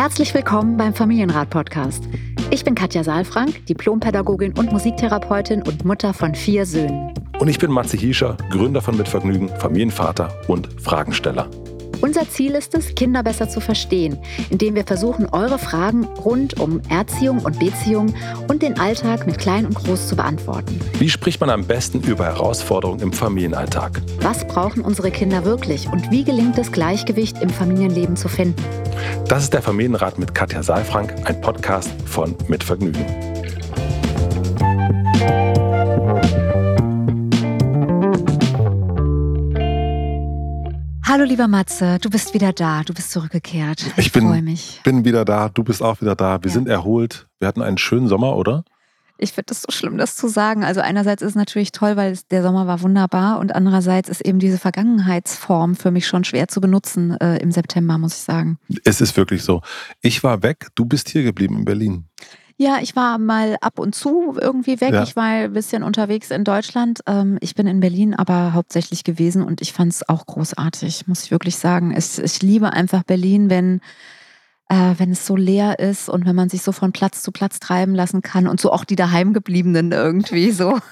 Herzlich 0.00 0.32
willkommen 0.32 0.76
beim 0.76 0.94
Familienrat-Podcast. 0.94 2.04
Ich 2.52 2.62
bin 2.62 2.76
Katja 2.76 3.02
Saalfrank, 3.02 3.66
Diplompädagogin 3.66 4.56
und 4.56 4.70
Musiktherapeutin 4.70 5.60
und 5.62 5.84
Mutter 5.84 6.14
von 6.14 6.36
vier 6.36 6.66
Söhnen. 6.66 7.12
Und 7.40 7.48
ich 7.48 7.58
bin 7.58 7.72
Matze 7.72 7.96
Hiescher, 7.96 8.36
Gründer 8.48 8.80
von 8.80 8.96
Mitvergnügen, 8.96 9.48
Familienvater 9.48 10.32
und 10.46 10.68
Fragensteller. 10.80 11.50
Unser 12.00 12.28
Ziel 12.28 12.54
ist 12.54 12.74
es, 12.74 12.94
Kinder 12.94 13.22
besser 13.24 13.48
zu 13.48 13.60
verstehen, 13.60 14.18
indem 14.50 14.76
wir 14.76 14.84
versuchen, 14.84 15.26
eure 15.26 15.58
Fragen 15.58 16.04
rund 16.04 16.60
um 16.60 16.80
Erziehung 16.88 17.40
und 17.40 17.58
Beziehung 17.58 18.14
und 18.46 18.62
den 18.62 18.78
Alltag 18.78 19.26
mit 19.26 19.38
Klein 19.38 19.66
und 19.66 19.74
Groß 19.74 20.08
zu 20.08 20.14
beantworten. 20.14 20.80
Wie 20.98 21.08
spricht 21.08 21.40
man 21.40 21.50
am 21.50 21.64
besten 21.66 22.00
über 22.02 22.24
Herausforderungen 22.26 23.00
im 23.00 23.12
Familienalltag? 23.12 24.00
Was 24.20 24.46
brauchen 24.46 24.82
unsere 24.82 25.10
Kinder 25.10 25.44
wirklich 25.44 25.88
und 25.88 26.10
wie 26.10 26.22
gelingt 26.22 26.56
es, 26.58 26.70
Gleichgewicht 26.70 27.42
im 27.42 27.50
Familienleben 27.50 28.16
zu 28.16 28.28
finden? 28.28 28.62
Das 29.26 29.42
ist 29.42 29.52
der 29.52 29.62
Familienrat 29.62 30.18
mit 30.18 30.34
Katja 30.34 30.62
Saalfrank, 30.62 31.14
ein 31.24 31.40
Podcast 31.40 31.90
von 32.06 32.36
Mitvergnügen. 32.46 33.37
Hallo 41.08 41.24
lieber 41.24 41.48
Matze, 41.48 41.98
du 42.02 42.10
bist 42.10 42.34
wieder 42.34 42.52
da, 42.52 42.82
du 42.82 42.92
bist 42.92 43.12
zurückgekehrt. 43.12 43.82
Ich, 43.96 44.08
ich 44.08 44.12
freue 44.12 44.42
mich. 44.42 44.82
bin 44.84 45.06
wieder 45.06 45.24
da, 45.24 45.48
du 45.48 45.64
bist 45.64 45.82
auch 45.82 46.02
wieder 46.02 46.14
da. 46.14 46.42
Wir 46.42 46.50
ja. 46.50 46.52
sind 46.52 46.68
erholt. 46.68 47.28
Wir 47.38 47.48
hatten 47.48 47.62
einen 47.62 47.78
schönen 47.78 48.08
Sommer, 48.08 48.36
oder? 48.36 48.62
Ich 49.16 49.32
finde 49.32 49.52
es 49.52 49.62
so 49.62 49.72
schlimm, 49.72 49.96
das 49.96 50.16
zu 50.16 50.28
sagen. 50.28 50.64
Also 50.64 50.82
einerseits 50.82 51.22
ist 51.22 51.30
es 51.30 51.34
natürlich 51.34 51.72
toll, 51.72 51.96
weil 51.96 52.18
der 52.30 52.42
Sommer 52.42 52.66
war 52.66 52.82
wunderbar 52.82 53.38
und 53.38 53.54
andererseits 53.54 54.10
ist 54.10 54.20
eben 54.20 54.38
diese 54.38 54.58
Vergangenheitsform 54.58 55.76
für 55.76 55.90
mich 55.90 56.06
schon 56.06 56.24
schwer 56.24 56.46
zu 56.46 56.60
benutzen 56.60 57.16
äh, 57.18 57.38
im 57.38 57.52
September, 57.52 57.96
muss 57.96 58.12
ich 58.12 58.20
sagen. 58.20 58.58
Es 58.84 59.00
ist 59.00 59.16
wirklich 59.16 59.42
so. 59.42 59.62
Ich 60.02 60.22
war 60.22 60.42
weg, 60.42 60.66
du 60.74 60.84
bist 60.84 61.08
hier 61.08 61.22
geblieben 61.22 61.56
in 61.56 61.64
Berlin. 61.64 62.04
Ja, 62.60 62.78
ich 62.82 62.96
war 62.96 63.18
mal 63.18 63.56
ab 63.60 63.78
und 63.78 63.94
zu 63.94 64.36
irgendwie 64.38 64.80
weg. 64.80 64.92
Ja. 64.92 65.04
Ich 65.04 65.14
war 65.14 65.26
ein 65.26 65.52
bisschen 65.52 65.84
unterwegs 65.84 66.32
in 66.32 66.42
Deutschland. 66.42 67.00
Ähm, 67.06 67.38
ich 67.40 67.54
bin 67.54 67.68
in 67.68 67.78
Berlin 67.78 68.14
aber 68.14 68.52
hauptsächlich 68.52 69.04
gewesen 69.04 69.44
und 69.44 69.60
ich 69.60 69.72
fand 69.72 69.92
es 69.92 70.08
auch 70.08 70.26
großartig, 70.26 71.06
muss 71.06 71.22
ich 71.22 71.30
wirklich 71.30 71.56
sagen. 71.56 71.96
ich 71.96 72.42
liebe 72.42 72.72
einfach 72.72 73.04
Berlin, 73.04 73.48
wenn 73.48 73.80
äh, 74.68 74.94
wenn 74.98 75.12
es 75.12 75.24
so 75.24 75.34
leer 75.34 75.78
ist 75.78 76.08
und 76.08 76.26
wenn 76.26 76.36
man 76.36 76.50
sich 76.50 76.62
so 76.62 76.72
von 76.72 76.92
Platz 76.92 77.22
zu 77.22 77.32
Platz 77.32 77.58
treiben 77.58 77.94
lassen 77.94 78.20
kann 78.20 78.46
und 78.46 78.60
so 78.60 78.70
auch 78.70 78.84
die 78.84 78.96
daheimgebliebenen 78.96 79.92
irgendwie 79.92 80.50
so. 80.50 80.78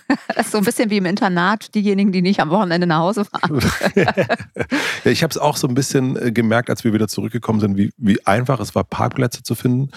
So 0.50 0.58
ein 0.58 0.64
bisschen 0.64 0.90
wie 0.90 0.98
im 0.98 1.06
Internat, 1.06 1.74
diejenigen, 1.74 2.12
die 2.12 2.20
nicht 2.20 2.40
am 2.40 2.50
Wochenende 2.50 2.86
nach 2.86 2.98
Hause 2.98 3.24
fahren. 3.24 3.58
ja, 3.94 5.10
ich 5.10 5.22
habe 5.22 5.30
es 5.30 5.38
auch 5.38 5.56
so 5.56 5.66
ein 5.66 5.74
bisschen 5.74 6.16
äh, 6.16 6.30
gemerkt, 6.30 6.68
als 6.68 6.84
wir 6.84 6.92
wieder 6.92 7.08
zurückgekommen 7.08 7.58
sind, 7.58 7.76
wie, 7.76 7.90
wie 7.96 8.24
einfach 8.26 8.60
es 8.60 8.74
war, 8.74 8.84
Parkplätze 8.84 9.42
zu 9.42 9.54
finden 9.54 9.90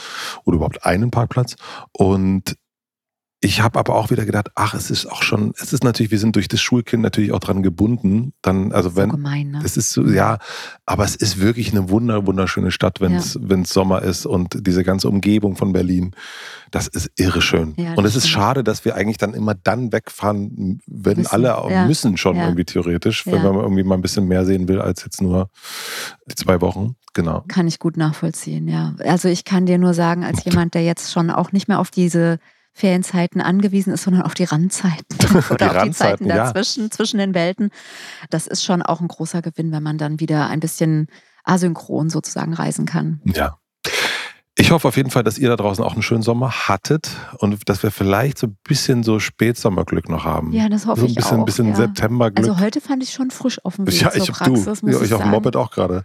oder 0.45 0.55
überhaupt 0.55 0.85
einen 0.85 1.11
Parkplatz. 1.11 1.55
Und 1.91 2.55
ich 3.41 3.61
habe 3.61 3.79
aber 3.79 3.95
auch 3.95 4.09
wieder 4.09 4.25
gedacht, 4.25 4.49
ach, 4.55 4.73
es 4.73 4.91
ist 4.91 5.05
auch 5.05 5.23
schon, 5.23 5.53
es 5.61 5.71
ist 5.71 5.81
natürlich, 5.81 6.11
wir 6.11 6.19
sind 6.19 6.35
durch 6.35 6.49
das 6.49 6.59
Schulkind 6.59 7.01
natürlich 7.01 7.31
auch 7.31 7.39
dran 7.39 7.63
gebunden. 7.63 8.33
Dann, 8.41 8.73
also 8.73 8.97
wenn, 8.97 9.11
so 9.11 9.15
gemein, 9.15 9.51
ne? 9.51 9.61
es 9.63 9.77
ist 9.77 9.91
so, 9.91 10.05
ja, 10.05 10.39
aber 10.85 11.05
es 11.05 11.15
ist 11.15 11.39
wirklich 11.39 11.71
eine 11.71 11.89
wunder, 11.89 12.27
wunderschöne 12.27 12.71
Stadt, 12.71 12.99
wenn 12.99 13.15
es, 13.15 13.35
ja. 13.35 13.63
Sommer 13.63 14.01
ist 14.01 14.25
und 14.25 14.67
diese 14.67 14.83
ganze 14.83 15.07
Umgebung 15.07 15.55
von 15.55 15.71
Berlin, 15.71 16.11
das 16.71 16.87
ist 16.87 17.11
irre 17.15 17.41
schön. 17.41 17.75
Ja, 17.77 17.93
und 17.93 18.03
es 18.03 18.17
ist 18.17 18.27
schade, 18.27 18.63
dass 18.63 18.83
wir 18.83 18.95
eigentlich 18.95 19.17
dann 19.17 19.33
immer 19.33 19.53
dann 19.53 19.93
wegfahren, 19.93 20.81
wenn 20.85 21.17
müssen. 21.17 21.31
alle 21.31 21.47
ja. 21.69 21.85
müssen 21.85 22.17
schon 22.17 22.35
irgendwie 22.35 22.65
theoretisch, 22.65 23.25
wenn 23.25 23.41
man 23.41 23.55
irgendwie 23.55 23.83
mal 23.83 23.95
ein 23.95 24.01
bisschen 24.01 24.27
mehr 24.27 24.45
sehen 24.45 24.67
will 24.67 24.81
als 24.81 25.03
jetzt 25.05 25.21
nur 25.21 25.49
die 26.29 26.35
zwei 26.35 26.59
Wochen. 26.59 26.95
Genau. 27.13 27.43
Kann 27.47 27.67
ich 27.67 27.79
gut 27.79 27.95
nachvollziehen, 27.95 28.67
ja. 28.67 28.95
Also 28.99 29.29
ich 29.29 29.45
kann 29.45 29.65
dir 29.65 29.77
nur 29.77 29.93
sagen, 29.93 30.25
als 30.25 30.43
jemand, 30.43 30.73
der 30.73 30.83
jetzt 30.83 31.11
schon 31.11 31.29
auch 31.29 31.53
nicht 31.53 31.67
mehr 31.69 31.79
auf 31.79 31.89
diese 31.89 32.39
Ferienzeiten 32.79 33.41
angewiesen 33.41 33.93
ist, 33.93 34.03
sondern 34.03 34.21
auf 34.21 34.33
die 34.33 34.45
Randzeiten 34.45 35.17
oder 35.51 35.69
die 35.69 35.77
auf 35.77 35.83
die 35.83 35.91
Zeiten 35.91 36.29
dazwischen, 36.29 36.83
ja. 36.83 36.89
zwischen 36.89 37.17
den 37.17 37.33
Welten. 37.33 37.71
Das 38.29 38.47
ist 38.47 38.63
schon 38.63 38.81
auch 38.81 39.01
ein 39.01 39.09
großer 39.09 39.41
Gewinn, 39.41 39.71
wenn 39.73 39.83
man 39.83 39.97
dann 39.97 40.19
wieder 40.21 40.47
ein 40.47 40.61
bisschen 40.61 41.07
asynchron 41.43 42.09
sozusagen 42.09 42.53
reisen 42.53 42.85
kann. 42.85 43.21
Ja. 43.25 43.59
Ich 44.59 44.71
hoffe 44.71 44.89
auf 44.89 44.97
jeden 44.97 45.09
Fall, 45.09 45.23
dass 45.23 45.37
ihr 45.37 45.47
da 45.47 45.55
draußen 45.55 45.81
auch 45.81 45.93
einen 45.93 46.01
schönen 46.01 46.21
Sommer 46.21 46.67
hattet 46.67 47.11
und 47.37 47.69
dass 47.69 47.81
wir 47.81 47.91
vielleicht 47.91 48.37
so 48.37 48.47
ein 48.47 48.57
bisschen 48.67 49.03
so 49.03 49.17
Spätsommerglück 49.19 50.09
noch 50.09 50.25
haben. 50.25 50.51
Ja, 50.51 50.67
das 50.67 50.85
hoffe 50.85 50.99
so 50.99 51.07
ein 51.07 51.13
bisschen, 51.15 51.21
ich 51.21 51.25
auch. 51.25 51.39
Ein 51.39 51.45
bisschen 51.45 51.67
ja. 51.69 51.75
Septemberglück. 51.75 52.45
Also 52.45 52.59
heute 52.59 52.81
fand 52.81 53.01
ich 53.01 53.13
schon 53.13 53.31
frisch 53.31 53.63
auf 53.63 53.77
dem 53.77 53.87
Weg 53.87 54.01
ja, 54.01 54.11
ich 54.13 54.23
zur 54.23 54.35
Praxis, 54.35 54.81
du, 54.81 54.89
ja, 54.89 55.01
ich 55.01 55.13
auf 55.13 55.21
dem 55.21 55.31
Moped 55.31 55.55
auch 55.55 55.71
gerade. 55.71 56.03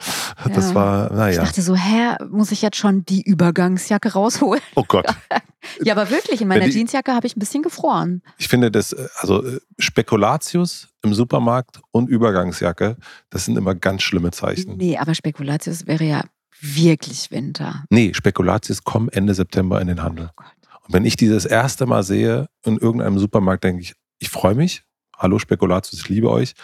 Das 0.54 0.68
ja. 0.68 0.74
war, 0.74 1.12
naja. 1.12 1.42
Ich 1.42 1.48
dachte 1.48 1.62
so, 1.62 1.74
hä, 1.74 2.14
muss 2.30 2.52
ich 2.52 2.62
jetzt 2.62 2.76
schon 2.76 3.04
die 3.04 3.22
Übergangsjacke 3.22 4.12
rausholen? 4.12 4.62
Oh 4.76 4.84
Gott. 4.86 5.06
ja, 5.82 5.92
aber 5.92 6.10
wirklich, 6.10 6.40
in 6.40 6.46
meiner 6.46 6.66
die, 6.66 6.70
Jeansjacke 6.70 7.12
habe 7.12 7.26
ich 7.26 7.36
ein 7.36 7.40
bisschen 7.40 7.64
gefroren. 7.64 8.22
Ich 8.38 8.46
finde 8.46 8.70
das, 8.70 8.94
also 9.16 9.44
äh, 9.44 9.58
Spekulatius 9.80 10.90
im 11.02 11.12
Supermarkt 11.12 11.80
und 11.90 12.08
Übergangsjacke, 12.08 12.96
das 13.30 13.46
sind 13.46 13.58
immer 13.58 13.74
ganz 13.74 14.02
schlimme 14.02 14.30
Zeichen. 14.30 14.76
Nee, 14.76 14.96
aber 14.96 15.14
Spekulatius 15.14 15.88
wäre 15.88 16.04
ja 16.04 16.22
wirklich 16.60 17.30
Winter. 17.30 17.84
Nee, 17.90 18.12
Spekulatius 18.14 18.84
kommen 18.84 19.08
Ende 19.08 19.34
September 19.34 19.80
in 19.80 19.88
den 19.88 20.02
Handel. 20.02 20.30
Oh 20.38 20.42
und 20.86 20.94
wenn 20.94 21.04
ich 21.04 21.16
dieses 21.16 21.44
erste 21.44 21.86
Mal 21.86 22.02
sehe 22.02 22.48
in 22.64 22.78
irgendeinem 22.78 23.18
Supermarkt, 23.18 23.64
denke 23.64 23.82
ich, 23.82 23.94
ich 24.18 24.30
freue 24.30 24.54
mich. 24.54 24.82
Hallo 25.16 25.38
Spekulatius, 25.38 26.00
ich 26.00 26.08
liebe 26.08 26.30
euch. 26.30 26.54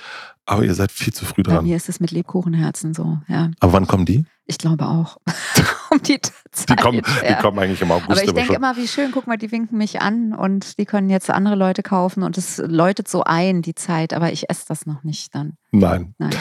Aber 0.45 0.65
ihr 0.65 0.75
seid 0.75 0.91
viel 0.91 1.13
zu 1.13 1.25
früh 1.25 1.43
dran. 1.43 1.57
Bei 1.57 1.63
mir 1.63 1.77
ist 1.77 1.89
es 1.89 2.01
mit 2.01 2.11
Lebkuchenherzen 2.11 2.95
so, 2.95 3.19
ja. 3.29 3.51
Aber 3.61 3.73
wann 3.73 3.87
kommen 3.87 4.05
die? 4.05 4.25
Ich 4.47 4.59
glaube 4.59 4.87
auch. 4.87 5.19
um 5.91 6.03
die 6.03 6.21
Zeit. 6.21 6.69
Die 6.69 6.77
kommen, 6.77 7.03
ja. 7.23 7.35
die 7.35 7.43
kommen 7.43 7.59
eigentlich 7.59 7.81
im 7.83 7.91
August. 7.91 8.11
Aber 8.11 8.25
ich 8.25 8.33
denke 8.33 8.55
immer, 8.55 8.77
wie 8.77 8.89
schön, 8.89 9.13
guck 9.13 9.27
mal, 9.27 9.37
die 9.37 9.53
winken 9.53 9.79
mich 9.79 10.01
an 10.01 10.35
und 10.35 10.79
die 10.79 10.87
können 10.87 11.11
jetzt 11.11 11.31
andere 11.31 11.55
Leute 11.55 11.83
kaufen 11.83 12.23
und 12.23 12.37
es 12.39 12.59
läutet 12.59 13.09
so 13.09 13.23
ein, 13.25 13.63
die 13.63 13.75
Zeit. 13.75 14.13
Aber 14.13 14.33
ich 14.33 14.51
esse 14.51 14.65
das 14.69 14.87
noch 14.87 15.05
nicht 15.05 15.35
dann. 15.35 15.55
Nein. 15.71 16.15
Nein. 16.19 16.35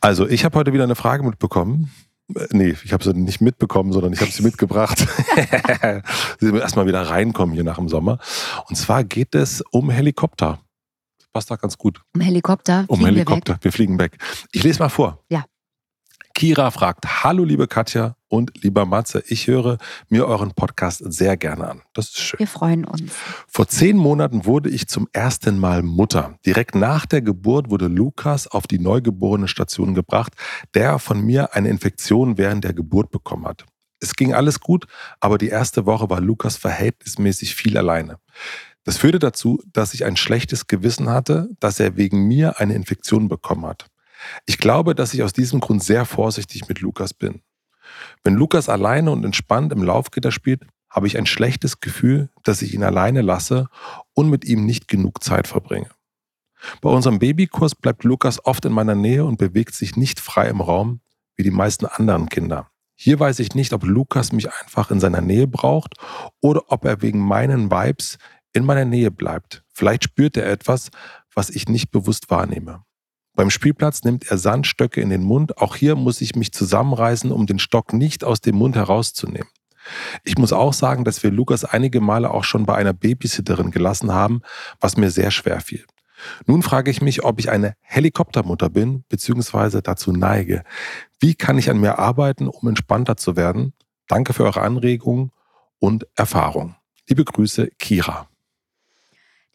Also, 0.00 0.28
ich 0.28 0.44
habe 0.44 0.58
heute 0.58 0.72
wieder 0.72 0.84
eine 0.84 0.96
Frage 0.96 1.22
mitbekommen. 1.22 1.90
Äh, 2.34 2.46
nee, 2.52 2.76
ich 2.84 2.92
habe 2.92 3.04
sie 3.04 3.12
nicht 3.14 3.40
mitbekommen, 3.40 3.92
sondern 3.92 4.12
ich 4.12 4.20
habe 4.20 4.30
sie 4.30 4.42
mitgebracht. 4.42 4.98
sie 6.40 6.46
müssen 6.46 6.56
erstmal 6.56 6.86
wieder 6.86 7.02
reinkommen 7.02 7.54
hier 7.54 7.64
nach 7.64 7.76
dem 7.76 7.88
Sommer. 7.88 8.18
Und 8.68 8.76
zwar 8.76 9.04
geht 9.04 9.34
es 9.34 9.62
um 9.70 9.90
Helikopter. 9.90 10.60
Das 11.18 11.28
passt 11.32 11.50
da 11.50 11.56
ganz 11.56 11.76
gut. 11.78 12.02
Um 12.14 12.20
Helikopter? 12.20 12.84
Um 12.88 13.04
Helikopter. 13.04 13.54
Wir, 13.54 13.64
wir 13.64 13.72
fliegen 13.72 13.98
weg. 13.98 14.18
Ich 14.52 14.62
lese 14.62 14.78
mal 14.78 14.88
vor. 14.88 15.24
Ja. 15.30 15.44
Kira 16.34 16.70
fragt, 16.72 17.22
hallo 17.22 17.44
liebe 17.44 17.68
Katja 17.68 18.16
und 18.28 18.62
lieber 18.62 18.86
Matze, 18.86 19.22
ich 19.28 19.46
höre 19.46 19.78
mir 20.08 20.26
euren 20.26 20.52
Podcast 20.52 21.00
sehr 21.06 21.36
gerne 21.36 21.68
an. 21.68 21.82
Das 21.92 22.06
ist 22.06 22.18
schön. 22.20 22.40
Wir 22.40 22.48
freuen 22.48 22.84
uns. 22.84 23.12
Vor 23.46 23.68
zehn 23.68 23.96
Monaten 23.96 24.44
wurde 24.44 24.68
ich 24.68 24.88
zum 24.88 25.08
ersten 25.12 25.58
Mal 25.58 25.82
Mutter. 25.82 26.36
Direkt 26.44 26.74
nach 26.74 27.06
der 27.06 27.22
Geburt 27.22 27.70
wurde 27.70 27.86
Lukas 27.86 28.48
auf 28.48 28.66
die 28.66 28.80
neugeborene 28.80 29.46
Station 29.46 29.94
gebracht, 29.94 30.32
der 30.74 30.98
von 30.98 31.20
mir 31.20 31.54
eine 31.54 31.68
Infektion 31.68 32.36
während 32.36 32.64
der 32.64 32.72
Geburt 32.72 33.10
bekommen 33.12 33.46
hat. 33.46 33.64
Es 34.00 34.14
ging 34.14 34.34
alles 34.34 34.60
gut, 34.60 34.86
aber 35.20 35.38
die 35.38 35.48
erste 35.48 35.86
Woche 35.86 36.10
war 36.10 36.20
Lukas 36.20 36.56
verhältnismäßig 36.56 37.54
viel 37.54 37.78
alleine. 37.78 38.18
Das 38.82 38.98
führte 38.98 39.18
dazu, 39.18 39.62
dass 39.72 39.94
ich 39.94 40.04
ein 40.04 40.16
schlechtes 40.16 40.66
Gewissen 40.66 41.08
hatte, 41.08 41.48
dass 41.58 41.80
er 41.80 41.96
wegen 41.96 42.26
mir 42.26 42.60
eine 42.60 42.74
Infektion 42.74 43.28
bekommen 43.28 43.64
hat. 43.66 43.86
Ich 44.46 44.58
glaube, 44.58 44.94
dass 44.94 45.14
ich 45.14 45.22
aus 45.22 45.32
diesem 45.32 45.60
Grund 45.60 45.82
sehr 45.82 46.04
vorsichtig 46.04 46.68
mit 46.68 46.80
Lukas 46.80 47.14
bin. 47.14 47.42
Wenn 48.22 48.34
Lukas 48.34 48.68
alleine 48.68 49.10
und 49.10 49.24
entspannt 49.24 49.72
im 49.72 49.82
Laufgitter 49.82 50.32
spielt, 50.32 50.62
habe 50.88 51.06
ich 51.06 51.18
ein 51.18 51.26
schlechtes 51.26 51.80
Gefühl, 51.80 52.30
dass 52.44 52.62
ich 52.62 52.72
ihn 52.74 52.84
alleine 52.84 53.20
lasse 53.20 53.68
und 54.14 54.30
mit 54.30 54.44
ihm 54.44 54.64
nicht 54.64 54.88
genug 54.88 55.22
Zeit 55.22 55.48
verbringe. 55.48 55.90
Bei 56.80 56.88
unserem 56.88 57.18
Babykurs 57.18 57.74
bleibt 57.74 58.04
Lukas 58.04 58.44
oft 58.44 58.64
in 58.64 58.72
meiner 58.72 58.94
Nähe 58.94 59.24
und 59.24 59.38
bewegt 59.38 59.74
sich 59.74 59.96
nicht 59.96 60.20
frei 60.20 60.48
im 60.48 60.60
Raum 60.60 61.00
wie 61.36 61.42
die 61.42 61.50
meisten 61.50 61.86
anderen 61.86 62.28
Kinder. 62.28 62.68
Hier 62.94 63.18
weiß 63.18 63.40
ich 63.40 63.54
nicht, 63.54 63.72
ob 63.72 63.84
Lukas 63.84 64.32
mich 64.32 64.52
einfach 64.52 64.90
in 64.90 65.00
seiner 65.00 65.20
Nähe 65.20 65.48
braucht 65.48 65.96
oder 66.40 66.62
ob 66.68 66.84
er 66.84 67.02
wegen 67.02 67.18
meinen 67.18 67.70
Vibes 67.70 68.18
in 68.52 68.64
meiner 68.64 68.84
Nähe 68.84 69.10
bleibt. 69.10 69.64
Vielleicht 69.72 70.04
spürt 70.04 70.36
er 70.36 70.46
etwas, 70.46 70.90
was 71.34 71.50
ich 71.50 71.68
nicht 71.68 71.90
bewusst 71.90 72.30
wahrnehme. 72.30 72.84
Beim 73.34 73.50
Spielplatz 73.50 74.04
nimmt 74.04 74.30
er 74.30 74.38
Sandstöcke 74.38 75.00
in 75.00 75.10
den 75.10 75.22
Mund. 75.22 75.58
Auch 75.58 75.74
hier 75.74 75.96
muss 75.96 76.20
ich 76.20 76.36
mich 76.36 76.52
zusammenreißen, 76.52 77.32
um 77.32 77.46
den 77.46 77.58
Stock 77.58 77.92
nicht 77.92 78.22
aus 78.24 78.40
dem 78.40 78.56
Mund 78.56 78.76
herauszunehmen. 78.76 79.48
Ich 80.22 80.38
muss 80.38 80.52
auch 80.52 80.72
sagen, 80.72 81.04
dass 81.04 81.22
wir 81.22 81.30
Lukas 81.30 81.64
einige 81.64 82.00
Male 82.00 82.30
auch 82.30 82.44
schon 82.44 82.64
bei 82.64 82.74
einer 82.74 82.92
Babysitterin 82.92 83.70
gelassen 83.70 84.12
haben, 84.12 84.40
was 84.80 84.96
mir 84.96 85.10
sehr 85.10 85.30
schwer 85.30 85.60
fiel. 85.60 85.84
Nun 86.46 86.62
frage 86.62 86.90
ich 86.90 87.02
mich, 87.02 87.24
ob 87.24 87.38
ich 87.38 87.50
eine 87.50 87.74
Helikoptermutter 87.80 88.70
bin, 88.70 89.04
beziehungsweise 89.08 89.82
dazu 89.82 90.12
neige. 90.12 90.62
Wie 91.18 91.34
kann 91.34 91.58
ich 91.58 91.70
an 91.70 91.78
mir 91.78 91.98
arbeiten, 91.98 92.48
um 92.48 92.68
entspannter 92.68 93.16
zu 93.16 93.36
werden? 93.36 93.74
Danke 94.08 94.32
für 94.32 94.44
eure 94.44 94.62
Anregungen 94.62 95.32
und 95.78 96.06
Erfahrung. 96.14 96.76
Liebe 97.08 97.24
Grüße, 97.24 97.68
Kira. 97.78 98.28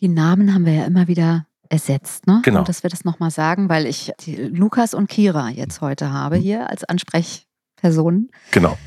Die 0.01 0.09
Namen 0.09 0.53
haben 0.53 0.65
wir 0.65 0.73
ja 0.73 0.85
immer 0.85 1.07
wieder 1.07 1.47
ersetzt. 1.69 2.27
Ne? 2.27 2.41
Genau. 2.43 2.59
Und 2.59 2.69
dass 2.69 2.83
wir 2.83 2.89
das 2.89 3.05
nochmal 3.05 3.31
sagen, 3.31 3.69
weil 3.69 3.85
ich 3.85 4.11
Lukas 4.25 4.93
und 4.93 5.07
Kira 5.07 5.49
jetzt 5.49 5.81
heute 5.81 6.11
habe 6.11 6.35
hier 6.35 6.69
als 6.69 6.83
Ansprechpersonen. 6.83 8.31
Genau. 8.51 8.77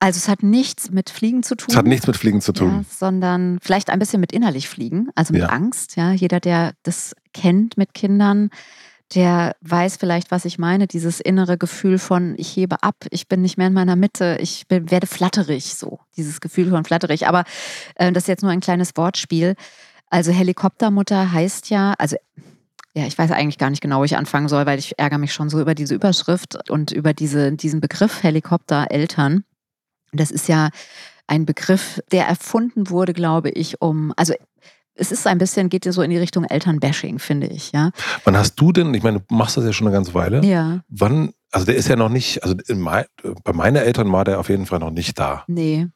Also 0.00 0.18
es 0.18 0.28
hat 0.28 0.42
nichts 0.42 0.90
mit 0.90 1.08
Fliegen 1.08 1.42
zu 1.42 1.54
tun. 1.54 1.68
Es 1.70 1.76
hat 1.76 1.86
nichts 1.86 2.06
mit 2.06 2.16
Fliegen 2.16 2.40
zu 2.42 2.52
tun. 2.52 2.70
Ja, 2.70 2.84
sondern 2.90 3.58
vielleicht 3.62 3.88
ein 3.88 3.98
bisschen 3.98 4.20
mit 4.20 4.32
innerlich 4.32 4.68
Fliegen, 4.68 5.08
also 5.14 5.32
mit 5.32 5.42
Ja. 5.42 5.48
Angst. 5.48 5.96
Ja, 5.96 6.12
jeder, 6.12 6.40
der 6.40 6.72
das 6.82 7.14
kennt 7.32 7.78
mit 7.78 7.94
Kindern, 7.94 8.50
der 9.14 9.56
weiß 9.62 9.96
vielleicht, 9.96 10.30
was 10.30 10.44
ich 10.44 10.58
meine. 10.58 10.86
Dieses 10.86 11.20
innere 11.20 11.56
Gefühl 11.56 11.98
von, 11.98 12.34
ich 12.36 12.54
hebe 12.56 12.82
ab, 12.82 13.06
ich 13.10 13.28
bin 13.28 13.40
nicht 13.40 13.56
mehr 13.56 13.68
in 13.68 13.72
meiner 13.72 13.96
Mitte, 13.96 14.36
ich 14.40 14.66
bin, 14.66 14.90
werde 14.90 15.06
flatterig, 15.06 15.74
so. 15.74 16.00
Dieses 16.16 16.40
Gefühl 16.40 16.70
von 16.70 16.84
flatterig. 16.84 17.26
Aber 17.26 17.44
äh, 17.94 18.12
das 18.12 18.24
ist 18.24 18.28
jetzt 18.28 18.42
nur 18.42 18.50
ein 18.50 18.60
kleines 18.60 18.96
Wortspiel. 18.96 19.54
Also 20.14 20.30
Helikoptermutter 20.30 21.32
heißt 21.32 21.70
ja, 21.70 21.94
also 21.98 22.14
ja, 22.94 23.04
ich 23.04 23.18
weiß 23.18 23.32
eigentlich 23.32 23.58
gar 23.58 23.70
nicht 23.70 23.80
genau, 23.80 23.98
wo 23.98 24.04
ich 24.04 24.16
anfangen 24.16 24.46
soll, 24.46 24.64
weil 24.64 24.78
ich 24.78 24.96
ärgere 24.96 25.18
mich 25.18 25.32
schon 25.32 25.50
so 25.50 25.60
über 25.60 25.74
diese 25.74 25.92
Überschrift 25.92 26.70
und 26.70 26.92
über 26.92 27.12
diese, 27.12 27.50
diesen 27.50 27.80
Begriff 27.80 28.22
Helikoptereltern. 28.22 29.42
Das 30.12 30.30
ist 30.30 30.46
ja 30.46 30.70
ein 31.26 31.46
Begriff, 31.46 32.00
der 32.12 32.28
erfunden 32.28 32.90
wurde, 32.90 33.12
glaube 33.12 33.50
ich, 33.50 33.82
um, 33.82 34.12
also 34.16 34.34
es 34.94 35.10
ist 35.10 35.26
ein 35.26 35.38
bisschen, 35.38 35.68
geht 35.68 35.84
ja 35.84 35.90
so 35.90 36.02
in 36.02 36.10
die 36.10 36.18
Richtung 36.18 36.44
Elternbashing, 36.44 37.18
finde 37.18 37.48
ich, 37.48 37.72
ja. 37.72 37.90
Wann 38.22 38.36
hast 38.36 38.54
du 38.54 38.70
denn, 38.70 38.94
ich 38.94 39.02
meine, 39.02 39.18
du 39.18 39.34
machst 39.34 39.56
das 39.56 39.64
ja 39.64 39.72
schon 39.72 39.88
eine 39.88 39.96
ganze 39.96 40.14
Weile. 40.14 40.44
Ja, 40.44 40.84
Wann, 40.86 41.32
also 41.50 41.66
der 41.66 41.74
ist 41.74 41.88
ja 41.88 41.96
noch 41.96 42.08
nicht, 42.08 42.44
also 42.44 42.54
in 42.68 42.78
mein, 42.78 43.06
bei 43.42 43.52
meinen 43.52 43.82
Eltern 43.82 44.12
war 44.12 44.24
der 44.24 44.38
auf 44.38 44.48
jeden 44.48 44.66
Fall 44.66 44.78
noch 44.78 44.92
nicht 44.92 45.18
da. 45.18 45.42
nee. 45.48 45.88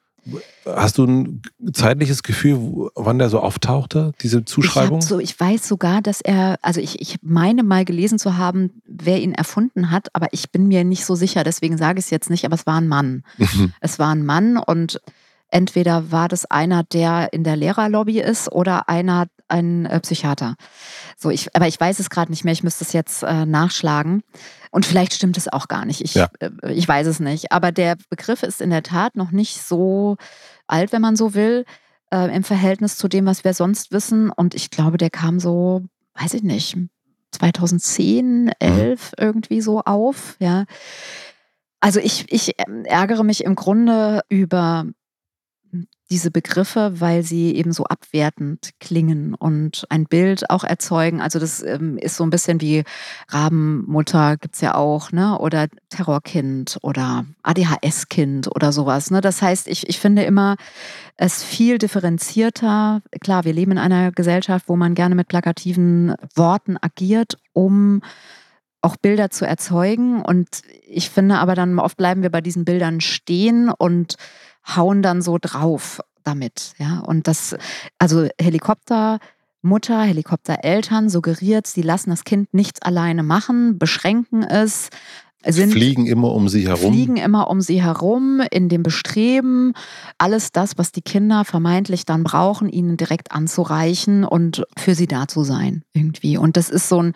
Hast 0.66 0.98
du 0.98 1.04
ein 1.04 1.42
zeitliches 1.72 2.22
Gefühl, 2.22 2.90
wann 2.94 3.18
der 3.18 3.30
so 3.30 3.40
auftauchte, 3.40 4.12
diese 4.20 4.40
Ich, 4.40 4.46
Zuschreibung? 4.46 5.00
hab 5.00 5.08
so, 5.08 5.18
ich 5.18 5.38
weiß 5.38 5.66
sogar, 5.66 6.02
dass 6.02 6.20
er, 6.20 6.58
also 6.62 6.80
ich, 6.80 7.00
ich 7.00 7.18
meine 7.22 7.62
mal 7.62 7.84
gelesen 7.84 8.18
zu 8.18 8.36
haben, 8.36 8.82
wer 8.86 9.20
ihn 9.20 9.32
erfunden 9.32 9.90
hat, 9.90 10.08
aber 10.12 10.28
ich 10.32 10.50
bin 10.50 10.68
mir 10.68 10.84
nicht 10.84 11.04
so 11.04 11.14
sicher, 11.14 11.44
deswegen 11.44 11.78
sage 11.78 11.98
ich 11.98 12.06
es 12.06 12.10
jetzt 12.10 12.30
nicht, 12.30 12.44
aber 12.44 12.54
es 12.54 12.66
war 12.66 12.80
ein 12.80 12.88
Mann. 12.88 13.24
Mhm. 13.38 13.72
Es 13.80 13.98
war 13.98 14.14
ein 14.14 14.26
Mann 14.26 14.56
und 14.58 15.00
entweder 15.50 16.12
war 16.12 16.28
das 16.28 16.44
einer, 16.44 16.82
der 16.82 17.32
in 17.32 17.44
der 17.44 17.56
Lehrerlobby 17.56 18.20
ist 18.20 18.52
oder 18.52 18.88
einer, 18.88 19.26
ein 19.48 19.86
äh, 19.86 20.00
Psychiater. 20.00 20.54
So, 21.16 21.30
ich, 21.30 21.54
aber 21.56 21.66
ich 21.68 21.80
weiß 21.80 21.98
es 21.98 22.10
gerade 22.10 22.30
nicht 22.30 22.44
mehr, 22.44 22.52
ich 22.52 22.62
müsste 22.62 22.84
es 22.84 22.92
jetzt 22.92 23.22
äh, 23.22 23.46
nachschlagen. 23.46 24.22
Und 24.70 24.86
vielleicht 24.86 25.14
stimmt 25.14 25.36
es 25.36 25.48
auch 25.48 25.68
gar 25.68 25.84
nicht. 25.84 26.00
Ich, 26.02 26.14
Ja. 26.14 26.28
äh, 26.40 26.50
ich 26.72 26.86
weiß 26.86 27.06
es 27.06 27.20
nicht. 27.20 27.52
Aber 27.52 27.72
der 27.72 27.96
Begriff 28.10 28.42
ist 28.42 28.60
in 28.60 28.70
der 28.70 28.82
Tat 28.82 29.16
noch 29.16 29.30
nicht 29.30 29.62
so 29.62 30.16
alt, 30.66 30.92
wenn 30.92 31.02
man 31.02 31.16
so 31.16 31.34
will, 31.34 31.64
äh, 32.12 32.34
im 32.34 32.44
Verhältnis 32.44 32.96
zu 32.96 33.08
dem, 33.08 33.26
was 33.26 33.44
wir 33.44 33.54
sonst 33.54 33.92
wissen. 33.92 34.30
Und 34.30 34.54
ich 34.54 34.70
glaube, 34.70 34.96
der 34.98 35.10
kam 35.10 35.40
so, 35.40 35.82
weiß 36.14 36.34
ich 36.34 36.42
nicht, 36.42 36.76
2010, 37.32 38.52
11 38.58 39.12
irgendwie 39.18 39.60
so 39.60 39.80
auf. 39.80 40.36
Ja. 40.38 40.64
Also 41.80 42.00
ich, 42.00 42.30
ich 42.32 42.54
ähm, 42.58 42.84
ärgere 42.84 43.24
mich 43.24 43.44
im 43.44 43.54
Grunde 43.54 44.22
über 44.28 44.86
diese 46.10 46.30
Begriffe, 46.30 47.00
weil 47.00 47.22
sie 47.22 47.54
eben 47.54 47.72
so 47.72 47.84
abwertend 47.84 48.70
klingen 48.80 49.34
und 49.34 49.84
ein 49.90 50.06
Bild 50.06 50.48
auch 50.48 50.64
erzeugen. 50.64 51.20
Also 51.20 51.38
das 51.38 51.62
ähm, 51.62 51.98
ist 51.98 52.16
so 52.16 52.24
ein 52.24 52.30
bisschen 52.30 52.60
wie 52.60 52.84
Rabenmutter 53.28 54.36
gibt's 54.38 54.60
ja 54.60 54.74
auch, 54.74 55.12
ne? 55.12 55.38
Oder 55.38 55.68
Terrorkind 55.90 56.78
oder 56.82 57.26
ADHS-Kind 57.42 58.48
oder 58.54 58.72
sowas. 58.72 59.10
Ne? 59.10 59.20
Das 59.20 59.42
heißt, 59.42 59.68
ich, 59.68 59.88
ich 59.88 59.98
finde 59.98 60.22
immer 60.22 60.56
es 61.16 61.42
viel 61.42 61.78
differenzierter. 61.78 63.02
Klar, 63.20 63.44
wir 63.44 63.52
leben 63.52 63.72
in 63.72 63.78
einer 63.78 64.12
Gesellschaft, 64.12 64.68
wo 64.68 64.76
man 64.76 64.94
gerne 64.94 65.14
mit 65.14 65.28
plakativen 65.28 66.14
Worten 66.34 66.76
agiert, 66.80 67.36
um 67.52 68.02
auch 68.80 68.96
Bilder 68.96 69.30
zu 69.30 69.44
erzeugen. 69.44 70.22
Und 70.22 70.62
ich 70.86 71.10
finde 71.10 71.38
aber 71.38 71.54
dann 71.54 71.78
oft 71.78 71.96
bleiben 71.96 72.22
wir 72.22 72.30
bei 72.30 72.40
diesen 72.40 72.64
Bildern 72.64 73.00
stehen 73.00 73.70
und 73.70 74.16
hauen 74.74 75.02
dann 75.02 75.22
so 75.22 75.38
drauf 75.40 76.00
damit. 76.24 76.74
Ja, 76.78 77.00
und 77.00 77.26
das, 77.26 77.56
also 77.98 78.28
Helikopter. 78.40 79.18
Mutter, 79.60 80.02
Helikoptereltern 80.02 81.08
suggeriert, 81.08 81.66
sie 81.66 81.82
lassen 81.82 82.10
das 82.10 82.22
Kind 82.22 82.54
nichts 82.54 82.80
alleine 82.80 83.24
machen, 83.24 83.76
beschränken 83.76 84.44
es, 84.44 84.88
sind 85.46 85.72
Fliegen 85.72 86.06
immer 86.06 86.32
um 86.32 86.48
sie 86.48 86.66
herum. 86.66 86.92
fliegen 86.92 87.16
immer 87.16 87.48
um 87.48 87.60
sie 87.60 87.82
herum 87.82 88.42
in 88.50 88.68
dem 88.68 88.82
Bestreben, 88.82 89.72
alles 90.18 90.50
das, 90.52 90.76
was 90.78 90.90
die 90.90 91.02
Kinder 91.02 91.44
vermeintlich 91.44 92.04
dann 92.04 92.24
brauchen, 92.24 92.68
ihnen 92.68 92.96
direkt 92.96 93.32
anzureichen 93.32 94.24
und 94.24 94.64
für 94.76 94.94
sie 94.94 95.06
da 95.06 95.28
zu 95.28 95.44
sein 95.44 95.84
irgendwie. 95.92 96.36
Und 96.38 96.56
das 96.56 96.70
ist 96.70 96.88
so 96.88 97.02
ein, 97.02 97.12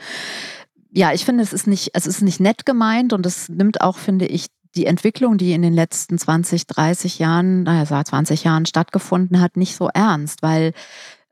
ja, 0.93 1.13
ich 1.13 1.25
finde, 1.25 1.43
es 1.43 1.53
ist 1.53 1.67
nicht, 1.67 1.91
es 1.95 2.07
ist 2.07 2.23
nicht 2.23 2.39
nett 2.39 2.65
gemeint 2.65 3.13
und 3.13 3.27
es 3.27 3.49
nimmt 3.49 3.81
auch, 3.81 3.99
finde 3.99 4.27
ich, 4.27 4.47
die 4.75 4.87
Entwicklung, 4.87 5.39
die 5.39 5.53
in 5.53 5.63
den 5.63 5.75
letzten 5.75 6.19
20, 6.19 6.67
30 6.67 7.19
Jahren, 7.19 7.65
naja, 7.65 7.87
seit 7.87 8.09
20 8.09 8.45
Jahren 8.45 8.67
stattgefunden 8.67 9.41
hat, 9.41 9.57
nicht 9.57 9.77
so 9.77 9.89
ernst, 9.93 10.43
weil 10.43 10.73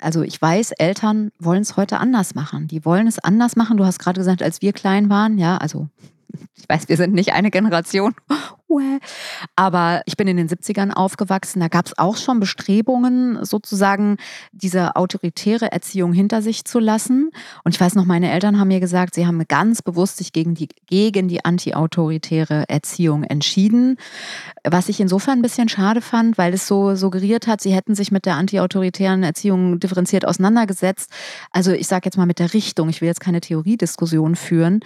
also 0.01 0.23
ich 0.23 0.41
weiß, 0.41 0.73
Eltern 0.73 1.31
wollen 1.39 1.63
es 1.63 1.77
heute 1.77 1.99
anders 1.99 2.35
machen. 2.35 2.69
Die 2.69 2.85
wollen 2.85 3.07
es 3.07 3.19
anders 3.19 3.57
machen. 3.57 3.77
Du 3.77 3.85
hast 3.85 3.99
gerade 3.99 4.19
gesagt, 4.19 4.43
als 4.43 4.63
wir 4.63 4.73
klein 4.73 5.11
waren, 5.11 5.39
ja, 5.39 5.59
also 5.59 5.89
ich 6.57 6.69
weiß, 6.69 6.89
wir 6.89 6.97
sind 6.97 7.15
nicht 7.15 7.33
eine 7.33 7.51
Generation, 7.51 8.15
aber 9.57 10.03
ich 10.07 10.17
bin 10.17 10.29
in 10.29 10.37
den 10.37 10.49
70ern 10.49 10.93
aufgewachsen. 10.93 11.61
Da 11.61 11.69
gab 11.69 11.87
es 11.87 11.99
auch 11.99 12.17
schon 12.17 12.41
Bestrebungen, 12.41 13.45
sozusagen 13.45 14.17
diese 14.53 14.97
autoritäre 14.97 15.73
Erziehung 15.73 16.13
hinter 16.13 16.43
sich 16.43 16.65
zu 16.65 16.79
lassen. 16.79 17.31
Und 17.65 17.75
ich 17.75 17.81
weiß 17.81 17.95
noch, 17.95 18.05
meine 18.05 18.31
Eltern 18.31 18.59
haben 18.59 18.69
mir 18.69 18.81
gesagt, 18.81 19.15
sie 19.15 19.27
haben 19.27 19.43
ganz 19.49 19.83
bewusst 19.83 20.19
sich 20.19 20.33
gegen 20.33 20.55
die, 20.55 20.69
gegen 20.87 21.29
die 21.29 21.45
anti-autoritäre 21.45 22.65
Erziehung 22.69 23.25
entschieden. 23.25 23.97
Was 24.65 24.89
ich 24.89 25.01
insofern 25.01 25.39
ein 25.39 25.43
bisschen 25.43 25.69
schade 25.69 26.01
fand, 26.01 26.39
weil 26.39 26.55
es 26.55 26.67
so 26.67 26.95
suggeriert 26.95 27.47
hat, 27.47 27.61
sie 27.61 27.73
hätten 27.73 27.95
sich 27.95 28.13
mit 28.13 28.27
der 28.27 28.37
anti-autoritären 28.37 29.23
Erziehung 29.23 29.81
differenziert 29.81 30.27
auseinandergesetzt. 30.27 31.11
Also 31.51 31.73
ich 31.73 31.87
sage 31.87 32.07
jetzt 32.07 32.17
mal 32.17 32.27
mit 32.27 32.39
der 32.39 32.55
Richtung. 32.55 32.89
Ich 32.89 33.01
will 33.01 33.09
jetzt 33.09 33.21
keine 33.21 33.41
Theoriediskussion 33.41 34.37
führen. 34.37 34.81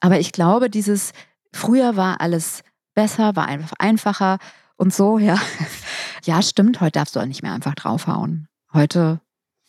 Aber 0.00 0.18
ich 0.18 0.32
glaube, 0.32 0.70
dieses 0.70 1.12
früher 1.52 1.96
war 1.96 2.20
alles 2.20 2.62
besser, 2.94 3.36
war 3.36 3.46
einfach 3.46 3.72
einfacher 3.78 4.38
und 4.76 4.92
so, 4.92 5.18
ja. 5.18 5.40
Ja, 6.24 6.40
stimmt, 6.42 6.80
heute 6.80 6.92
darfst 6.92 7.16
du 7.16 7.20
auch 7.20 7.26
nicht 7.26 7.42
mehr 7.42 7.52
einfach 7.52 7.74
draufhauen. 7.74 8.48
Heute 8.72 9.20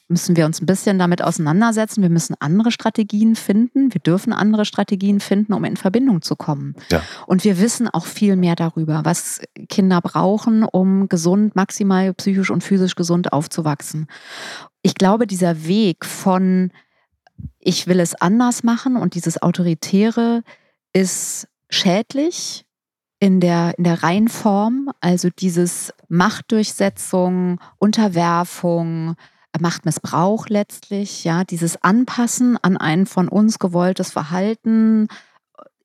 müssen 0.08 0.36
wir 0.36 0.46
uns 0.46 0.62
ein 0.62 0.66
bisschen 0.66 1.00
damit 1.00 1.24
auseinandersetzen. 1.24 2.02
Wir 2.02 2.10
müssen 2.10 2.36
andere 2.40 2.72
Strategien 2.72 3.36
finden. 3.36 3.94
Wir 3.94 4.02
dürfen 4.02 4.34
andere 4.34 4.66
Strategien 4.66 5.20
finden, 5.20 5.54
um 5.54 5.64
in 5.64 5.78
Verbindung 5.78 6.22
zu 6.22 6.36
kommen. 6.36 6.75
Ja. 6.92 7.01
Und 7.25 7.44
wir 7.44 7.60
wissen 7.60 7.88
auch 7.88 8.06
viel 8.06 8.36
mehr 8.36 8.56
darüber, 8.56 9.01
was 9.03 9.42
Kinder 9.70 10.01
brauchen, 10.01 10.63
um 10.63 11.10
gesund, 11.10 11.56
maximal 11.56 12.13
psychisch 12.13 12.51
und 12.51 12.63
physisch 12.63 12.96
gesund 12.96 13.34
aufzuwachsen. 13.34 14.08
Ich 14.84 14.94
glaube, 14.96 15.25
dieser 15.25 15.65
Weg 15.65 16.06
von 16.06 16.72
ich 17.60 17.88
will 17.88 18.00
es 18.00 18.13
anders 18.15 18.63
machen 18.63 18.96
und 18.96 19.15
dieses 19.15 19.42
Autoritäre 19.42 20.44
ist 20.92 21.48
schädlich 21.70 22.65
in 23.24 23.39
der, 23.39 23.74
in 23.77 23.86
der 23.86 24.03
Reihenform, 24.03 24.89
also 25.00 25.30
dieses 25.30 25.94
Machtdurchsetzung, 26.10 27.58
Unterwerfung, 27.77 29.15
Machtmissbrauch 29.58 30.50
letztlich, 30.50 31.24
ja, 31.24 31.46
dieses 31.46 31.82
Anpassen 31.82 32.58
an 32.62 32.75
ein 32.75 33.06
von 33.06 33.30
uns 33.30 33.60
gewolltes 33.60 34.12
Verhalten, 34.12 35.08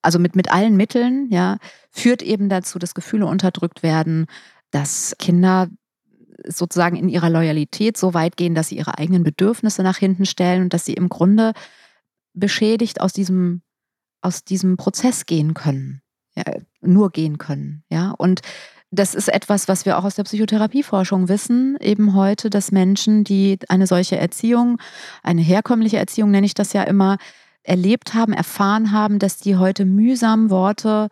also 0.03 0.19
mit, 0.19 0.35
mit 0.35 0.51
allen 0.51 0.77
Mitteln, 0.77 1.29
ja, 1.31 1.59
führt 1.93 2.23
eben 2.23 2.49
dazu, 2.49 2.81
dass 2.81 2.93
Gefühle 2.93 3.27
unterdrückt 3.27 3.85
werden, 3.85 4.27
dass 4.73 5.15
Kinder 5.21 5.69
sozusagen 6.45 6.97
in 6.97 7.09
ihrer 7.09 7.31
Loyalität 7.31 7.97
so 7.97 8.15
weit 8.15 8.37
gehen, 8.37 8.57
dass 8.57 8.71
sie 8.71 8.79
ihre 8.79 8.99
eigenen 8.99 9.23
Bedürfnisse 9.23 9.85
nach 9.85 9.99
hinten 9.99 10.27
stellen 10.27 10.63
und 10.63 10.75
dass 10.75 10.87
sie 10.87 10.95
im 10.95 11.09
Grunde 11.09 11.53
beschädigt 12.35 13.01
aus 13.01 13.13
diesem, 13.13 13.63
aus 14.23 14.43
diesem 14.43 14.77
Prozess 14.77 15.25
gehen 15.25 15.55
können, 15.55 16.03
nur 16.81 17.11
gehen 17.11 17.39
können, 17.39 17.83
ja, 17.91 18.11
und 18.11 18.41
das 18.91 19.15
ist 19.15 19.29
etwas, 19.29 19.69
was 19.69 19.85
wir 19.85 19.99
auch 19.99 20.05
aus 20.05 20.15
der 20.15 20.25
Psychotherapieforschung 20.25 21.29
wissen, 21.29 21.77
eben 21.81 22.15
heute, 22.15 22.49
dass 22.49 22.73
Menschen, 22.73 23.23
die 23.23 23.59
eine 23.69 23.87
solche 23.87 24.17
Erziehung, 24.17 24.79
eine 25.23 25.43
herkömmliche 25.43 25.99
Erziehung 25.99 26.31
nenne 26.31 26.47
ich 26.47 26.55
das 26.55 26.73
ja 26.73 26.85
immer, 26.85 27.19
erlebt 27.63 28.15
haben, 28.15 28.33
erfahren 28.33 28.93
haben, 28.93 29.19
dass 29.19 29.37
die 29.37 29.57
heute 29.57 29.85
mühsam 29.85 30.49
Worte 30.49 31.09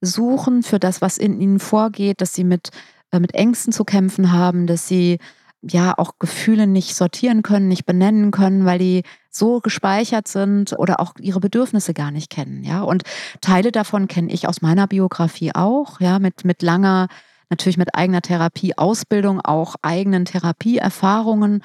suchen 0.00 0.64
für 0.64 0.80
das, 0.80 1.00
was 1.00 1.18
in 1.18 1.40
ihnen 1.40 1.60
vorgeht, 1.60 2.20
dass 2.20 2.34
sie 2.34 2.42
mit, 2.42 2.70
äh, 3.12 3.20
mit 3.20 3.34
Ängsten 3.34 3.72
zu 3.72 3.84
kämpfen 3.84 4.32
haben, 4.32 4.66
dass 4.66 4.88
sie 4.88 5.18
ja 5.62 5.94
auch 5.96 6.18
Gefühle 6.18 6.66
nicht 6.66 6.94
sortieren 6.94 7.42
können, 7.42 7.68
nicht 7.68 7.86
benennen 7.86 8.30
können, 8.30 8.64
weil 8.64 8.78
die 8.78 9.02
so 9.30 9.60
gespeichert 9.60 10.26
sind 10.26 10.72
oder 10.78 11.00
auch 11.00 11.14
ihre 11.20 11.40
Bedürfnisse 11.40 11.94
gar 11.94 12.10
nicht 12.10 12.30
kennen, 12.30 12.64
ja. 12.64 12.82
Und 12.82 13.02
Teile 13.40 13.72
davon 13.72 14.08
kenne 14.08 14.32
ich 14.32 14.48
aus 14.48 14.62
meiner 14.62 14.86
Biografie 14.86 15.54
auch, 15.54 16.00
ja, 16.00 16.18
mit, 16.18 16.44
mit 16.44 16.62
langer, 16.62 17.08
natürlich 17.50 17.76
mit 17.76 17.94
eigener 17.94 18.22
Therapieausbildung, 18.22 19.40
auch 19.40 19.76
eigenen 19.82 20.24
Therapieerfahrungen, 20.24 21.62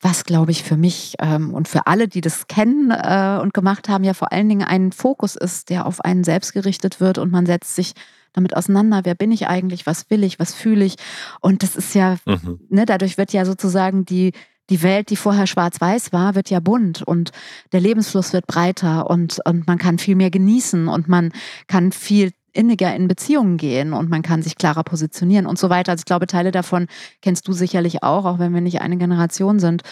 was 0.00 0.24
glaube 0.24 0.50
ich 0.50 0.62
für 0.62 0.76
mich 0.76 1.14
ähm, 1.20 1.54
und 1.54 1.68
für 1.68 1.86
alle, 1.86 2.08
die 2.08 2.20
das 2.20 2.48
kennen 2.48 2.90
äh, 2.90 3.38
und 3.40 3.54
gemacht 3.54 3.88
haben, 3.88 4.04
ja 4.04 4.14
vor 4.14 4.32
allen 4.32 4.48
Dingen 4.48 4.66
ein 4.66 4.92
Fokus 4.92 5.36
ist, 5.36 5.70
der 5.70 5.86
auf 5.86 6.04
einen 6.04 6.24
selbst 6.24 6.52
gerichtet 6.52 7.00
wird 7.00 7.18
und 7.18 7.30
man 7.30 7.46
setzt 7.46 7.74
sich 7.74 7.94
damit 8.32 8.56
auseinander, 8.56 9.00
wer 9.04 9.14
bin 9.14 9.32
ich 9.32 9.48
eigentlich, 9.48 9.86
was 9.86 10.10
will 10.10 10.24
ich, 10.24 10.38
was 10.38 10.54
fühle 10.54 10.84
ich. 10.84 10.96
Und 11.40 11.62
das 11.62 11.76
ist 11.76 11.94
ja, 11.94 12.16
mhm. 12.26 12.60
ne, 12.68 12.86
dadurch 12.86 13.18
wird 13.18 13.32
ja 13.32 13.44
sozusagen 13.44 14.04
die, 14.04 14.32
die 14.70 14.82
Welt, 14.82 15.10
die 15.10 15.16
vorher 15.16 15.46
schwarz-weiß 15.46 16.12
war, 16.12 16.34
wird 16.34 16.50
ja 16.50 16.60
bunt 16.60 17.02
und 17.02 17.30
der 17.72 17.80
Lebensfluss 17.80 18.32
wird 18.32 18.46
breiter 18.46 19.08
und, 19.08 19.40
und 19.46 19.66
man 19.66 19.78
kann 19.78 19.98
viel 19.98 20.14
mehr 20.14 20.30
genießen 20.30 20.88
und 20.88 21.08
man 21.08 21.32
kann 21.66 21.92
viel 21.92 22.32
inniger 22.52 22.94
in 22.94 23.08
Beziehungen 23.08 23.56
gehen 23.56 23.92
und 23.92 24.10
man 24.10 24.22
kann 24.22 24.42
sich 24.42 24.56
klarer 24.56 24.82
positionieren 24.82 25.46
und 25.46 25.58
so 25.58 25.70
weiter. 25.70 25.92
Also 25.92 26.02
ich 26.02 26.06
glaube, 26.06 26.26
Teile 26.26 26.50
davon 26.50 26.86
kennst 27.22 27.46
du 27.48 27.52
sicherlich 27.52 28.02
auch, 28.02 28.24
auch 28.24 28.38
wenn 28.38 28.52
wir 28.52 28.60
nicht 28.60 28.80
eine 28.80 28.96
Generation 28.96 29.58
sind. 29.58 29.82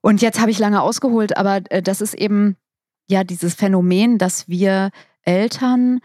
Und 0.00 0.22
jetzt 0.22 0.40
habe 0.40 0.50
ich 0.50 0.58
lange 0.58 0.82
ausgeholt, 0.82 1.36
aber 1.36 1.60
äh, 1.70 1.82
das 1.82 2.00
ist 2.00 2.14
eben 2.14 2.56
ja 3.08 3.24
dieses 3.24 3.54
Phänomen, 3.54 4.18
dass 4.18 4.48
wir 4.48 4.90
Eltern 5.22 6.00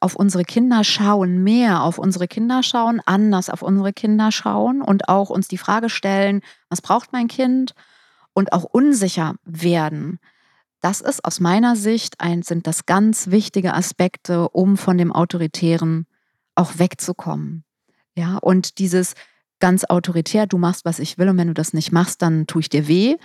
auf 0.00 0.16
unsere 0.16 0.44
Kinder 0.44 0.84
schauen, 0.84 1.42
mehr 1.42 1.82
auf 1.82 1.98
unsere 1.98 2.28
Kinder 2.28 2.62
schauen, 2.62 3.00
anders 3.04 3.50
auf 3.50 3.62
unsere 3.62 3.92
Kinder 3.92 4.32
schauen 4.32 4.82
und 4.82 5.08
auch 5.08 5.30
uns 5.30 5.48
die 5.48 5.58
Frage 5.58 5.88
stellen, 5.88 6.40
was 6.68 6.82
braucht 6.82 7.12
mein 7.12 7.28
Kind? 7.28 7.74
Und 8.34 8.54
auch 8.54 8.64
unsicher 8.64 9.34
werden. 9.44 10.18
Das 10.80 11.00
ist 11.00 11.24
aus 11.24 11.38
meiner 11.38 11.76
Sicht 11.76 12.20
ein, 12.20 12.42
sind 12.42 12.66
das 12.66 12.86
ganz 12.86 13.30
wichtige 13.30 13.74
Aspekte, 13.74 14.48
um 14.48 14.76
von 14.76 14.96
dem 14.96 15.12
Autoritären 15.12 16.06
auch 16.54 16.78
wegzukommen. 16.78 17.64
Ja, 18.14 18.38
und 18.38 18.78
dieses 18.78 19.14
ganz 19.60 19.84
autoritär, 19.84 20.46
du 20.46 20.58
machst, 20.58 20.84
was 20.84 20.98
ich 20.98 21.18
will, 21.18 21.28
und 21.28 21.38
wenn 21.38 21.48
du 21.48 21.54
das 21.54 21.72
nicht 21.72 21.92
machst, 21.92 22.20
dann 22.20 22.46
tue 22.46 22.62
ich 22.62 22.68
dir 22.68 22.88
weh. 22.88 23.16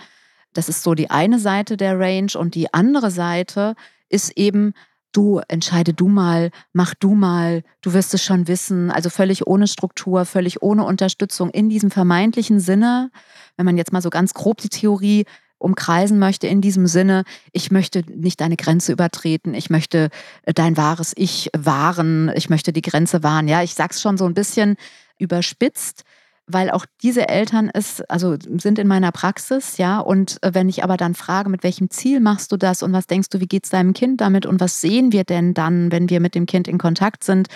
Das 0.52 0.68
ist 0.68 0.82
so 0.82 0.94
die 0.94 1.10
eine 1.10 1.38
Seite 1.38 1.76
der 1.76 1.98
Range 1.98 2.32
und 2.36 2.54
die 2.54 2.72
andere 2.72 3.10
Seite 3.10 3.74
ist 4.08 4.36
eben 4.36 4.72
du 5.12 5.40
entscheide 5.48 5.94
du 5.94 6.08
mal, 6.08 6.50
mach 6.72 6.94
du 6.94 7.14
mal, 7.14 7.62
du 7.80 7.92
wirst 7.92 8.14
es 8.14 8.22
schon 8.22 8.48
wissen. 8.48 8.90
Also 8.90 9.10
völlig 9.10 9.46
ohne 9.46 9.66
Struktur, 9.66 10.24
völlig 10.24 10.62
ohne 10.62 10.84
Unterstützung 10.84 11.50
in 11.50 11.68
diesem 11.68 11.90
vermeintlichen 11.90 12.60
Sinne, 12.60 13.10
wenn 13.56 13.66
man 13.66 13.76
jetzt 13.76 13.92
mal 13.92 14.02
so 14.02 14.10
ganz 14.10 14.34
grob 14.34 14.58
die 14.58 14.68
Theorie 14.68 15.24
umkreisen 15.58 16.18
möchte, 16.18 16.46
in 16.46 16.60
diesem 16.60 16.86
Sinne, 16.86 17.24
ich 17.52 17.70
möchte 17.70 18.04
nicht 18.08 18.40
deine 18.40 18.56
Grenze 18.56 18.92
übertreten, 18.92 19.54
ich 19.54 19.70
möchte 19.70 20.10
äh, 20.44 20.54
dein 20.54 20.76
wahres 20.76 21.12
Ich 21.16 21.50
wahren, 21.56 22.30
ich 22.36 22.48
möchte 22.48 22.72
die 22.72 22.82
Grenze 22.82 23.22
wahren. 23.22 23.48
Ja, 23.48 23.62
ich 23.62 23.74
sag's 23.74 24.00
schon 24.00 24.16
so 24.16 24.24
ein 24.24 24.34
bisschen 24.34 24.76
überspitzt 25.18 26.04
weil 26.48 26.70
auch 26.70 26.86
diese 27.02 27.28
Eltern 27.28 27.70
es, 27.72 28.00
also 28.02 28.36
sind 28.40 28.78
in 28.78 28.88
meiner 28.88 29.12
Praxis, 29.12 29.76
ja, 29.76 30.00
und 30.00 30.42
äh, 30.42 30.54
wenn 30.54 30.68
ich 30.68 30.82
aber 30.82 30.96
dann 30.96 31.14
frage, 31.14 31.50
mit 31.50 31.62
welchem 31.62 31.90
Ziel 31.90 32.20
machst 32.20 32.50
du 32.50 32.56
das 32.56 32.82
und 32.82 32.92
was 32.92 33.06
denkst 33.06 33.28
du, 33.28 33.40
wie 33.40 33.46
geht 33.46 33.64
es 33.64 33.70
deinem 33.70 33.92
Kind 33.92 34.20
damit 34.20 34.46
und 34.46 34.58
was 34.58 34.80
sehen 34.80 35.12
wir 35.12 35.24
denn 35.24 35.54
dann, 35.54 35.92
wenn 35.92 36.10
wir 36.10 36.20
mit 36.20 36.34
dem 36.34 36.46
Kind 36.46 36.66
in 36.66 36.78
Kontakt 36.78 37.22
sind, 37.22 37.48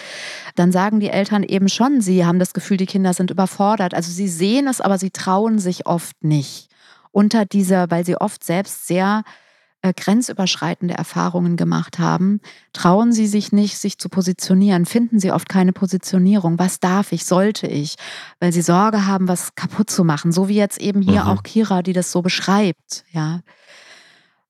dann 0.54 0.70
sagen 0.70 1.00
die 1.00 1.11
Eltern 1.11 1.42
eben 1.42 1.68
schon, 1.68 2.00
sie 2.00 2.25
haben 2.25 2.38
das 2.38 2.52
Gefühl, 2.52 2.76
die 2.76 2.87
Kinder 2.87 3.14
sind 3.14 3.30
überfordert. 3.30 3.94
Also 3.94 4.12
sie 4.12 4.28
sehen 4.28 4.68
es, 4.68 4.80
aber 4.80 4.99
sie 4.99 5.11
trauen 5.11 5.58
sich 5.58 5.87
oft 5.87 6.22
nicht 6.22 6.68
unter 7.12 7.44
dieser, 7.44 7.90
weil 7.90 8.04
sie 8.04 8.16
oft 8.16 8.42
selbst 8.42 8.87
sehr 8.87 9.22
äh, 9.82 9.92
grenzüberschreitende 9.92 10.94
Erfahrungen 10.94 11.56
gemacht 11.56 11.98
haben, 11.98 12.40
trauen 12.72 13.12
sie 13.12 13.26
sich 13.26 13.50
nicht, 13.50 13.78
sich 13.78 13.98
zu 13.98 14.08
positionieren, 14.08 14.86
finden 14.86 15.18
sie 15.18 15.32
oft 15.32 15.48
keine 15.48 15.72
Positionierung. 15.72 16.58
Was 16.58 16.78
darf 16.78 17.10
ich, 17.10 17.24
sollte 17.24 17.66
ich? 17.66 17.96
Weil 18.38 18.52
sie 18.52 18.62
Sorge 18.62 19.06
haben, 19.06 19.26
was 19.26 19.56
kaputt 19.56 19.90
zu 19.90 20.04
machen. 20.04 20.30
So 20.30 20.48
wie 20.48 20.54
jetzt 20.54 20.80
eben 20.80 21.02
hier 21.02 21.22
mhm. 21.24 21.28
auch 21.28 21.42
Kira, 21.42 21.82
die 21.82 21.92
das 21.92 22.12
so 22.12 22.22
beschreibt. 22.22 23.04
Ja. 23.10 23.40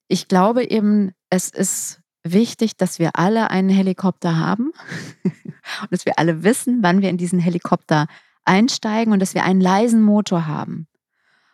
Ich 0.07 0.29
glaube 0.29 0.69
eben, 0.71 1.13
es 1.31 1.49
ist 1.49 2.01
wichtig, 2.23 2.77
dass 2.77 2.99
wir 2.99 3.17
alle 3.17 3.51
einen 3.51 3.71
Helikopter 3.71 4.37
haben 4.37 4.73
und 5.25 5.91
dass 5.91 6.05
wir 6.05 6.19
alle 6.19 6.45
wissen, 6.45 6.81
wann 6.83 7.01
wir 7.01 7.09
in 7.09 7.17
diesen 7.17 7.39
Helikopter 7.39 8.07
einsteigen 8.45 9.13
und 9.15 9.21
dass 9.21 9.35
wir 9.35 9.45
einen 9.45 9.63
leisen 9.63 10.03
Motor 10.03 10.47
haben 10.47 10.89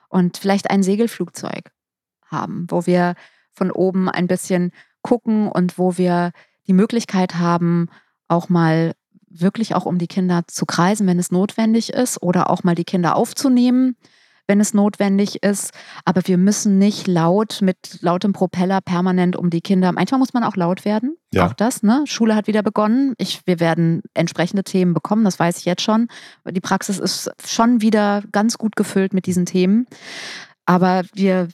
und 0.09 0.37
vielleicht 0.37 0.69
ein 0.69 0.83
Segelflugzeug 0.83 1.71
haben, 2.27 2.67
wo 2.69 2.87
wir 2.87 3.15
von 3.59 3.71
oben 3.71 4.09
ein 4.09 4.27
bisschen 4.27 4.73
gucken 5.03 5.49
und 5.49 5.79
wo 5.79 5.99
wir 5.99 6.33
die 6.67 6.73
Möglichkeit 6.73 7.35
haben, 7.37 7.89
auch 8.29 8.49
mal 8.49 8.93
wirklich 9.29 9.75
auch 9.75 9.87
um 9.87 9.99
die 9.99 10.07
Kinder 10.07 10.43
zu 10.47 10.65
kreisen, 10.67 11.07
wenn 11.07 11.19
es 11.19 11.31
notwendig 11.31 11.93
ist, 11.93 12.23
oder 12.23 12.51
auch 12.51 12.65
mal 12.65 12.75
die 12.75 12.85
Kinder 12.85 13.17
aufzunehmen, 13.17 13.97
wenn 14.47 14.61
es 14.61 14.73
notwendig 14.73 15.43
ist. 15.43 15.73
Aber 16.05 16.23
wir 16.25 16.39
müssen 16.39 16.79
nicht 16.79 17.07
laut 17.07 17.59
mit 17.61 17.99
lautem 18.01 18.33
Propeller 18.33 18.81
permanent 18.81 19.37
um 19.37 19.51
die 19.51 19.61
Kinder. 19.61 19.93
Manchmal 19.93 20.19
muss 20.19 20.33
man 20.33 20.45
auch 20.45 20.57
laut 20.57 20.85
werden. 20.85 21.17
Ja. 21.33 21.47
Auch 21.47 21.53
das, 21.53 21.83
ne? 21.83 22.05
Schule 22.07 22.35
hat 22.35 22.47
wieder 22.47 22.63
begonnen. 22.63 23.15
Ich, 23.19 23.43
wir 23.47 23.61
werden 23.61 24.03
entsprechende 24.15 24.65
Themen 24.65 24.95
bekommen, 24.95 25.25
das 25.25 25.39
weiß 25.39 25.59
ich 25.59 25.67
jetzt 25.67 25.83
schon. 25.83 26.09
Die 26.51 26.61
Praxis 26.61 26.99
ist 26.99 27.31
schon 27.47 27.83
wieder 27.83 28.23
ganz 28.33 28.57
gut 28.57 28.77
gefüllt 28.77 29.13
mit 29.13 29.27
diesen 29.27 29.45
Themen. 29.45 29.87
Aber 30.65 31.03
wir, 31.15 31.49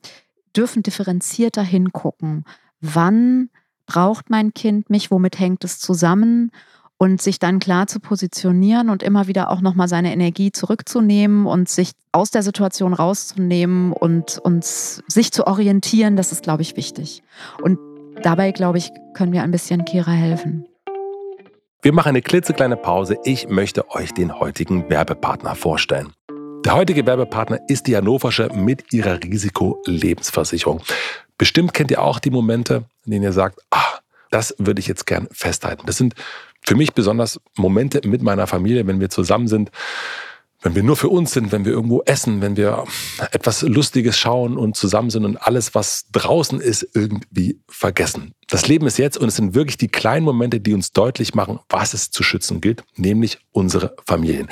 dürfen 0.56 0.82
differenzierter 0.82 1.62
hingucken. 1.62 2.44
Wann 2.80 3.50
braucht 3.87 4.30
mein 4.30 4.54
Kind 4.54 4.90
mich? 4.90 5.11
Womit 5.11 5.38
hängt 5.38 5.64
es 5.64 5.78
zusammen? 5.78 6.50
Und 6.96 7.20
sich 7.20 7.38
dann 7.40 7.58
klar 7.58 7.88
zu 7.88 7.99
positionieren 7.99 8.88
und 8.88 9.02
immer 9.02 9.26
wieder 9.26 9.50
auch 9.50 9.61
nochmal 9.61 9.88
seine 9.88 10.12
Energie 10.12 10.52
zurückzunehmen 10.52 11.44
und 11.44 11.68
sich 11.68 11.90
aus 12.12 12.30
der 12.30 12.42
Situation 12.42 12.94
rauszunehmen 12.94 13.92
und 13.92 14.38
uns 14.38 15.02
sich 15.08 15.32
zu 15.32 15.46
orientieren, 15.46 16.16
das 16.16 16.30
ist, 16.30 16.44
glaube 16.44 16.62
ich, 16.62 16.76
wichtig. 16.76 17.23
Und 17.61 17.78
dabei, 18.23 18.52
glaube 18.52 18.78
ich, 18.78 18.90
können 19.12 19.32
wir 19.32 19.42
ein 19.42 19.50
bisschen 19.50 19.84
Kira 19.84 20.12
helfen. 20.12 20.66
Wir 21.82 21.92
machen 21.92 22.11
eine 22.11 22.23
klitzekleine 22.23 22.76
Pause. 22.76 23.18
Ich 23.25 23.49
möchte 23.49 23.90
euch 23.90 24.12
den 24.12 24.40
heutigen 24.40 24.88
Werbepartner 24.88 25.54
vorstellen. 25.54 26.12
Der 26.64 26.75
heutige 26.75 27.04
Werbepartner 27.04 27.59
ist 27.68 27.87
die 27.87 27.94
Hannoversche 27.94 28.49
mit 28.54 28.90
ihrer 28.90 29.23
Risikolebensversicherung. 29.23 30.80
Bestimmt 31.37 31.75
kennt 31.75 31.90
ihr 31.90 32.00
auch 32.00 32.18
die 32.18 32.30
Momente, 32.30 32.87
in 33.04 33.12
denen 33.12 33.25
ihr 33.25 33.35
sagt, 33.35 33.61
ah, 33.71 33.99
das 34.30 34.54
würde 34.56 34.80
ich 34.80 34.87
jetzt 34.87 35.06
gern 35.06 35.28
festhalten. 35.30 35.83
Das 35.85 35.99
sind 35.99 36.14
für 36.62 36.75
mich 36.75 36.94
besonders 36.94 37.38
Momente 37.59 38.00
mit 38.09 38.23
meiner 38.23 38.47
Familie, 38.47 38.87
wenn 38.87 38.99
wir 38.99 39.11
zusammen 39.11 39.47
sind, 39.47 39.71
wenn 40.62 40.75
wir 40.75 40.83
nur 40.83 40.97
für 40.97 41.11
uns 41.11 41.33
sind, 41.33 41.52
wenn 41.52 41.66
wir 41.66 41.73
irgendwo 41.73 42.00
essen, 42.06 42.40
wenn 42.40 42.56
wir 42.56 42.85
etwas 43.33 43.61
Lustiges 43.61 44.16
schauen 44.16 44.56
und 44.56 44.75
zusammen 44.75 45.11
sind 45.11 45.26
und 45.26 45.37
alles, 45.37 45.75
was 45.75 46.06
draußen 46.12 46.61
ist, 46.61 46.88
irgendwie 46.94 47.61
vergessen. 47.68 48.33
Das 48.54 48.68
Leben 48.68 48.87
ist 48.87 48.99
jetzt 48.99 49.18
und 49.18 49.26
es 49.26 49.34
sind 49.34 49.56
wirklich 49.56 49.78
die 49.78 49.88
kleinen 49.88 50.25
Momente, 50.25 50.61
die 50.61 50.75
uns 50.75 50.92
deutlich 50.92 51.34
machen, 51.34 51.58
was 51.68 51.92
es 51.92 52.12
zu 52.12 52.23
schützen 52.23 52.61
gilt, 52.61 52.84
nämlich 52.94 53.40
unsere 53.50 53.96
Familien. 54.06 54.49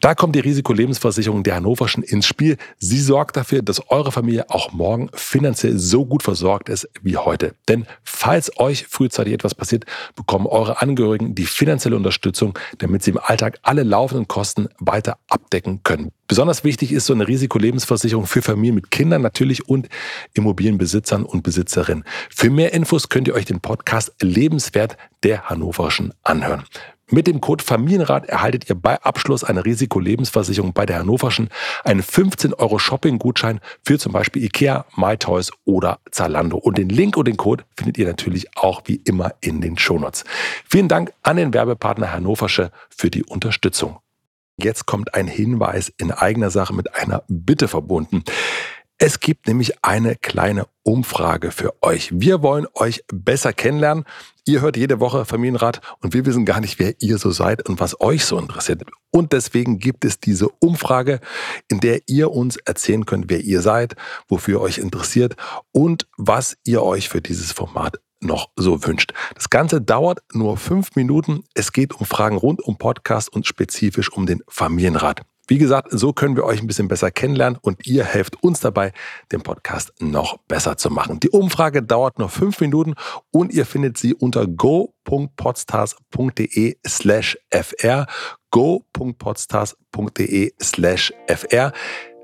Da 0.00 0.16
kommt 0.16 0.34
die 0.34 0.40
Risikolebensversicherung 0.40 1.44
der 1.44 1.54
Hannoverschen 1.54 2.02
ins 2.02 2.26
Spiel. 2.26 2.56
Sie 2.78 3.00
sorgt 3.00 3.36
dafür, 3.36 3.62
dass 3.62 3.88
eure 3.88 4.10
Familie 4.10 4.50
auch 4.50 4.72
morgen 4.72 5.10
finanziell 5.14 5.78
so 5.78 6.04
gut 6.04 6.24
versorgt 6.24 6.68
ist 6.68 6.88
wie 7.02 7.18
heute. 7.18 7.54
Denn 7.68 7.86
falls 8.02 8.50
euch 8.58 8.88
frühzeitig 8.88 9.34
etwas 9.34 9.54
passiert, 9.54 9.84
bekommen 10.16 10.48
eure 10.48 10.82
Angehörigen 10.82 11.36
die 11.36 11.46
finanzielle 11.46 11.94
Unterstützung, 11.94 12.58
damit 12.78 13.04
sie 13.04 13.12
im 13.12 13.20
Alltag 13.22 13.60
alle 13.62 13.84
laufenden 13.84 14.26
Kosten 14.26 14.66
weiter 14.80 15.18
abdecken 15.28 15.84
können. 15.84 16.10
Besonders 16.28 16.64
wichtig 16.64 16.90
ist 16.90 17.06
so 17.06 17.12
eine 17.12 17.28
Risikolebensversicherung 17.28 18.26
für 18.26 18.42
Familien 18.42 18.74
mit 18.74 18.90
Kindern 18.90 19.22
natürlich 19.22 19.68
und 19.68 19.88
Immobilienbesitzern 20.34 21.24
und 21.24 21.44
Besitzerinnen. 21.44 22.02
Für 22.34 22.50
mehr 22.50 22.72
Infos 22.72 23.08
könnt 23.08 23.28
ihr 23.28 23.35
euch 23.36 23.44
den 23.44 23.60
Podcast 23.60 24.12
Lebenswert 24.20 24.96
der 25.22 25.48
Hannoverschen 25.48 26.12
anhören. 26.22 26.64
Mit 27.08 27.28
dem 27.28 27.40
Code 27.40 27.62
Familienrat 27.62 28.26
erhaltet 28.26 28.68
ihr 28.68 28.74
bei 28.74 29.00
Abschluss 29.02 29.44
einer 29.44 29.64
Risikolebensversicherung 29.64 30.72
bei 30.72 30.86
der 30.86 30.98
Hannoverschen 30.98 31.50
einen 31.84 32.02
15 32.02 32.54
Euro 32.54 32.80
Shopping-Gutschein 32.80 33.60
für 33.84 33.98
zum 33.98 34.12
Beispiel 34.12 34.42
Ikea, 34.42 34.86
MyToys 34.96 35.52
oder 35.64 36.00
Zalando. 36.10 36.56
Und 36.56 36.78
den 36.78 36.88
Link 36.88 37.16
und 37.16 37.28
den 37.28 37.36
Code 37.36 37.64
findet 37.76 37.98
ihr 37.98 38.06
natürlich 38.06 38.56
auch 38.56 38.82
wie 38.86 39.02
immer 39.04 39.34
in 39.40 39.60
den 39.60 39.78
Shownotes. 39.78 40.24
Vielen 40.68 40.88
Dank 40.88 41.12
an 41.22 41.36
den 41.36 41.54
Werbepartner 41.54 42.12
Hannoversche 42.12 42.72
für 42.88 43.10
die 43.10 43.22
Unterstützung. 43.22 43.98
Jetzt 44.58 44.86
kommt 44.86 45.14
ein 45.14 45.28
Hinweis 45.28 45.92
in 45.98 46.10
eigener 46.10 46.50
Sache 46.50 46.72
mit 46.72 46.94
einer 46.94 47.22
Bitte 47.28 47.68
verbunden. 47.68 48.24
Es 48.98 49.20
gibt 49.20 49.46
nämlich 49.46 49.84
eine 49.84 50.16
kleine 50.16 50.66
Umfrage 50.82 51.50
für 51.50 51.74
euch. 51.82 52.10
Wir 52.14 52.42
wollen 52.42 52.66
euch 52.72 53.04
besser 53.12 53.52
kennenlernen. 53.52 54.04
Ihr 54.46 54.62
hört 54.62 54.78
jede 54.78 55.00
Woche 55.00 55.26
Familienrat 55.26 55.82
und 56.00 56.14
wir 56.14 56.24
wissen 56.24 56.46
gar 56.46 56.60
nicht, 56.60 56.78
wer 56.78 56.94
ihr 57.02 57.18
so 57.18 57.30
seid 57.30 57.68
und 57.68 57.78
was 57.78 58.00
euch 58.00 58.24
so 58.24 58.38
interessiert. 58.38 58.84
Und 59.10 59.34
deswegen 59.34 59.78
gibt 59.80 60.06
es 60.06 60.18
diese 60.18 60.48
Umfrage, 60.60 61.20
in 61.68 61.80
der 61.80 62.00
ihr 62.06 62.30
uns 62.30 62.56
erzählen 62.56 63.04
könnt, 63.04 63.28
wer 63.28 63.40
ihr 63.40 63.60
seid, 63.60 63.96
wofür 64.28 64.60
ihr 64.60 64.62
euch 64.62 64.78
interessiert 64.78 65.36
und 65.72 66.08
was 66.16 66.56
ihr 66.64 66.82
euch 66.82 67.10
für 67.10 67.20
dieses 67.20 67.52
Format 67.52 68.00
noch 68.20 68.48
so 68.56 68.82
wünscht. 68.86 69.12
Das 69.34 69.50
Ganze 69.50 69.82
dauert 69.82 70.20
nur 70.32 70.56
fünf 70.56 70.96
Minuten. 70.96 71.44
Es 71.52 71.72
geht 71.72 71.92
um 71.92 72.06
Fragen 72.06 72.38
rund 72.38 72.62
um 72.62 72.78
Podcast 72.78 73.30
und 73.30 73.46
spezifisch 73.46 74.10
um 74.10 74.24
den 74.24 74.42
Familienrat. 74.48 75.20
Wie 75.48 75.58
gesagt, 75.58 75.90
so 75.92 76.12
können 76.12 76.34
wir 76.34 76.42
euch 76.44 76.60
ein 76.60 76.66
bisschen 76.66 76.88
besser 76.88 77.12
kennenlernen 77.12 77.56
und 77.62 77.86
ihr 77.86 78.04
helft 78.04 78.42
uns 78.42 78.58
dabei, 78.60 78.92
den 79.30 79.42
Podcast 79.42 79.92
noch 80.00 80.38
besser 80.48 80.76
zu 80.76 80.90
machen. 80.90 81.20
Die 81.20 81.30
Umfrage 81.30 81.84
dauert 81.84 82.18
nur 82.18 82.28
fünf 82.28 82.60
Minuten 82.60 82.94
und 83.30 83.52
ihr 83.52 83.64
findet 83.64 83.96
sie 83.96 84.12
unter 84.14 84.48
go.podstars.de 84.48 86.78
slash 86.86 87.38
fr 87.50 88.06
go.podstars.de 88.50 90.52
slash 90.60 91.14
fr. 91.28 91.72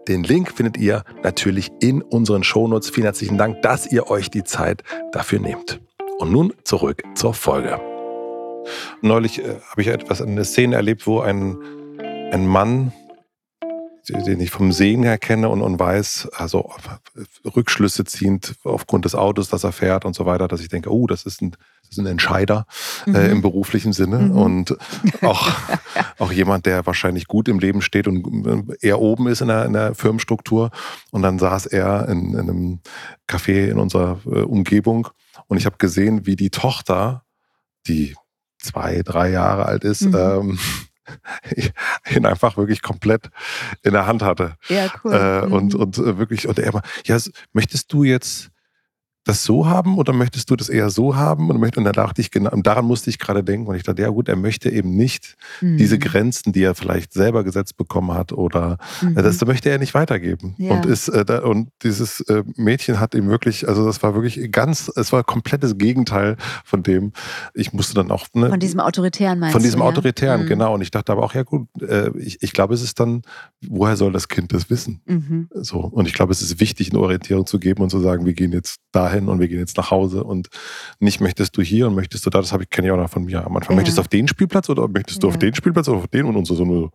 Den 0.09 0.25
Link 0.25 0.51
findet 0.51 0.79
ihr 0.79 1.05
natürlich 1.23 1.71
in 1.81 2.03
unseren 2.03 2.43
Shownotes. 2.43 2.91
Vielen 2.91 3.05
herzlichen 3.05 3.39
Dank, 3.39 3.63
dass 3.63 3.87
ihr 3.87 4.11
euch 4.11 4.31
die 4.31 4.43
Zeit 4.43 4.83
dafür 5.13 5.39
nehmt. 5.39 5.81
Und 6.19 6.33
nun 6.33 6.53
zurück 6.65 7.05
zur 7.15 7.35
Folge. 7.35 7.81
Neulich 9.01 9.39
äh, 9.39 9.61
habe 9.71 9.83
ich 9.83 9.89
etwas, 9.89 10.21
eine 10.21 10.45
Szene 10.45 10.77
erlebt, 10.77 11.07
wo 11.07 11.21
ein, 11.21 11.57
ein 12.33 12.47
Mann 12.47 12.93
den 14.09 14.41
ich 14.41 14.51
vom 14.51 14.73
Sehen 14.73 15.03
her 15.03 15.19
kenne 15.19 15.49
und, 15.49 15.63
und 15.63 15.79
weiß, 15.79 16.29
also 16.35 16.73
Rückschlüsse 17.45 18.05
ziehend 18.05 18.57
aufgrund 18.65 19.05
des 19.05 19.15
Autos, 19.15 19.49
das 19.49 19.65
er 19.65 19.73
fährt 19.73 20.05
und 20.05 20.15
so 20.15 20.27
weiter, 20.27 20.49
dass 20.49 20.61
ich 20.61 20.69
denke, 20.69 20.93
oh, 20.93 21.07
das 21.07 21.25
ist 21.25 21.41
ein, 21.41 21.53
das 21.83 21.93
ist 21.93 21.99
ein 21.99 22.07
Entscheider 22.07 22.67
äh, 23.07 23.11
mhm. 23.11 23.17
äh, 23.17 23.29
im 23.29 23.43
beruflichen 23.43 23.93
Sinne 23.93 24.19
mhm. 24.19 24.31
und 24.33 24.77
auch, 25.23 25.51
auch 26.19 26.33
jemand, 26.33 26.67
der 26.67 26.85
wahrscheinlich 26.87 27.29
gut 27.29 27.49
im 27.49 27.61
Leben 27.61 27.83
steht 27.83 28.09
und 28.09 28.77
eher 28.81 28.99
oben 28.99 29.29
ist 29.29 29.41
in 29.41 29.49
der, 29.49 29.67
in 29.67 29.73
der 29.73 29.95
Firmenstruktur. 29.95 30.71
Und 31.11 31.23
dann 31.23 31.39
saß 31.39 31.67
er 31.67 32.09
in, 32.09 32.35
in 32.35 32.41
einem 32.41 32.81
Café 33.29 33.69
in 33.69 33.79
unserer 33.79 34.21
äh, 34.27 34.41
Umgebung 34.41 35.09
und 35.47 35.59
ich 35.59 35.67
habe 35.67 35.77
gesehen, 35.79 36.27
wie 36.27 36.37
die 36.37 36.51
Tochter, 36.51 37.25
die 37.87 38.17
zwei, 38.59 39.03
drei 39.03 39.31
Jahre 39.31 39.67
alt 39.67 39.85
ist, 39.85 40.03
mhm. 40.03 40.15
ähm, 40.15 40.59
ihn 42.11 42.27
einfach 42.27 42.57
wirklich 42.57 42.83
komplett 42.83 43.31
in 43.83 43.93
der 43.93 44.07
Hand 44.07 44.23
hatte. 44.23 44.57
Ja, 44.69 44.91
cool. 45.05 45.13
Äh, 45.13 45.47
mhm. 45.47 45.53
Und, 45.53 45.75
und 45.75 45.99
äh, 45.99 46.19
wirklich, 46.19 46.47
und 46.49 46.59
er 46.59 46.69
immer, 46.69 46.83
ja, 47.05 47.19
möchtest 47.53 47.93
du 47.93 48.05
jetzt 48.05 48.52
das 49.25 49.45
so 49.45 49.67
haben 49.67 49.99
oder 49.99 50.13
möchtest 50.13 50.51
du 50.51 50.57
das 50.57 50.69
eher 50.69 50.91
so 50.91 51.15
haben? 51.15 51.49
Und, 51.51 51.61
möchte, 51.61 51.79
und 51.79 51.85
dann 51.85 51.93
dachte 51.93 52.21
ich, 52.21 52.31
genau, 52.31 52.51
und 52.51 52.67
daran 52.67 52.85
musste 52.85 53.09
ich 53.09 53.19
gerade 53.19 53.45
denken. 53.45 53.69
Und 53.69 53.77
ich 53.77 53.85
dachte, 53.85 54.03
ja 54.03 54.09
gut, 54.09 54.29
er 54.29 54.37
möchte 54.37 54.69
eben 54.69 54.97
nicht 54.97 55.37
mhm. 55.61 55.77
diese 55.77 55.99
Grenzen, 55.99 56.53
die 56.53 56.63
er 56.63 56.75
vielleicht 56.75 57.13
selber 57.13 57.45
gesetzt 57.45 57.77
bekommen 57.77 58.13
hat, 58.13 58.33
oder 58.33 58.79
mhm. 59.01 59.15
das 59.15 59.45
möchte 59.45 59.71
er 59.71 59.79
nicht 59.79 59.95
weitergeben. 59.95 60.55
Ja. 60.59 60.73
Und 60.73 60.87
ist 60.87 61.09
äh, 61.09 61.25
da, 61.25 61.43
und 61.43 61.69
dieses 61.83 62.21
äh, 62.23 62.43
Mädchen 62.57 62.99
hat 62.99 63.15
ihm 63.15 63.29
wirklich, 63.29 63.69
also 63.69 63.87
das 63.87 64.03
war 64.03 64.15
wirklich 64.15 64.51
ganz, 64.51 64.91
es 64.97 65.13
war 65.13 65.23
komplettes 65.23 65.79
Gegenteil 65.79 66.37
von 66.65 66.83
dem. 66.83 67.13
Ich 67.55 67.73
musste 67.73 67.95
dann 67.95 68.11
auch 68.11 68.27
ne, 68.35 68.51
von 68.51 68.61
diesem 68.61 68.81
autoritären 68.81 69.39
meinst 69.39 69.53
Von 69.53 69.63
diesem 69.63 69.81
du, 69.81 69.87
autoritären, 69.87 70.43
mhm. 70.43 70.47
genau. 70.47 70.75
Und 70.75 70.81
ich 70.81 70.91
dachte 70.91 71.13
aber 71.13 71.23
auch, 71.23 71.35
ja 71.35 71.45
gut, 71.45 71.69
äh, 71.81 72.11
ich, 72.19 72.43
ich 72.43 72.53
glaube, 72.53 72.75
es 72.75 72.83
ist 72.83 72.99
dann, 72.99 73.23
woher 73.65 73.97
soll 73.97 74.13
das 74.13 74.27
Kind 74.27 74.53
das 74.53 74.69
wissen? 74.69 75.01
Mhm. 75.07 75.49
So 75.53 75.79
und 75.79 76.09
ich 76.09 76.15
glaube, 76.15 76.33
es 76.33 76.43
ist 76.43 76.59
wichtig, 76.59 76.91
eine 76.91 76.99
Orientierung 76.99 77.47
zu 77.47 77.61
geben 77.61 77.83
und 77.83 77.91
zu 77.91 78.01
sagen, 78.01 78.27
wir 78.27 78.35
gehen 78.35 78.53
jetzt 78.53 78.81
dahin 78.91 79.12
dahin 79.13 79.29
und 79.29 79.41
wir 79.41 79.49
gehen 79.49 79.59
jetzt 79.59 79.77
nach 79.77 79.91
Hause 79.91 80.25
und 80.25 80.49
nicht 80.99 81.21
möchtest 81.21 81.57
du 81.57 81.63
hier 81.63 81.87
und 81.87 81.95
möchtest 81.95 82.25
du 82.27 82.31
da, 82.31 82.41
das 82.41 82.53
habe 82.53 82.65
ich 82.65 82.71
kenne 82.71 82.89
ich 82.89 82.93
auch 82.93 82.97
noch 82.97 83.11
von 83.11 83.25
mir 83.25 83.45
am 83.45 83.57
Anfang. 83.57 83.75
Ja. 83.75 83.77
Möchtest 83.77 83.99
du 83.99 84.01
auf 84.01 84.09
den 84.09 84.29
Spielplatz 84.29 84.69
oder 84.69 84.89
möchtest 84.89 85.23
du 85.23 85.29
ja. 85.29 85.33
auf 85.33 85.39
den 85.39 85.55
Spielplatz 85.55 85.89
oder 85.89 85.99
auf 85.99 86.09
den 86.09 86.27
und, 86.27 86.37
und 86.37 86.47
so, 86.47 86.55
so 86.55 86.65
nur 86.65 86.91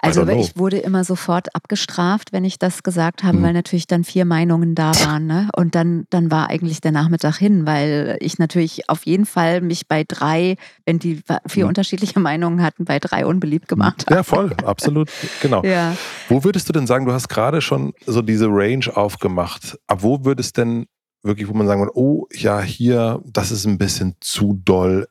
also 0.00 0.26
ich 0.28 0.56
wurde 0.56 0.78
immer 0.78 1.04
sofort 1.04 1.54
abgestraft, 1.54 2.32
wenn 2.32 2.44
ich 2.44 2.58
das 2.58 2.82
gesagt 2.82 3.22
habe, 3.22 3.38
mhm. 3.38 3.42
weil 3.42 3.52
natürlich 3.52 3.86
dann 3.86 4.04
vier 4.04 4.24
Meinungen 4.24 4.74
da 4.74 4.92
waren. 5.04 5.26
Ne? 5.26 5.48
Und 5.56 5.74
dann, 5.74 6.04
dann 6.10 6.30
war 6.30 6.50
eigentlich 6.50 6.80
der 6.80 6.92
Nachmittag 6.92 7.36
hin, 7.36 7.66
weil 7.66 8.16
ich 8.20 8.38
natürlich 8.38 8.88
auf 8.88 9.06
jeden 9.06 9.26
Fall 9.26 9.60
mich 9.60 9.88
bei 9.88 10.04
drei, 10.06 10.56
wenn 10.84 10.98
die 10.98 11.20
vier 11.46 11.64
mhm. 11.64 11.68
unterschiedliche 11.68 12.20
Meinungen 12.20 12.62
hatten, 12.62 12.84
bei 12.84 12.98
drei 12.98 13.26
unbeliebt 13.26 13.68
gemacht 13.68 14.06
habe. 14.06 14.16
Ja, 14.16 14.22
voll, 14.22 14.52
absolut, 14.64 15.10
genau. 15.40 15.62
Ja. 15.64 15.96
Wo 16.28 16.44
würdest 16.44 16.68
du 16.68 16.72
denn 16.72 16.86
sagen, 16.86 17.06
du 17.06 17.12
hast 17.12 17.28
gerade 17.28 17.60
schon 17.60 17.92
so 18.06 18.22
diese 18.22 18.46
Range 18.48 18.84
aufgemacht, 18.94 19.78
ab 19.86 19.98
wo 20.02 20.24
würdest 20.24 20.56
denn 20.56 20.86
wirklich, 21.22 21.48
wo 21.48 21.54
man 21.54 21.66
sagen 21.66 21.80
würde, 21.80 21.96
oh 21.96 22.26
ja, 22.32 22.60
hier, 22.60 23.22
das 23.26 23.50
ist 23.50 23.66
ein 23.66 23.78
bisschen 23.78 24.14
zu 24.20 24.60
doll, 24.64 25.08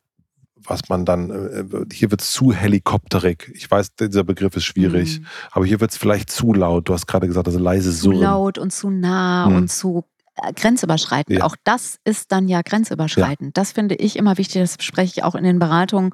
was 0.63 0.89
man 0.89 1.05
dann, 1.05 1.29
äh, 1.29 1.85
hier 1.93 2.11
wird 2.11 2.21
es 2.21 2.31
zu 2.31 2.51
helikopterig. 2.51 3.51
Ich 3.53 3.69
weiß, 3.69 3.95
dieser 3.95 4.23
Begriff 4.23 4.55
ist 4.55 4.65
schwierig, 4.65 5.19
mhm. 5.19 5.25
aber 5.51 5.65
hier 5.65 5.79
wird 5.79 5.91
es 5.91 5.97
vielleicht 5.97 6.29
zu 6.29 6.53
laut. 6.53 6.89
Du 6.89 6.93
hast 6.93 7.07
gerade 7.07 7.27
gesagt, 7.27 7.47
also 7.47 7.59
leise 7.59 7.93
Zu 7.93 8.11
laut 8.11 8.57
und 8.57 8.71
zu 8.71 8.89
nah 8.89 9.47
mhm. 9.47 9.55
und 9.55 9.71
zu 9.71 10.03
äh, 10.35 10.53
grenzüberschreitend. 10.53 11.39
Ja. 11.39 11.45
Auch 11.45 11.55
das 11.63 11.99
ist 12.03 12.31
dann 12.31 12.47
ja 12.47 12.61
grenzüberschreitend. 12.61 13.49
Ja. 13.49 13.61
Das 13.61 13.71
finde 13.71 13.95
ich 13.95 14.17
immer 14.17 14.37
wichtig, 14.37 14.61
das 14.61 14.77
bespreche 14.77 15.13
ich 15.17 15.23
auch 15.23 15.35
in 15.35 15.43
den 15.43 15.59
Beratungen, 15.59 16.11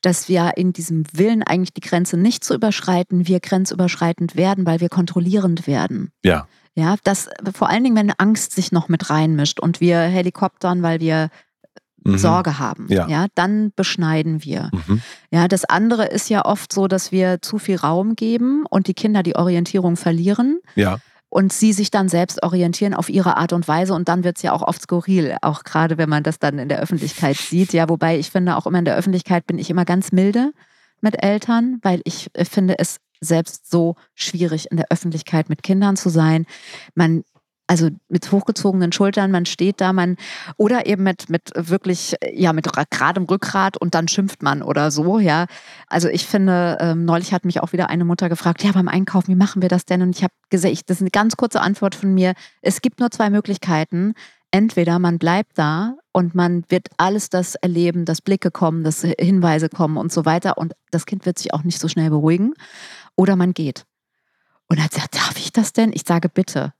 dass 0.00 0.28
wir 0.28 0.52
in 0.56 0.72
diesem 0.72 1.04
Willen 1.12 1.42
eigentlich 1.42 1.74
die 1.74 1.80
Grenze 1.80 2.16
nicht 2.16 2.44
zu 2.44 2.54
überschreiten, 2.54 3.26
wir 3.26 3.40
grenzüberschreitend 3.40 4.36
werden, 4.36 4.64
weil 4.66 4.80
wir 4.80 4.88
kontrollierend 4.88 5.66
werden. 5.66 6.12
Ja. 6.24 6.46
Ja, 6.78 6.94
das 7.02 7.28
vor 7.54 7.68
allen 7.68 7.82
Dingen, 7.82 7.96
wenn 7.96 8.12
Angst 8.18 8.52
sich 8.52 8.70
noch 8.70 8.88
mit 8.88 9.10
reinmischt 9.10 9.58
und 9.58 9.80
wir 9.80 9.98
helikoptern, 9.98 10.80
weil 10.80 11.00
wir 11.00 11.28
mhm. 12.04 12.18
Sorge 12.18 12.60
haben, 12.60 12.86
ja. 12.88 13.08
ja. 13.08 13.26
dann 13.34 13.72
beschneiden 13.74 14.44
wir. 14.44 14.70
Mhm. 14.72 15.02
Ja, 15.32 15.48
das 15.48 15.64
andere 15.64 16.06
ist 16.06 16.30
ja 16.30 16.44
oft 16.44 16.72
so, 16.72 16.86
dass 16.86 17.10
wir 17.10 17.42
zu 17.42 17.58
viel 17.58 17.74
Raum 17.74 18.14
geben 18.14 18.64
und 18.64 18.86
die 18.86 18.94
Kinder 18.94 19.24
die 19.24 19.34
Orientierung 19.34 19.96
verlieren. 19.96 20.60
Ja. 20.76 20.98
Und 21.30 21.52
sie 21.52 21.72
sich 21.72 21.90
dann 21.90 22.08
selbst 22.08 22.44
orientieren 22.44 22.94
auf 22.94 23.10
ihre 23.10 23.36
Art 23.36 23.52
und 23.52 23.66
Weise 23.66 23.92
und 23.94 24.08
dann 24.08 24.22
wird 24.22 24.36
es 24.36 24.44
ja 24.44 24.52
auch 24.52 24.62
oft 24.62 24.80
skurril, 24.80 25.36
auch 25.42 25.64
gerade 25.64 25.98
wenn 25.98 26.08
man 26.08 26.22
das 26.22 26.38
dann 26.38 26.60
in 26.60 26.68
der 26.68 26.78
Öffentlichkeit 26.78 27.36
sieht. 27.36 27.72
Ja, 27.72 27.88
wobei 27.88 28.20
ich 28.20 28.30
finde, 28.30 28.56
auch 28.56 28.68
immer 28.68 28.78
in 28.78 28.84
der 28.84 28.96
Öffentlichkeit 28.96 29.48
bin 29.48 29.58
ich 29.58 29.68
immer 29.68 29.84
ganz 29.84 30.12
milde 30.12 30.52
mit 31.00 31.22
Eltern, 31.24 31.80
weil 31.82 32.00
ich 32.04 32.30
äh, 32.34 32.44
finde 32.44 32.78
es 32.78 32.98
selbst 33.20 33.70
so 33.70 33.96
schwierig 34.14 34.70
in 34.70 34.76
der 34.76 34.86
Öffentlichkeit 34.90 35.48
mit 35.48 35.62
Kindern 35.62 35.96
zu 35.96 36.08
sein. 36.08 36.46
Man 36.94 37.24
also 37.68 37.90
mit 38.08 38.32
hochgezogenen 38.32 38.92
Schultern, 38.92 39.30
man 39.30 39.46
steht 39.46 39.80
da, 39.80 39.92
man 39.92 40.16
oder 40.56 40.86
eben 40.86 41.04
mit 41.04 41.28
mit 41.28 41.52
wirklich 41.54 42.16
ja 42.32 42.52
mit 42.52 42.66
geradem 42.90 43.24
Rückgrat 43.24 43.76
und 43.76 43.94
dann 43.94 44.08
schimpft 44.08 44.42
man 44.42 44.62
oder 44.62 44.90
so, 44.90 45.18
ja. 45.18 45.46
Also 45.86 46.08
ich 46.08 46.26
finde, 46.26 46.78
ähm, 46.80 47.04
neulich 47.04 47.32
hat 47.32 47.44
mich 47.44 47.60
auch 47.60 47.72
wieder 47.72 47.90
eine 47.90 48.06
Mutter 48.06 48.28
gefragt, 48.28 48.64
ja 48.64 48.72
beim 48.72 48.88
Einkaufen, 48.88 49.28
wie 49.30 49.36
machen 49.36 49.62
wir 49.62 49.68
das 49.68 49.84
denn? 49.84 50.02
Und 50.02 50.16
ich 50.16 50.24
habe 50.24 50.32
gesagt, 50.50 50.88
das 50.88 50.96
ist 50.96 51.02
eine 51.02 51.10
ganz 51.10 51.36
kurze 51.36 51.60
Antwort 51.60 51.94
von 51.94 52.12
mir. 52.12 52.32
Es 52.62 52.80
gibt 52.80 53.00
nur 53.00 53.10
zwei 53.10 53.30
Möglichkeiten. 53.30 54.14
Entweder 54.50 54.98
man 54.98 55.18
bleibt 55.18 55.58
da 55.58 55.96
und 56.10 56.34
man 56.34 56.64
wird 56.70 56.88
alles 56.96 57.28
das 57.28 57.54
erleben, 57.54 58.06
dass 58.06 58.22
Blicke 58.22 58.50
kommen, 58.50 58.82
dass 58.82 59.02
Hinweise 59.02 59.68
kommen 59.68 59.98
und 59.98 60.10
so 60.10 60.24
weiter 60.24 60.56
und 60.56 60.72
das 60.90 61.04
Kind 61.04 61.26
wird 61.26 61.38
sich 61.38 61.52
auch 61.52 61.64
nicht 61.64 61.78
so 61.78 61.86
schnell 61.86 62.08
beruhigen 62.08 62.54
oder 63.18 63.36
man 63.36 63.52
geht. 63.52 63.84
Und 64.68 64.78
er 64.78 64.84
hat 64.84 64.92
gesagt, 64.92 65.16
darf 65.16 65.36
ich 65.36 65.52
das 65.52 65.72
denn? 65.72 65.92
Ich 65.92 66.02
sage 66.06 66.28
bitte. 66.28 66.72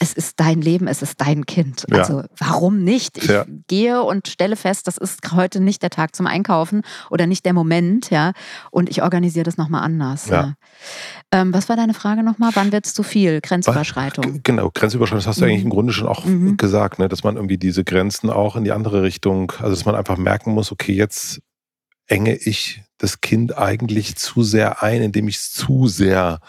Es 0.00 0.12
ist 0.12 0.40
dein 0.40 0.60
Leben, 0.60 0.88
es 0.88 1.02
ist 1.02 1.20
dein 1.20 1.46
Kind. 1.46 1.86
Ja. 1.90 1.98
Also 1.98 2.24
warum 2.38 2.82
nicht? 2.82 3.18
Ich 3.18 3.28
ja. 3.28 3.44
gehe 3.68 4.02
und 4.02 4.28
stelle 4.28 4.56
fest, 4.56 4.86
das 4.86 4.98
ist 4.98 5.32
heute 5.32 5.60
nicht 5.60 5.82
der 5.82 5.90
Tag 5.90 6.14
zum 6.14 6.26
Einkaufen 6.26 6.82
oder 7.10 7.26
nicht 7.26 7.44
der 7.44 7.52
Moment, 7.52 8.10
ja. 8.10 8.32
Und 8.70 8.90
ich 8.90 9.02
organisiere 9.02 9.44
das 9.44 9.56
nochmal 9.56 9.82
anders. 9.82 10.28
Ja. 10.28 10.34
ja. 10.34 10.54
Ähm, 11.32 11.54
was 11.54 11.68
war 11.68 11.76
deine 11.76 11.94
Frage 11.94 12.22
nochmal? 12.22 12.50
Wann 12.54 12.72
wird 12.72 12.86
es 12.86 12.94
zu 12.94 13.02
viel? 13.02 13.40
Grenzüberschreitung. 13.40 14.40
Genau, 14.42 14.70
Grenzüberschreitung, 14.72 15.18
das 15.18 15.26
hast 15.26 15.40
du 15.40 15.44
mhm. 15.44 15.50
eigentlich 15.50 15.64
im 15.64 15.70
Grunde 15.70 15.92
schon 15.92 16.08
auch 16.08 16.24
mhm. 16.24 16.56
gesagt, 16.56 16.98
ne? 16.98 17.08
dass 17.08 17.24
man 17.24 17.36
irgendwie 17.36 17.58
diese 17.58 17.84
Grenzen 17.84 18.30
auch 18.30 18.56
in 18.56 18.64
die 18.64 18.72
andere 18.72 19.02
Richtung, 19.02 19.52
also 19.58 19.70
dass 19.70 19.84
man 19.84 19.94
einfach 19.94 20.18
merken 20.18 20.52
muss, 20.52 20.72
okay, 20.72 20.92
jetzt 20.92 21.40
enge 22.06 22.34
ich 22.34 22.82
das 22.98 23.20
Kind 23.20 23.56
eigentlich 23.56 24.16
zu 24.16 24.42
sehr 24.42 24.82
ein, 24.82 25.02
indem 25.02 25.28
ich 25.28 25.36
es 25.36 25.52
zu 25.52 25.86
sehr 25.86 26.40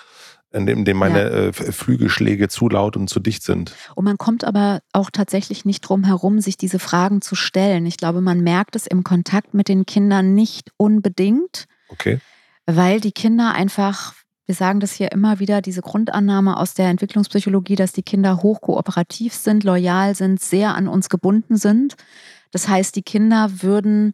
indem, 0.55 0.85
dem 0.85 0.97
meine 0.97 1.19
ja. 1.19 1.47
Äh, 1.47 1.53
Flügelschläge 1.53 2.47
zu 2.47 2.69
laut 2.69 2.95
und 2.95 3.09
zu 3.09 3.19
dicht 3.19 3.43
sind. 3.43 3.75
Und 3.93 4.05
man 4.05 4.17
kommt 4.17 4.45
aber 4.45 4.79
auch 4.93 5.09
tatsächlich 5.11 5.65
nicht 5.65 5.81
drum 5.81 6.03
herum, 6.05 6.39
sich 6.39 6.57
diese 6.57 6.79
Fragen 6.79 7.21
zu 7.21 7.35
stellen. 7.35 7.85
Ich 7.85 7.97
glaube, 7.97 8.21
man 8.21 8.39
merkt 8.39 8.75
es 8.75 8.87
im 8.87 9.03
Kontakt 9.03 9.53
mit 9.53 9.67
den 9.67 9.85
Kindern 9.85 10.33
nicht 10.33 10.71
unbedingt. 10.77 11.65
Okay. 11.89 12.19
Weil 12.65 13.01
die 13.01 13.11
Kinder 13.11 13.51
einfach, 13.51 14.13
wir 14.45 14.55
sagen 14.55 14.79
das 14.79 14.93
hier 14.93 15.11
immer 15.11 15.39
wieder, 15.39 15.61
diese 15.61 15.81
Grundannahme 15.81 16.57
aus 16.57 16.73
der 16.73 16.87
Entwicklungspsychologie, 16.87 17.75
dass 17.75 17.91
die 17.91 18.03
Kinder 18.03 18.41
hochkooperativ 18.41 19.33
sind, 19.33 19.63
loyal 19.65 20.15
sind, 20.15 20.41
sehr 20.41 20.73
an 20.73 20.87
uns 20.87 21.09
gebunden 21.09 21.57
sind. 21.57 21.95
Das 22.51 22.69
heißt, 22.69 22.95
die 22.95 23.03
Kinder 23.03 23.61
würden 23.61 24.13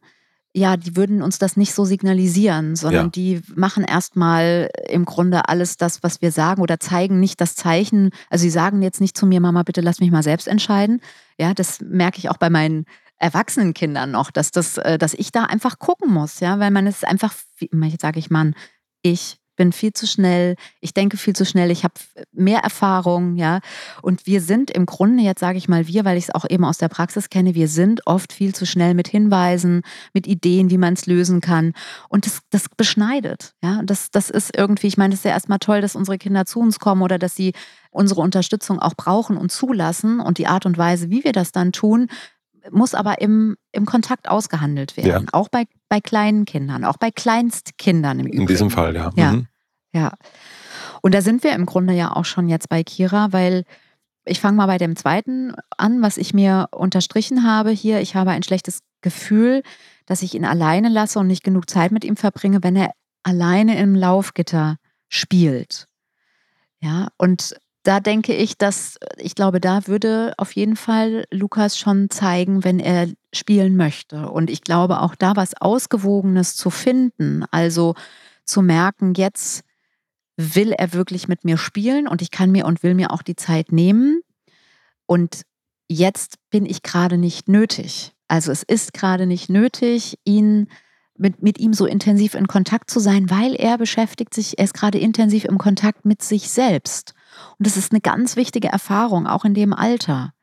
ja, 0.53 0.75
die 0.75 0.97
würden 0.97 1.21
uns 1.21 1.39
das 1.39 1.55
nicht 1.55 1.73
so 1.73 1.85
signalisieren, 1.85 2.75
sondern 2.75 3.05
ja. 3.05 3.11
die 3.11 3.41
machen 3.55 3.83
erstmal 3.83 4.69
im 4.89 5.05
Grunde 5.05 5.47
alles 5.47 5.77
das, 5.77 6.03
was 6.03 6.21
wir 6.21 6.31
sagen 6.31 6.61
oder 6.61 6.79
zeigen 6.79 7.19
nicht 7.19 7.39
das 7.39 7.55
Zeichen. 7.55 8.09
Also 8.29 8.43
sie 8.43 8.49
sagen 8.49 8.81
jetzt 8.81 8.99
nicht 8.99 9.17
zu 9.17 9.25
mir, 9.25 9.39
Mama, 9.39 9.63
bitte 9.63 9.81
lass 9.81 9.99
mich 9.99 10.11
mal 10.11 10.23
selbst 10.23 10.47
entscheiden. 10.47 11.01
Ja, 11.39 11.53
das 11.53 11.79
merke 11.79 12.17
ich 12.17 12.29
auch 12.29 12.37
bei 12.37 12.49
meinen 12.49 12.85
erwachsenen 13.17 13.73
Kindern 13.73 14.11
noch, 14.11 14.31
dass 14.31 14.51
das, 14.51 14.77
äh, 14.77 14.97
dass 14.97 15.13
ich 15.13 15.31
da 15.31 15.43
einfach 15.45 15.79
gucken 15.79 16.11
muss, 16.11 16.39
ja, 16.39 16.59
weil 16.59 16.71
man 16.71 16.87
es 16.87 17.03
einfach, 17.03 17.33
jetzt 17.59 18.01
sage 18.01 18.19
ich, 18.19 18.29
Mann, 18.29 18.55
ich 19.03 19.40
bin 19.55 19.71
viel 19.71 19.93
zu 19.93 20.07
schnell, 20.07 20.55
ich 20.79 20.93
denke 20.93 21.17
viel 21.17 21.35
zu 21.35 21.45
schnell, 21.45 21.71
ich 21.71 21.83
habe 21.83 21.93
mehr 22.31 22.59
Erfahrung, 22.59 23.35
ja. 23.35 23.59
Und 24.01 24.25
wir 24.25 24.41
sind 24.41 24.71
im 24.71 24.85
Grunde, 24.85 25.23
jetzt 25.23 25.39
sage 25.39 25.57
ich 25.57 25.67
mal 25.67 25.87
wir, 25.87 26.05
weil 26.05 26.17
ich 26.17 26.25
es 26.25 26.35
auch 26.35 26.45
eben 26.49 26.65
aus 26.65 26.77
der 26.77 26.89
Praxis 26.89 27.29
kenne, 27.29 27.55
wir 27.55 27.67
sind 27.67 28.05
oft 28.05 28.33
viel 28.33 28.55
zu 28.55 28.65
schnell 28.65 28.93
mit 28.93 29.07
Hinweisen, 29.07 29.81
mit 30.13 30.27
Ideen, 30.27 30.69
wie 30.69 30.77
man 30.77 30.93
es 30.93 31.05
lösen 31.05 31.41
kann. 31.41 31.73
Und 32.09 32.25
das, 32.25 32.41
das 32.49 32.67
beschneidet, 32.69 33.53
ja. 33.63 33.81
Das, 33.83 34.11
das 34.11 34.29
ist 34.29 34.57
irgendwie, 34.57 34.87
ich 34.87 34.97
meine, 34.97 35.13
es 35.13 35.21
ist 35.21 35.25
ja 35.25 35.31
erstmal 35.31 35.59
toll, 35.59 35.81
dass 35.81 35.95
unsere 35.95 36.17
Kinder 36.17 36.45
zu 36.45 36.59
uns 36.59 36.79
kommen 36.79 37.01
oder 37.01 37.19
dass 37.19 37.35
sie 37.35 37.53
unsere 37.91 38.21
Unterstützung 38.21 38.79
auch 38.79 38.95
brauchen 38.95 39.37
und 39.37 39.51
zulassen. 39.51 40.19
Und 40.19 40.37
die 40.37 40.47
Art 40.47 40.65
und 40.65 40.77
Weise, 40.77 41.09
wie 41.09 41.23
wir 41.23 41.33
das 41.33 41.51
dann 41.51 41.71
tun, 41.71 42.07
muss 42.69 42.93
aber 42.93 43.21
im, 43.21 43.57
im 43.71 43.85
Kontakt 43.85 44.29
ausgehandelt 44.29 44.97
werden. 44.97 45.25
Ja. 45.25 45.33
Auch 45.33 45.49
bei, 45.49 45.65
bei 45.89 45.99
kleinen 45.99 46.45
Kindern, 46.45 46.83
auch 46.83 46.97
bei 46.97 47.11
Kleinstkindern 47.11 48.19
im 48.19 48.27
Übrigen. 48.27 48.41
In 48.41 48.47
diesem 48.47 48.69
Fall, 48.69 48.95
ja. 48.95 49.11
Ja, 49.15 49.31
mhm. 49.33 49.47
ja. 49.93 50.13
Und 51.01 51.15
da 51.15 51.21
sind 51.21 51.43
wir 51.43 51.53
im 51.53 51.65
Grunde 51.65 51.93
ja 51.93 52.15
auch 52.15 52.25
schon 52.25 52.47
jetzt 52.47 52.69
bei 52.69 52.83
Kira, 52.83 53.33
weil 53.33 53.63
ich 54.25 54.39
fange 54.39 54.57
mal 54.57 54.67
bei 54.67 54.77
dem 54.77 54.95
zweiten 54.95 55.53
an, 55.77 56.01
was 56.01 56.17
ich 56.17 56.33
mir 56.33 56.67
unterstrichen 56.71 57.43
habe 57.43 57.71
hier. 57.71 58.01
Ich 58.01 58.15
habe 58.15 58.31
ein 58.31 58.43
schlechtes 58.43 58.81
Gefühl, 59.01 59.63
dass 60.05 60.21
ich 60.21 60.35
ihn 60.35 60.45
alleine 60.45 60.89
lasse 60.89 61.19
und 61.19 61.27
nicht 61.27 61.43
genug 61.43 61.69
Zeit 61.69 61.91
mit 61.91 62.05
ihm 62.05 62.17
verbringe, 62.17 62.63
wenn 62.63 62.75
er 62.75 62.91
alleine 63.23 63.79
im 63.79 63.95
Laufgitter 63.95 64.77
spielt. 65.09 65.87
Ja, 66.79 67.09
und 67.17 67.55
da 67.83 67.99
denke 67.99 68.35
ich, 68.35 68.57
dass 68.57 68.97
ich 69.17 69.35
glaube, 69.35 69.59
da 69.59 69.87
würde 69.87 70.33
auf 70.37 70.51
jeden 70.53 70.75
Fall 70.75 71.25
Lukas 71.31 71.77
schon 71.77 72.09
zeigen, 72.09 72.63
wenn 72.63 72.79
er 72.79 73.07
spielen 73.33 73.75
möchte. 73.75 74.29
Und 74.29 74.49
ich 74.49 74.61
glaube 74.61 75.01
auch 75.01 75.15
da 75.15 75.35
was 75.35 75.59
Ausgewogenes 75.59 76.55
zu 76.55 76.69
finden, 76.69 77.43
also 77.51 77.95
zu 78.45 78.61
merken, 78.61 79.13
jetzt 79.15 79.63
will 80.37 80.71
er 80.71 80.93
wirklich 80.93 81.27
mit 81.27 81.43
mir 81.43 81.57
spielen 81.57 82.07
und 82.07 82.21
ich 82.21 82.31
kann 82.31 82.51
mir 82.51 82.65
und 82.65 82.83
will 82.83 82.93
mir 82.93 83.11
auch 83.11 83.21
die 83.21 83.35
Zeit 83.35 83.71
nehmen. 83.71 84.21
Und 85.05 85.43
jetzt 85.87 86.35
bin 86.49 86.65
ich 86.65 86.83
gerade 86.83 87.17
nicht 87.17 87.47
nötig. 87.47 88.13
Also 88.27 88.51
es 88.51 88.63
ist 88.63 88.93
gerade 88.93 89.25
nicht 89.25 89.49
nötig, 89.49 90.17
ihn 90.23 90.67
mit, 91.17 91.43
mit 91.43 91.59
ihm 91.59 91.73
so 91.73 91.85
intensiv 91.85 92.33
in 92.33 92.47
Kontakt 92.47 92.89
zu 92.89 92.99
sein, 92.99 93.29
weil 93.29 93.55
er 93.55 93.77
beschäftigt 93.77 94.33
sich, 94.33 94.57
er 94.57 94.65
ist 94.65 94.73
gerade 94.73 94.97
intensiv 94.97 95.45
im 95.45 95.57
Kontakt 95.57 96.05
mit 96.05 96.21
sich 96.21 96.49
selbst. 96.49 97.13
Und 97.57 97.67
das 97.67 97.77
ist 97.77 97.91
eine 97.91 98.01
ganz 98.01 98.35
wichtige 98.35 98.69
Erfahrung, 98.69 99.27
auch 99.27 99.45
in 99.45 99.53
dem 99.53 99.73
Alter. 99.73 100.33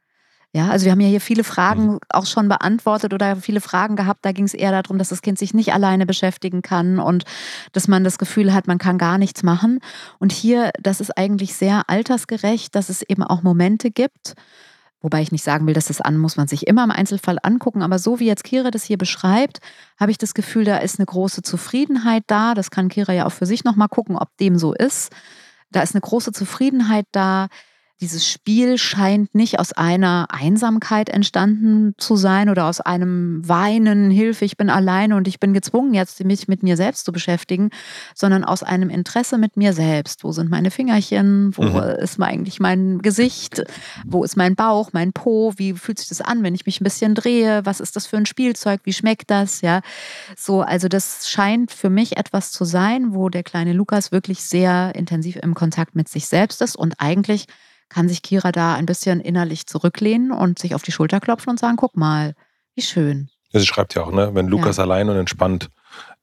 Ja, 0.54 0.68
also 0.68 0.86
wir 0.86 0.92
haben 0.92 1.00
ja 1.00 1.08
hier 1.08 1.20
viele 1.20 1.44
Fragen 1.44 1.92
mhm. 1.92 1.98
auch 2.08 2.24
schon 2.24 2.48
beantwortet 2.48 3.12
oder 3.12 3.36
viele 3.36 3.60
Fragen 3.60 3.96
gehabt. 3.96 4.24
Da 4.24 4.32
ging 4.32 4.46
es 4.46 4.54
eher 4.54 4.72
darum, 4.72 4.98
dass 4.98 5.10
das 5.10 5.20
Kind 5.20 5.38
sich 5.38 5.52
nicht 5.52 5.74
alleine 5.74 6.06
beschäftigen 6.06 6.62
kann 6.62 6.98
und 6.98 7.24
dass 7.72 7.86
man 7.86 8.02
das 8.02 8.18
Gefühl 8.18 8.54
hat, 8.54 8.66
man 8.66 8.78
kann 8.78 8.96
gar 8.96 9.18
nichts 9.18 9.42
machen. 9.42 9.80
Und 10.18 10.32
hier, 10.32 10.70
das 10.80 11.00
ist 11.00 11.16
eigentlich 11.18 11.54
sehr 11.54 11.82
altersgerecht, 11.88 12.74
dass 12.74 12.88
es 12.88 13.02
eben 13.02 13.22
auch 13.22 13.42
Momente 13.42 13.90
gibt, 13.90 14.34
Wobei 15.00 15.22
ich 15.22 15.30
nicht 15.30 15.44
sagen 15.44 15.66
will, 15.66 15.74
dass 15.74 15.86
das 15.86 16.00
an 16.00 16.18
muss 16.18 16.36
man 16.36 16.48
sich 16.48 16.66
immer 16.66 16.82
im 16.82 16.90
Einzelfall 16.90 17.38
angucken, 17.42 17.82
aber 17.82 18.00
so 18.00 18.18
wie 18.18 18.26
jetzt 18.26 18.42
Kira 18.42 18.72
das 18.72 18.82
hier 18.82 18.98
beschreibt, 18.98 19.60
habe 19.98 20.10
ich 20.10 20.18
das 20.18 20.34
Gefühl, 20.34 20.64
da 20.64 20.78
ist 20.78 20.98
eine 20.98 21.06
große 21.06 21.42
Zufriedenheit 21.42 22.24
da. 22.26 22.54
Das 22.54 22.72
kann 22.72 22.88
Kira 22.88 23.12
ja 23.12 23.26
auch 23.26 23.32
für 23.32 23.46
sich 23.46 23.62
nochmal 23.62 23.88
gucken, 23.88 24.16
ob 24.16 24.36
dem 24.38 24.58
so 24.58 24.74
ist. 24.74 25.12
Da 25.70 25.82
ist 25.82 25.94
eine 25.94 26.00
große 26.00 26.32
Zufriedenheit 26.32 27.06
da. 27.12 27.48
Dieses 28.00 28.28
Spiel 28.28 28.78
scheint 28.78 29.34
nicht 29.34 29.58
aus 29.58 29.72
einer 29.72 30.28
Einsamkeit 30.30 31.08
entstanden 31.08 31.94
zu 31.98 32.14
sein 32.14 32.48
oder 32.48 32.66
aus 32.66 32.80
einem 32.80 33.46
Weinen, 33.48 34.12
Hilfe, 34.12 34.44
ich 34.44 34.56
bin 34.56 34.70
alleine 34.70 35.16
und 35.16 35.26
ich 35.26 35.40
bin 35.40 35.52
gezwungen, 35.52 35.94
jetzt 35.94 36.22
mich 36.24 36.46
mit 36.46 36.62
mir 36.62 36.76
selbst 36.76 37.04
zu 37.04 37.10
beschäftigen, 37.10 37.70
sondern 38.14 38.44
aus 38.44 38.62
einem 38.62 38.88
Interesse 38.88 39.36
mit 39.36 39.56
mir 39.56 39.72
selbst. 39.72 40.22
Wo 40.22 40.30
sind 40.30 40.48
meine 40.48 40.70
Fingerchen? 40.70 41.50
Wo 41.56 41.62
mhm. 41.62 41.98
ist 41.98 42.20
eigentlich 42.20 42.60
mein 42.60 43.00
Gesicht? 43.00 43.64
Wo 44.06 44.22
ist 44.22 44.36
mein 44.36 44.54
Bauch, 44.54 44.90
mein 44.92 45.12
Po? 45.12 45.52
Wie 45.56 45.72
fühlt 45.72 45.98
sich 45.98 46.08
das 46.08 46.20
an, 46.20 46.44
wenn 46.44 46.54
ich 46.54 46.66
mich 46.66 46.80
ein 46.80 46.84
bisschen 46.84 47.16
drehe? 47.16 47.66
Was 47.66 47.80
ist 47.80 47.96
das 47.96 48.06
für 48.06 48.16
ein 48.16 48.26
Spielzeug? 48.26 48.80
Wie 48.84 48.92
schmeckt 48.92 49.28
das? 49.28 49.60
Ja, 49.60 49.80
so, 50.36 50.60
also 50.60 50.86
das 50.86 51.28
scheint 51.28 51.72
für 51.72 51.90
mich 51.90 52.16
etwas 52.16 52.52
zu 52.52 52.64
sein, 52.64 53.12
wo 53.12 53.28
der 53.28 53.42
kleine 53.42 53.72
Lukas 53.72 54.12
wirklich 54.12 54.44
sehr 54.44 54.94
intensiv 54.94 55.34
im 55.34 55.54
Kontakt 55.54 55.96
mit 55.96 56.08
sich 56.08 56.28
selbst 56.28 56.62
ist 56.62 56.76
und 56.76 56.94
eigentlich 57.00 57.46
kann 57.88 58.08
sich 58.08 58.22
Kira 58.22 58.52
da 58.52 58.74
ein 58.74 58.86
bisschen 58.86 59.20
innerlich 59.20 59.66
zurücklehnen 59.66 60.32
und 60.32 60.58
sich 60.58 60.74
auf 60.74 60.82
die 60.82 60.92
Schulter 60.92 61.20
klopfen 61.20 61.50
und 61.50 61.58
sagen, 61.58 61.76
guck 61.76 61.96
mal, 61.96 62.34
wie 62.74 62.82
schön. 62.82 63.28
Ja, 63.52 63.60
sie 63.60 63.66
schreibt 63.66 63.94
ja 63.94 64.02
auch, 64.02 64.12
ne, 64.12 64.34
wenn 64.34 64.46
Lukas 64.46 64.76
ja. 64.76 64.84
allein 64.84 65.08
und 65.08 65.16
entspannt 65.16 65.70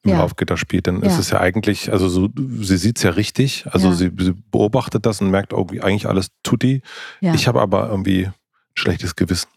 im 0.03 0.11
ja. 0.11 0.19
Laufgitter 0.19 0.57
spielt, 0.57 0.87
dann 0.87 1.01
ja. 1.01 1.07
ist 1.07 1.17
es 1.17 1.31
ja 1.31 1.39
eigentlich, 1.39 1.91
also 1.91 2.07
so, 2.07 2.29
sie 2.61 2.77
sieht 2.77 2.97
es 2.97 3.03
ja 3.03 3.11
richtig, 3.11 3.65
also 3.71 3.91
sie, 3.91 4.11
sie, 4.17 4.33
beobachtet 4.51 5.05
das 5.05 5.21
und 5.21 5.31
merkt 5.31 5.51
irgendwie 5.51 5.81
eigentlich 5.81 6.07
alles 6.07 6.27
tutti. 6.43 6.81
Ich 7.21 7.47
habe 7.47 7.61
aber 7.61 7.89
irgendwie 7.89 8.27
ein 8.27 8.33
schlechtes 8.75 9.15
Gewissen. 9.15 9.49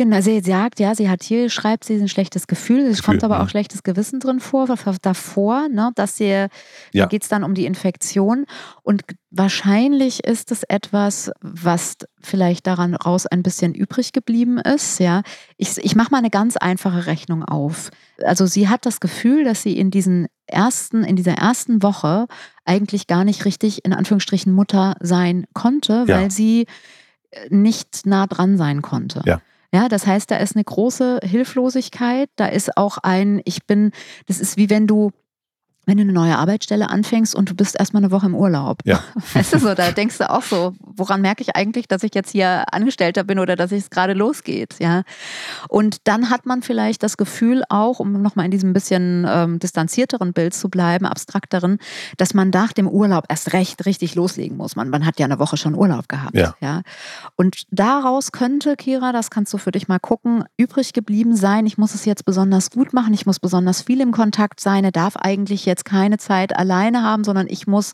Genau, 0.00 0.22
sie 0.22 0.40
sagt, 0.40 0.80
ja, 0.80 0.94
sie 0.94 1.10
hat 1.10 1.22
hier, 1.22 1.50
schreibt 1.50 1.84
sie 1.84 1.96
ein 1.96 2.08
schlechtes 2.08 2.46
Gefühl, 2.46 2.86
es 2.86 3.02
kommt 3.02 3.22
aber 3.22 3.42
auch 3.42 3.50
schlechtes 3.50 3.82
Gewissen 3.82 4.18
drin 4.18 4.40
vor, 4.40 4.66
davor, 5.02 5.68
ne, 5.68 5.92
dass 5.94 6.16
sie, 6.16 6.24
ja. 6.24 6.48
da 6.94 7.04
geht 7.04 7.22
es 7.22 7.28
dann 7.28 7.44
um 7.44 7.52
die 7.52 7.66
Infektion 7.66 8.46
und 8.82 9.02
wahrscheinlich 9.30 10.24
ist 10.24 10.52
es 10.52 10.62
etwas, 10.62 11.30
was 11.42 11.98
vielleicht 12.18 12.66
daran 12.66 12.94
raus 12.94 13.26
ein 13.26 13.42
bisschen 13.42 13.74
übrig 13.74 14.14
geblieben 14.14 14.56
ist, 14.56 15.00
ja. 15.00 15.20
Ich, 15.58 15.76
ich 15.76 15.94
mache 15.94 16.12
mal 16.12 16.16
eine 16.16 16.30
ganz 16.30 16.56
einfache 16.56 17.04
Rechnung 17.04 17.44
auf. 17.44 17.90
Also 18.24 18.46
sie 18.46 18.70
hat 18.70 18.86
das 18.86 19.00
Gefühl, 19.00 19.44
dass 19.44 19.62
sie 19.62 19.76
in 19.78 19.90
diesen 19.90 20.28
ersten, 20.46 21.04
in 21.04 21.16
dieser 21.16 21.34
ersten 21.34 21.82
Woche 21.82 22.26
eigentlich 22.64 23.06
gar 23.06 23.24
nicht 23.24 23.44
richtig, 23.44 23.84
in 23.84 23.92
Anführungsstrichen, 23.92 24.50
Mutter 24.50 24.94
sein 25.00 25.44
konnte, 25.52 26.06
ja. 26.08 26.16
weil 26.16 26.30
sie 26.30 26.64
äh, 27.32 27.54
nicht 27.54 28.06
nah 28.06 28.26
dran 28.26 28.56
sein 28.56 28.80
konnte. 28.80 29.20
Ja. 29.26 29.42
Ja, 29.72 29.88
das 29.88 30.06
heißt, 30.06 30.30
da 30.30 30.36
ist 30.36 30.56
eine 30.56 30.64
große 30.64 31.20
Hilflosigkeit, 31.22 32.28
da 32.36 32.46
ist 32.46 32.76
auch 32.76 32.98
ein, 32.98 33.40
ich 33.44 33.66
bin, 33.66 33.92
das 34.26 34.40
ist 34.40 34.56
wie 34.56 34.68
wenn 34.68 34.88
du 34.88 35.12
wenn 35.90 35.96
du 35.96 36.04
eine 36.04 36.12
neue 36.12 36.38
Arbeitsstelle 36.38 36.88
anfängst 36.88 37.34
und 37.34 37.50
du 37.50 37.54
bist 37.56 37.76
erstmal 37.76 38.04
eine 38.04 38.12
Woche 38.12 38.26
im 38.26 38.36
Urlaub. 38.36 38.78
Ja. 38.84 39.02
Weißt 39.34 39.52
du 39.52 39.58
so, 39.58 39.74
da 39.74 39.90
denkst 39.90 40.18
du 40.18 40.30
auch 40.30 40.44
so, 40.44 40.72
woran 40.78 41.20
merke 41.20 41.42
ich 41.42 41.56
eigentlich, 41.56 41.88
dass 41.88 42.04
ich 42.04 42.14
jetzt 42.14 42.30
hier 42.30 42.72
Angestellter 42.72 43.24
bin 43.24 43.40
oder 43.40 43.56
dass 43.56 43.72
es 43.72 43.90
gerade 43.90 44.12
losgeht, 44.12 44.76
ja. 44.78 45.02
Und 45.68 46.06
dann 46.06 46.30
hat 46.30 46.46
man 46.46 46.62
vielleicht 46.62 47.02
das 47.02 47.16
Gefühl 47.16 47.64
auch, 47.68 47.98
um 47.98 48.22
nochmal 48.22 48.44
in 48.44 48.52
diesem 48.52 48.72
bisschen 48.72 49.26
ähm, 49.28 49.58
distanzierteren 49.58 50.32
Bild 50.32 50.54
zu 50.54 50.68
bleiben, 50.68 51.06
abstrakteren, 51.06 51.78
dass 52.18 52.34
man 52.34 52.50
nach 52.50 52.72
dem 52.72 52.86
Urlaub 52.86 53.24
erst 53.28 53.52
recht 53.52 53.84
richtig 53.84 54.14
loslegen 54.14 54.56
muss. 54.56 54.76
Man, 54.76 54.90
man 54.90 55.04
hat 55.04 55.18
ja 55.18 55.26
eine 55.26 55.40
Woche 55.40 55.56
schon 55.56 55.74
Urlaub 55.74 56.08
gehabt, 56.08 56.36
ja. 56.36 56.54
ja. 56.60 56.82
Und 57.34 57.64
daraus 57.72 58.30
könnte, 58.30 58.76
Kira, 58.76 59.10
das 59.10 59.30
kannst 59.30 59.52
du 59.52 59.58
für 59.58 59.72
dich 59.72 59.88
mal 59.88 59.98
gucken, 59.98 60.44
übrig 60.56 60.92
geblieben 60.92 61.34
sein, 61.34 61.66
ich 61.66 61.78
muss 61.78 61.96
es 61.96 62.04
jetzt 62.04 62.24
besonders 62.24 62.70
gut 62.70 62.92
machen, 62.92 63.12
ich 63.12 63.26
muss 63.26 63.40
besonders 63.40 63.82
viel 63.82 64.00
im 64.00 64.12
Kontakt 64.12 64.60
sein, 64.60 64.84
er 64.84 64.92
darf 64.92 65.16
eigentlich 65.16 65.66
jetzt 65.66 65.79
jetzt 65.80 65.84
keine 65.84 66.18
Zeit 66.18 66.56
alleine 66.56 67.02
haben, 67.02 67.24
sondern 67.24 67.46
ich 67.48 67.66
muss 67.66 67.92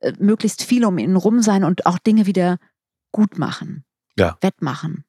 äh, 0.00 0.12
möglichst 0.18 0.62
viel 0.62 0.84
um 0.84 0.98
ihn 0.98 1.16
rum 1.16 1.42
sein 1.42 1.64
und 1.64 1.86
auch 1.86 1.98
Dinge 1.98 2.26
wieder 2.26 2.58
gut 3.12 3.38
machen, 3.38 3.84
ja. 4.16 4.36
wettmachen. 4.40 5.04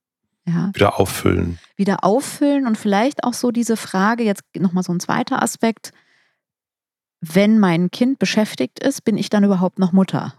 Ja. 0.46 0.72
Wieder 0.74 1.00
auffüllen. 1.00 1.60
Wieder 1.76 2.04
auffüllen 2.04 2.66
und 2.66 2.78
vielleicht 2.78 3.24
auch 3.24 3.34
so 3.34 3.52
diese 3.52 3.78
Frage, 3.78 4.24
jetzt 4.24 4.44
nochmal 4.58 4.84
so 4.84 4.92
ein 4.92 5.00
zweiter 5.00 5.44
Aspekt, 5.44 5.92
wenn 7.22 7.60
mein 7.60 7.92
Kind 7.92 8.18
beschäftigt 8.18 8.80
ist, 8.80 9.04
bin 9.04 9.18
ich 9.18 9.30
dann 9.30 9.44
überhaupt 9.44 9.78
noch 9.78 9.92
Mutter? 9.92 10.34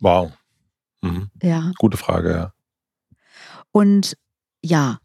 Wow. 0.00 0.32
Mhm. 1.02 1.30
Ja. 1.42 1.72
Gute 1.78 1.96
Frage, 1.96 2.30
ja. 2.32 2.52
Und 3.72 4.16
ja, 4.62 5.00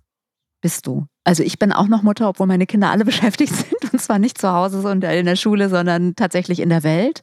bist 0.61 0.87
du. 0.87 1.07
Also 1.23 1.43
ich 1.43 1.59
bin 1.59 1.73
auch 1.73 1.87
noch 1.87 2.03
Mutter, 2.03 2.29
obwohl 2.29 2.47
meine 2.47 2.67
Kinder 2.67 2.91
alle 2.91 3.05
beschäftigt 3.11 3.53
sind. 3.53 3.80
Und 4.01 4.05
zwar 4.05 4.19
nicht 4.19 4.39
zu 4.39 4.51
Hause 4.51 4.79
und 4.89 5.03
in 5.03 5.27
der 5.27 5.35
Schule, 5.35 5.69
sondern 5.69 6.15
tatsächlich 6.15 6.59
in 6.59 6.69
der 6.69 6.81
Welt. 6.81 7.21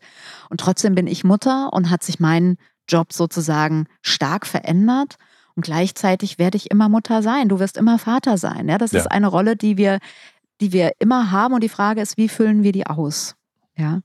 Und 0.49 0.61
trotzdem 0.61 0.95
bin 0.95 1.09
ich 1.09 1.25
Mutter 1.25 1.73
und 1.73 1.91
hat 1.91 2.05
sich 2.05 2.21
mein 2.21 2.57
Job 2.89 3.13
sozusagen 3.13 3.87
stark 4.01 4.47
verändert. 4.47 5.17
Und 5.57 5.65
gleichzeitig 5.65 6.39
werde 6.39 6.57
ich 6.57 6.71
immer 6.71 6.89
Mutter 6.89 7.21
sein. 7.21 7.49
Du 7.49 7.59
wirst 7.59 7.77
immer 7.77 7.99
Vater 7.99 8.39
sein. 8.39 8.69
Ja, 8.69 8.79
das 8.79 8.93
ja. 8.93 9.01
ist 9.01 9.09
eine 9.09 9.27
Rolle, 9.27 9.57
die 9.57 9.77
wir, 9.77 9.99
die 10.61 10.73
wir 10.73 10.93
immer 11.01 11.33
haben. 11.33 11.53
Und 11.53 11.65
die 11.65 11.69
Frage 11.69 12.01
ist, 12.01 12.17
wie 12.17 12.29
füllen 12.29 12.63
wir 12.63 12.71
die 12.71 12.87
aus? 12.87 13.35
Ja, 13.77 14.03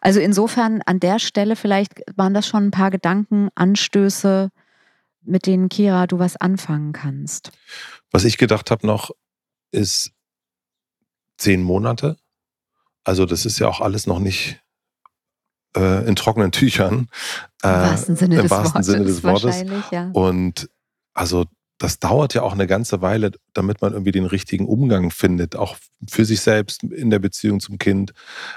also 0.00 0.20
insofern 0.20 0.82
an 0.86 1.00
der 1.00 1.18
Stelle 1.18 1.56
vielleicht 1.56 2.00
waren 2.14 2.32
das 2.32 2.46
schon 2.46 2.66
ein 2.66 2.70
paar 2.70 2.92
Gedankenanstöße, 2.92 4.50
mit 5.24 5.46
denen 5.46 5.68
Kira 5.68 6.06
du 6.06 6.20
was 6.20 6.36
anfangen 6.36 6.92
kannst. 6.92 7.50
Was 8.12 8.24
ich 8.24 8.38
gedacht 8.38 8.70
habe 8.70 8.86
noch, 8.86 9.10
ist 9.72 10.13
zehn 11.36 11.62
Monate. 11.62 12.16
Also 13.04 13.26
das 13.26 13.46
ist 13.46 13.58
ja 13.58 13.68
auch 13.68 13.80
alles 13.80 14.06
noch 14.06 14.18
nicht 14.18 14.60
äh, 15.76 16.06
in 16.06 16.16
trockenen 16.16 16.52
Tüchern. 16.52 17.08
Äh, 17.62 17.68
Im 17.68 17.74
wahrsten 17.74 18.16
Sinne, 18.16 18.36
im 18.36 18.42
des, 18.42 18.50
wahrsten 18.50 18.74
Wortes, 18.74 18.86
Sinne 18.86 19.04
des 19.04 19.22
Wortes. 19.22 19.64
Ja. 19.90 20.10
Und 20.12 20.70
also 21.12 21.44
das 21.78 21.98
dauert 21.98 22.34
ja 22.34 22.42
auch 22.42 22.52
eine 22.52 22.66
ganze 22.66 23.02
Weile, 23.02 23.32
damit 23.52 23.82
man 23.82 23.92
irgendwie 23.92 24.12
den 24.12 24.26
richtigen 24.26 24.66
Umgang 24.66 25.10
findet, 25.10 25.56
auch 25.56 25.76
für 26.08 26.24
sich 26.24 26.40
selbst 26.40 26.84
in 26.84 27.10
der 27.10 27.18
Beziehung 27.18 27.60
zum 27.60 27.78
Kind. 27.78 28.12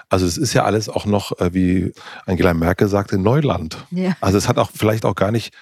Also 0.08 0.26
es 0.26 0.38
ist 0.38 0.54
ja 0.54 0.63
alles 0.63 0.88
auch 0.88 1.06
noch, 1.06 1.38
äh, 1.40 1.54
wie 1.54 1.94
Angela 2.26 2.54
Merkel 2.54 2.88
sagte, 2.88 3.18
Neuland. 3.18 3.86
Ja. 3.92 4.16
Also 4.22 4.38
es 4.38 4.48
hat 4.48 4.58
auch 4.58 4.72
vielleicht 4.74 5.04
auch 5.04 5.16
gar 5.16 5.32
nicht, 5.32 5.54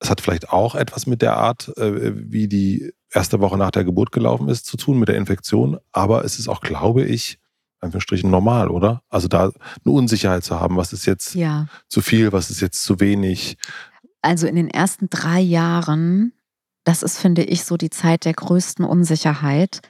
es 0.00 0.10
hat 0.10 0.20
vielleicht 0.20 0.50
auch 0.50 0.74
etwas 0.74 1.06
mit 1.06 1.22
der 1.22 1.36
Art, 1.36 1.76
äh, 1.76 2.12
wie 2.14 2.48
die 2.48 2.92
erste 3.10 3.40
Woche 3.40 3.56
nach 3.56 3.70
der 3.70 3.84
Geburt 3.84 4.12
gelaufen 4.12 4.48
ist, 4.48 4.66
zu 4.66 4.76
tun 4.76 4.98
mit 4.98 5.08
der 5.08 5.16
Infektion. 5.16 5.78
Aber 5.92 6.24
es 6.24 6.38
ist 6.38 6.48
auch, 6.48 6.60
glaube 6.60 7.04
ich, 7.04 7.38
Anführungsstrichen 7.80 8.30
normal, 8.30 8.68
oder? 8.68 9.02
Also 9.08 9.28
da 9.28 9.44
eine 9.84 9.94
Unsicherheit 9.94 10.44
zu 10.44 10.60
haben, 10.60 10.76
was 10.76 10.92
ist 10.92 11.06
jetzt 11.06 11.34
ja. 11.34 11.66
zu 11.88 12.00
viel, 12.00 12.32
was 12.32 12.50
ist 12.50 12.60
jetzt 12.60 12.82
zu 12.82 13.00
wenig. 13.00 13.56
Also 14.22 14.46
in 14.46 14.56
den 14.56 14.68
ersten 14.68 15.08
drei 15.08 15.40
Jahren 15.40 16.32
das 16.86 17.02
ist, 17.02 17.18
finde 17.18 17.42
ich, 17.42 17.64
so 17.64 17.76
die 17.76 17.90
Zeit 17.90 18.24
der 18.24 18.32
größten 18.32 18.84
Unsicherheit, 18.84 19.80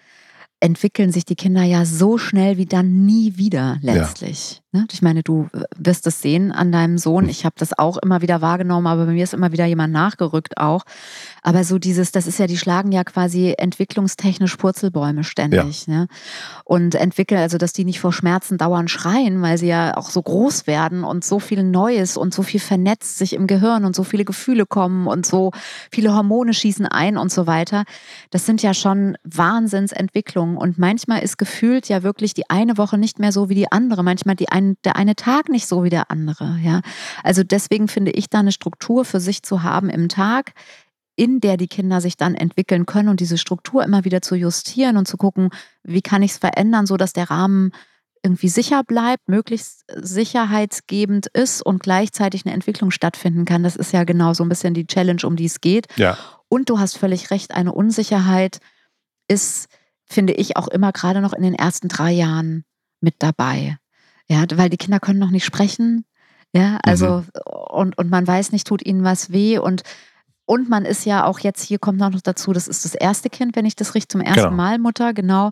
entwickeln 0.60 1.12
sich 1.12 1.26
die 1.26 1.34
Kinder 1.36 1.62
ja 1.62 1.84
so 1.84 2.16
schnell 2.16 2.56
wie 2.56 2.64
dann 2.64 3.04
nie 3.04 3.36
wieder 3.36 3.76
letztlich. 3.82 4.54
Ja. 4.54 4.60
Ich 4.92 5.02
meine, 5.02 5.22
du 5.22 5.48
wirst 5.76 6.06
es 6.06 6.22
sehen 6.22 6.52
an 6.52 6.72
deinem 6.72 6.98
Sohn. 6.98 7.28
Ich 7.28 7.44
habe 7.44 7.54
das 7.58 7.78
auch 7.78 7.96
immer 7.98 8.22
wieder 8.22 8.40
wahrgenommen, 8.40 8.86
aber 8.86 9.06
bei 9.06 9.12
mir 9.12 9.24
ist 9.24 9.34
immer 9.34 9.52
wieder 9.52 9.66
jemand 9.66 9.92
nachgerückt 9.92 10.58
auch. 10.58 10.84
Aber 11.42 11.64
so 11.64 11.78
dieses, 11.78 12.12
das 12.12 12.26
ist 12.26 12.38
ja, 12.38 12.46
die 12.46 12.58
schlagen 12.58 12.92
ja 12.92 13.04
quasi 13.04 13.54
entwicklungstechnisch 13.56 14.56
Purzelbäume 14.56 15.24
ständig. 15.24 15.86
Ja. 15.86 15.94
Ne? 15.94 16.08
Und 16.64 16.94
entwickeln, 16.94 17.40
also 17.40 17.58
dass 17.58 17.72
die 17.72 17.84
nicht 17.84 18.00
vor 18.00 18.12
Schmerzen 18.12 18.58
dauernd 18.58 18.90
schreien, 18.90 19.42
weil 19.42 19.56
sie 19.58 19.68
ja 19.68 19.96
auch 19.96 20.10
so 20.10 20.22
groß 20.22 20.66
werden 20.66 21.04
und 21.04 21.24
so 21.24 21.38
viel 21.38 21.62
Neues 21.62 22.16
und 22.16 22.34
so 22.34 22.42
viel 22.42 22.60
vernetzt 22.60 23.18
sich 23.18 23.32
im 23.32 23.46
Gehirn 23.46 23.84
und 23.84 23.94
so 23.94 24.04
viele 24.04 24.24
Gefühle 24.24 24.66
kommen 24.66 25.06
und 25.06 25.24
so 25.24 25.52
viele 25.90 26.14
Hormone 26.14 26.52
schießen 26.52 26.86
ein 26.86 27.16
und 27.16 27.30
so 27.30 27.46
weiter. 27.46 27.84
Das 28.30 28.46
sind 28.46 28.62
ja 28.62 28.74
schon 28.74 29.16
Wahnsinnsentwicklungen. 29.22 30.56
Und 30.56 30.78
manchmal 30.78 31.22
ist 31.22 31.38
gefühlt 31.38 31.88
ja 31.88 32.02
wirklich 32.02 32.34
die 32.34 32.50
eine 32.50 32.78
Woche 32.78 32.98
nicht 32.98 33.18
mehr 33.18 33.32
so 33.32 33.48
wie 33.48 33.54
die 33.54 33.70
andere. 33.70 34.02
Manchmal 34.02 34.36
die 34.36 34.48
eine 34.48 34.65
ein, 34.66 34.76
der 34.84 34.96
eine 34.96 35.16
Tag 35.16 35.48
nicht 35.48 35.66
so 35.66 35.84
wie 35.84 35.90
der 35.90 36.10
andere. 36.10 36.58
Ja? 36.62 36.80
Also 37.22 37.42
deswegen 37.42 37.88
finde 37.88 38.10
ich 38.12 38.28
da 38.28 38.40
eine 38.40 38.52
Struktur 38.52 39.04
für 39.04 39.20
sich 39.20 39.42
zu 39.42 39.62
haben 39.62 39.88
im 39.88 40.08
Tag, 40.08 40.52
in 41.16 41.40
der 41.40 41.56
die 41.56 41.68
Kinder 41.68 42.00
sich 42.00 42.16
dann 42.16 42.34
entwickeln 42.34 42.86
können 42.86 43.08
und 43.08 43.20
diese 43.20 43.38
Struktur 43.38 43.82
immer 43.82 44.04
wieder 44.04 44.20
zu 44.20 44.34
justieren 44.34 44.96
und 44.96 45.08
zu 45.08 45.16
gucken, 45.16 45.50
wie 45.82 46.02
kann 46.02 46.22
ich 46.22 46.32
es 46.32 46.38
verändern, 46.38 46.86
sodass 46.86 47.14
der 47.14 47.30
Rahmen 47.30 47.72
irgendwie 48.22 48.48
sicher 48.48 48.82
bleibt, 48.82 49.28
möglichst 49.28 49.84
sicherheitsgebend 49.88 51.28
ist 51.28 51.62
und 51.62 51.82
gleichzeitig 51.82 52.44
eine 52.44 52.54
Entwicklung 52.54 52.90
stattfinden 52.90 53.44
kann. 53.44 53.62
Das 53.62 53.76
ist 53.76 53.92
ja 53.92 54.04
genau 54.04 54.34
so 54.34 54.44
ein 54.44 54.48
bisschen 54.48 54.74
die 54.74 54.86
Challenge, 54.86 55.22
um 55.24 55.36
die 55.36 55.44
es 55.44 55.60
geht. 55.60 55.86
Ja. 55.96 56.18
Und 56.48 56.68
du 56.68 56.78
hast 56.78 56.98
völlig 56.98 57.30
recht, 57.30 57.52
eine 57.52 57.72
Unsicherheit 57.72 58.58
ist, 59.28 59.68
finde 60.04 60.32
ich, 60.32 60.56
auch 60.56 60.68
immer 60.68 60.92
gerade 60.92 61.20
noch 61.20 61.32
in 61.32 61.42
den 61.42 61.54
ersten 61.54 61.88
drei 61.88 62.12
Jahren 62.12 62.64
mit 63.00 63.14
dabei. 63.20 63.78
Ja, 64.28 64.44
weil 64.54 64.70
die 64.70 64.76
Kinder 64.76 65.00
können 65.00 65.18
noch 65.18 65.30
nicht 65.30 65.44
sprechen. 65.44 66.04
Ja, 66.52 66.78
also 66.82 67.18
mhm. 67.18 67.26
und, 67.70 67.98
und 67.98 68.10
man 68.10 68.26
weiß 68.26 68.52
nicht, 68.52 68.66
tut 68.66 68.84
ihnen 68.84 69.04
was 69.04 69.30
weh 69.30 69.58
und 69.58 69.82
und 70.46 70.68
man 70.68 70.84
ist 70.84 71.04
ja 71.04 71.24
auch 71.24 71.40
jetzt, 71.40 71.62
hier 71.62 71.80
kommt 71.80 71.98
noch 71.98 72.12
dazu, 72.22 72.52
das 72.52 72.68
ist 72.68 72.84
das 72.84 72.94
erste 72.94 73.28
Kind, 73.28 73.56
wenn 73.56 73.66
ich 73.66 73.74
das 73.74 73.96
richtig 73.96 74.10
zum 74.10 74.20
ersten 74.20 74.42
genau. 74.42 74.56
Mal 74.56 74.78
Mutter, 74.78 75.12
genau. 75.12 75.50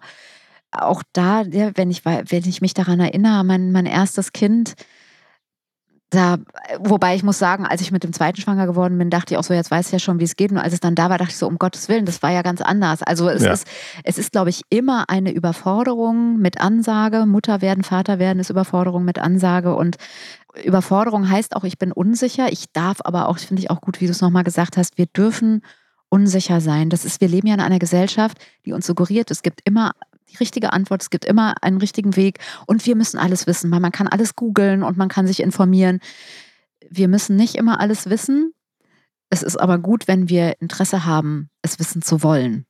Auch 0.70 1.02
da, 1.12 1.42
ja, 1.42 1.72
wenn 1.74 1.90
ich, 1.90 2.04
wenn 2.04 2.48
ich 2.48 2.60
mich 2.60 2.74
daran 2.74 3.00
erinnere, 3.00 3.44
mein, 3.44 3.72
mein 3.72 3.87
erstes 3.87 4.32
Kind, 4.32 4.74
da, 6.14 6.38
wobei 6.79 7.14
ich 7.14 7.22
muss 7.22 7.38
sagen, 7.38 7.66
als 7.66 7.81
ich 7.81 7.92
mit 7.92 8.05
dem 8.05 8.12
zweiten 8.12 8.40
schwanger 8.40 8.66
geworden 8.66 8.96
bin, 8.98 9.11
dachte 9.11 9.35
ich 9.35 9.38
auch 9.38 9.44
so, 9.44 9.55
jetzt 9.55 9.70
weiß 9.70 9.87
ich 9.87 9.92
ja 9.92 9.98
schon, 9.98 10.20
wie 10.20 10.24
es 10.24 10.37
geht. 10.37 10.50
Und 10.50 10.59
als 10.59 10.72
es 10.72 10.81
dann 10.81 10.94
da 10.94 11.11
war, 11.11 11.18
dachte 11.18 11.31
ich 11.31 11.37
so, 11.37 11.46
um 11.46 11.59
Gottes 11.59 11.88
Willen, 11.88 12.07
das 12.07 12.22
war 12.22 12.31
ja 12.31 12.42
ganz 12.42 12.61
anders. 12.61 13.03
Also 13.03 13.29
es 13.29 13.42
ja. 13.42 13.53
ist, 13.53 13.66
es 14.05 14.18
ist, 14.18 14.33
glaube 14.33 14.50
ich, 14.50 14.62
immer 14.70 15.09
eine 15.09 15.33
Überforderung 15.33 16.38
mit 16.38 16.61
Ansage. 16.61 17.27
Mutter 17.27 17.61
werden, 17.61 17.85
Vater 17.85 18.18
werden 18.18 18.38
ist 18.38 18.50
Überforderung 18.50 19.05
mit 19.05 19.18
Ansage. 19.18 19.74
Und 19.74 19.96
Überforderung 20.62 21.29
heißt 21.29 21.57
auch, 21.57 21.64
ich 21.64 21.79
bin 21.79 21.92
unsicher. 21.92 22.50
Ich 22.50 22.72
darf 22.72 22.98
aber 23.05 23.29
auch, 23.29 23.38
finde 23.38 23.62
ich 23.62 23.70
auch 23.70 23.81
gut, 23.81 24.00
wie 24.00 24.07
du 24.07 24.12
es 24.12 24.20
nochmal 24.20 24.44
gesagt 24.44 24.77
hast, 24.77 24.98
wir 24.98 25.07
dürfen 25.07 25.62
unsicher 26.09 26.61
sein. 26.61 26.90
Das 26.90 27.05
ist, 27.05 27.20
wir 27.20 27.29
leben 27.29 27.48
ja 27.48 27.55
in 27.55 27.61
einer 27.61 27.79
Gesellschaft, 27.79 28.38
die 28.64 28.72
uns 28.72 28.87
suggeriert, 28.87 29.31
es 29.31 29.42
gibt 29.42 29.61
immer 29.64 29.92
die 30.35 30.38
richtige 30.38 30.73
Antwort, 30.73 31.03
es 31.03 31.11
gibt 31.11 31.25
immer 31.25 31.55
einen 31.62 31.79
richtigen 31.79 32.16
Weg 32.16 32.38
und 32.66 32.85
wir 32.87 32.97
müssen 32.97 33.18
alles 33.18 33.47
wissen, 33.47 33.70
weil 33.70 33.81
man 33.81 33.92
kann 33.92 34.09
alles 34.09 34.35
googeln 34.35 34.83
und 34.83 34.97
man 34.97 35.09
kann 35.09 35.27
sich 35.27 35.40
informieren. 35.40 36.01
Wir 36.90 37.09
müssen 37.09 37.37
nicht 37.37 37.55
immer 37.55 37.81
alles 37.81 38.11
wissen. 38.11 38.53
Es 39.31 39.42
ist 39.42 39.57
aber 39.57 39.79
gut, 39.79 40.07
wenn 40.07 40.29
wir 40.29 40.61
Interesse 40.61 41.05
haben, 41.05 41.49
es 41.62 41.79
wissen 41.79 42.03
zu 42.03 42.23
wollen. 42.23 42.66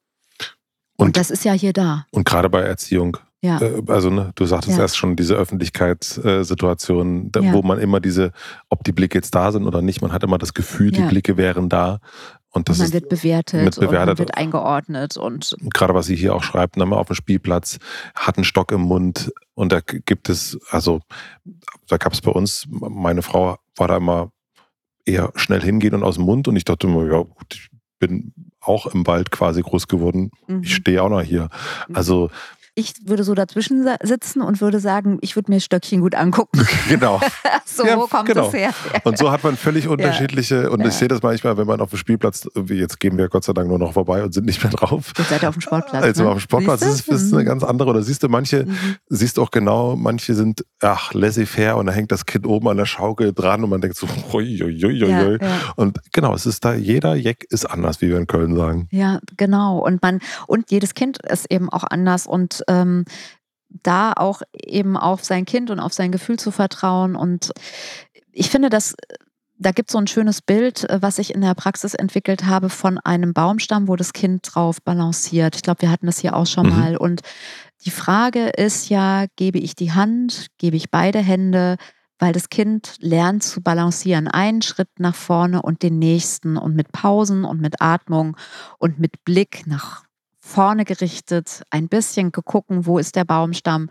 Und, 0.96 1.06
und 1.06 1.16
das 1.16 1.30
ist 1.30 1.44
ja 1.44 1.52
hier 1.52 1.72
da. 1.72 2.06
Und 2.10 2.24
gerade 2.24 2.48
bei 2.48 2.60
Erziehung. 2.60 3.16
Ja. 3.42 3.60
Äh, 3.60 3.82
also, 3.88 4.10
ne, 4.10 4.30
du 4.36 4.46
sagtest 4.46 4.76
ja. 4.76 4.82
erst 4.82 4.96
schon, 4.96 5.16
diese 5.16 5.34
Öffentlichkeitssituation, 5.34 7.32
ja. 7.34 7.52
wo 7.52 7.62
man 7.62 7.78
immer 7.78 8.00
diese, 8.00 8.32
ob 8.70 8.84
die 8.84 8.92
Blicke 8.92 9.18
jetzt 9.18 9.34
da 9.34 9.52
sind 9.52 9.66
oder 9.66 9.82
nicht, 9.82 10.00
man 10.00 10.12
hat 10.12 10.22
immer 10.22 10.38
das 10.38 10.54
Gefühl, 10.54 10.92
die 10.92 11.02
Blicke 11.02 11.36
wären 11.36 11.68
da. 11.68 11.98
Und 12.54 12.68
das 12.68 12.78
man 12.78 12.92
wird 12.92 13.08
bewertet, 13.08 13.64
mit 13.64 13.74
bewertet. 13.74 14.00
und 14.00 14.06
man 14.06 14.18
wird 14.18 14.36
eingeordnet. 14.36 15.16
Und 15.16 15.56
gerade 15.74 15.92
was 15.92 16.06
sie 16.06 16.14
hier 16.14 16.36
auch 16.36 16.44
schreibt, 16.44 16.76
ne, 16.76 16.84
auf 16.84 17.08
dem 17.08 17.16
Spielplatz, 17.16 17.78
hat 18.14 18.36
einen 18.36 18.44
Stock 18.44 18.70
im 18.70 18.82
Mund 18.82 19.32
und 19.54 19.72
da 19.72 19.80
gibt 19.80 20.28
es, 20.28 20.58
also 20.70 21.00
da 21.88 21.96
gab 21.96 22.12
es 22.12 22.20
bei 22.20 22.30
uns, 22.30 22.66
meine 22.70 23.22
Frau 23.22 23.58
war 23.74 23.88
da 23.88 23.96
immer 23.96 24.30
eher 25.04 25.32
schnell 25.34 25.62
hingehen 25.62 25.94
und 25.94 26.04
aus 26.04 26.14
dem 26.14 26.24
Mund 26.24 26.46
und 26.46 26.54
ich 26.54 26.64
dachte 26.64 26.86
immer, 26.86 27.04
ja 27.04 27.22
gut, 27.22 27.54
ich 27.54 27.70
bin 27.98 28.32
auch 28.60 28.86
im 28.86 29.04
Wald 29.06 29.32
quasi 29.32 29.60
groß 29.60 29.88
geworden, 29.88 30.30
mhm. 30.46 30.62
ich 30.62 30.76
stehe 30.76 31.02
auch 31.02 31.08
noch 31.08 31.22
hier. 31.22 31.48
Also 31.92 32.30
ich 32.76 32.94
würde 33.06 33.22
so 33.22 33.34
dazwischen 33.34 33.88
sitzen 34.02 34.42
und 34.42 34.60
würde 34.60 34.80
sagen, 34.80 35.18
ich 35.20 35.36
würde 35.36 35.50
mir 35.50 35.60
Stöckchen 35.60 36.00
gut 36.00 36.14
angucken. 36.14 36.66
Genau. 36.88 37.20
so 37.64 37.86
ja, 37.86 37.96
kommt 37.96 38.26
genau. 38.26 38.48
es 38.48 38.52
her. 38.52 38.74
Und 39.04 39.16
so 39.16 39.30
hat 39.30 39.42
man 39.42 39.56
völlig 39.56 39.88
unterschiedliche, 39.94 40.64
ja. 40.64 40.68
und 40.68 40.80
ja. 40.80 40.88
ich 40.88 40.94
sehe 40.94 41.08
das 41.08 41.22
manchmal, 41.22 41.56
wenn 41.56 41.66
man 41.66 41.80
auf 41.80 41.90
dem 41.90 41.98
Spielplatz, 41.98 42.46
jetzt 42.68 43.00
gehen 43.00 43.16
wir 43.16 43.28
Gott 43.28 43.44
sei 43.44 43.52
Dank 43.52 43.68
nur 43.68 43.78
noch 43.78 43.94
vorbei 43.94 44.22
und 44.22 44.34
sind 44.34 44.44
nicht 44.44 44.62
mehr 44.62 44.72
drauf. 44.72 45.12
Jetzt 45.16 45.30
seid 45.30 45.42
ihr 45.42 45.48
auf 45.48 45.54
dem 45.54 45.62
Sportplatz. 45.62 46.02
Also 46.02 46.24
ne? 46.24 46.28
auf 46.30 46.36
dem 46.36 46.40
Sportplatz 46.40 46.82
ist 46.82 47.08
es 47.08 47.22
ist 47.22 47.32
eine 47.32 47.42
mhm. 47.42 47.46
ganz 47.46 47.62
andere. 47.64 47.90
Oder 47.90 48.02
siehst 48.02 48.22
du, 48.22 48.28
manche, 48.28 48.66
mhm. 48.66 48.96
siehst 49.08 49.38
auch 49.38 49.50
genau, 49.50 49.96
manche 49.96 50.34
sind, 50.34 50.64
ach, 50.80 51.14
laissez-faire 51.14 51.76
und 51.76 51.86
da 51.86 51.92
hängt 51.92 52.12
das 52.12 52.26
Kind 52.26 52.46
oben 52.46 52.68
an 52.68 52.76
der 52.76 52.86
Schaukel 52.86 53.32
dran 53.32 53.64
und 53.64 53.70
man 53.70 53.80
denkt 53.80 53.96
so, 53.96 54.06
ui, 54.32 54.62
ui, 54.62 54.84
ui, 54.84 55.04
ui. 55.04 55.38
Und 55.76 55.98
genau, 56.12 56.34
es 56.34 56.46
ist 56.46 56.64
da, 56.64 56.74
jeder 56.74 57.14
Jack 57.14 57.44
ist 57.48 57.64
anders, 57.64 58.00
wie 58.00 58.08
wir 58.08 58.18
in 58.18 58.26
Köln 58.26 58.56
sagen. 58.56 58.88
Ja, 58.90 59.20
genau. 59.36 59.78
Und 59.78 60.02
man, 60.02 60.20
und 60.46 60.70
jedes 60.70 60.94
Kind 60.94 61.18
ist 61.24 61.50
eben 61.50 61.70
auch 61.70 61.84
anders 61.84 62.26
und 62.26 62.63
ähm, 62.68 63.04
da 63.68 64.12
auch 64.12 64.42
eben 64.52 64.96
auf 64.96 65.24
sein 65.24 65.44
Kind 65.44 65.70
und 65.70 65.80
auf 65.80 65.92
sein 65.92 66.12
Gefühl 66.12 66.38
zu 66.38 66.50
vertrauen. 66.50 67.16
Und 67.16 67.50
ich 68.32 68.50
finde, 68.50 68.70
dass 68.70 68.94
da 69.56 69.70
gibt 69.70 69.88
es 69.88 69.92
so 69.92 69.98
ein 69.98 70.06
schönes 70.06 70.42
Bild, 70.42 70.88
äh, 70.90 71.00
was 71.00 71.18
ich 71.18 71.34
in 71.34 71.40
der 71.40 71.54
Praxis 71.54 71.94
entwickelt 71.94 72.44
habe 72.46 72.68
von 72.68 72.98
einem 72.98 73.32
Baumstamm, 73.32 73.88
wo 73.88 73.96
das 73.96 74.12
Kind 74.12 74.42
drauf 74.54 74.82
balanciert. 74.82 75.56
Ich 75.56 75.62
glaube, 75.62 75.82
wir 75.82 75.90
hatten 75.90 76.06
das 76.06 76.18
hier 76.18 76.36
auch 76.36 76.46
schon 76.46 76.66
mhm. 76.66 76.78
mal. 76.78 76.96
Und 76.96 77.22
die 77.84 77.90
Frage 77.90 78.48
ist 78.48 78.88
ja, 78.88 79.26
gebe 79.36 79.58
ich 79.58 79.74
die 79.74 79.92
Hand, 79.92 80.48
gebe 80.58 80.76
ich 80.76 80.90
beide 80.90 81.20
Hände, 81.20 81.76
weil 82.18 82.32
das 82.32 82.48
Kind 82.48 82.96
lernt 83.00 83.42
zu 83.42 83.60
balancieren. 83.60 84.28
Einen 84.28 84.62
Schritt 84.62 84.88
nach 84.98 85.14
vorne 85.14 85.62
und 85.62 85.82
den 85.82 85.98
nächsten 85.98 86.56
und 86.56 86.74
mit 86.74 86.92
Pausen 86.92 87.44
und 87.44 87.60
mit 87.60 87.80
Atmung 87.80 88.36
und 88.78 88.98
mit 88.98 89.24
Blick 89.24 89.66
nach 89.66 90.03
vorne 90.44 90.84
gerichtet, 90.84 91.62
ein 91.70 91.88
bisschen 91.88 92.30
gucken, 92.30 92.86
wo 92.86 92.98
ist 92.98 93.16
der 93.16 93.24
Baumstamm 93.24 93.88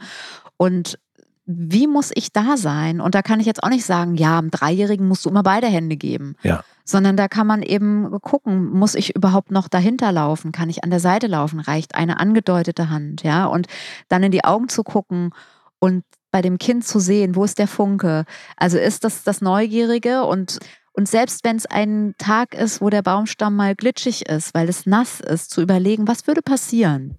und 0.57 0.99
wie 1.45 1.87
muss 1.87 2.11
ich 2.13 2.31
da 2.31 2.55
sein? 2.55 3.01
Und 3.01 3.15
da 3.15 3.21
kann 3.21 3.41
ich 3.41 3.45
jetzt 3.45 3.63
auch 3.63 3.69
nicht 3.69 3.85
sagen, 3.85 4.15
ja, 4.15 4.37
einem 4.37 4.49
Dreijährigen 4.49 5.07
musst 5.07 5.25
du 5.25 5.29
immer 5.29 5.43
beide 5.43 5.67
Hände 5.67 5.97
geben. 5.97 6.35
Ja. 6.41 6.63
Sondern 6.85 7.17
da 7.17 7.27
kann 7.27 7.47
man 7.47 7.63
eben 7.63 8.09
gucken, 8.21 8.69
muss 8.71 8.95
ich 8.95 9.13
überhaupt 9.13 9.51
noch 9.51 9.67
dahinter 9.67 10.13
laufen? 10.13 10.53
Kann 10.53 10.69
ich 10.69 10.85
an 10.85 10.89
der 10.89 11.01
Seite 11.01 11.27
laufen? 11.27 11.59
Reicht 11.59 11.95
eine 11.95 12.19
angedeutete 12.19 12.89
Hand? 12.89 13.23
Ja. 13.23 13.45
Und 13.45 13.67
dann 14.07 14.23
in 14.23 14.31
die 14.31 14.45
Augen 14.45 14.69
zu 14.69 14.83
gucken 14.83 15.31
und 15.79 16.05
bei 16.31 16.41
dem 16.41 16.57
Kind 16.59 16.85
zu 16.85 16.99
sehen, 16.99 17.35
wo 17.35 17.43
ist 17.43 17.59
der 17.59 17.67
Funke? 17.67 18.23
Also 18.55 18.77
ist 18.77 19.03
das 19.03 19.23
das 19.23 19.41
Neugierige 19.41 20.23
und 20.23 20.59
und 20.93 21.07
selbst 21.07 21.43
wenn 21.43 21.55
es 21.55 21.65
ein 21.65 22.13
Tag 22.17 22.53
ist, 22.53 22.79
wo 22.79 22.89
der 22.89 23.01
Baumstamm 23.01 23.55
mal 23.55 23.75
glitschig 23.75 24.27
ist, 24.29 24.53
weil 24.53 24.69
es 24.69 24.85
nass 24.85 25.19
ist, 25.19 25.49
zu 25.49 25.61
überlegen, 25.61 26.07
was 26.07 26.27
würde 26.27 26.41
passieren? 26.41 27.17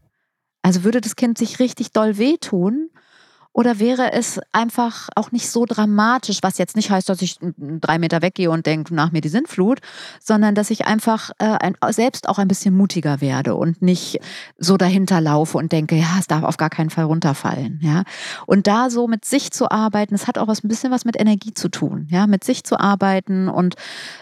Also 0.62 0.84
würde 0.84 1.00
das 1.00 1.16
Kind 1.16 1.36
sich 1.36 1.58
richtig 1.58 1.92
doll 1.92 2.16
wehtun? 2.16 2.90
Oder 3.54 3.78
wäre 3.78 4.12
es 4.12 4.40
einfach 4.50 5.08
auch 5.14 5.30
nicht 5.30 5.48
so 5.48 5.64
dramatisch, 5.64 6.40
was 6.42 6.58
jetzt 6.58 6.74
nicht 6.74 6.90
heißt, 6.90 7.08
dass 7.08 7.22
ich 7.22 7.38
drei 7.56 8.00
Meter 8.00 8.20
weggehe 8.20 8.50
und 8.50 8.66
denke, 8.66 8.92
nach 8.92 9.12
mir 9.12 9.20
die 9.20 9.28
Sintflut, 9.28 9.78
sondern 10.20 10.56
dass 10.56 10.70
ich 10.70 10.86
einfach 10.86 11.30
äh, 11.38 11.44
ein, 11.44 11.76
selbst 11.90 12.28
auch 12.28 12.38
ein 12.38 12.48
bisschen 12.48 12.76
mutiger 12.76 13.20
werde 13.20 13.54
und 13.54 13.80
nicht 13.80 14.18
so 14.58 14.76
dahinter 14.76 15.20
laufe 15.20 15.56
und 15.56 15.70
denke, 15.70 15.94
ja, 15.94 16.16
es 16.18 16.26
darf 16.26 16.42
auf 16.42 16.56
gar 16.56 16.68
keinen 16.68 16.90
Fall 16.90 17.04
runterfallen. 17.04 17.78
Ja? 17.80 18.02
Und 18.46 18.66
da 18.66 18.90
so 18.90 19.06
mit 19.06 19.24
sich 19.24 19.52
zu 19.52 19.70
arbeiten, 19.70 20.16
es 20.16 20.26
hat 20.26 20.36
auch 20.36 20.48
was, 20.48 20.64
ein 20.64 20.68
bisschen 20.68 20.90
was 20.90 21.04
mit 21.04 21.18
Energie 21.18 21.54
zu 21.54 21.68
tun, 21.68 22.08
ja, 22.10 22.26
mit 22.26 22.42
sich 22.42 22.64
zu 22.64 22.80
arbeiten 22.80 23.48
und 23.48 23.76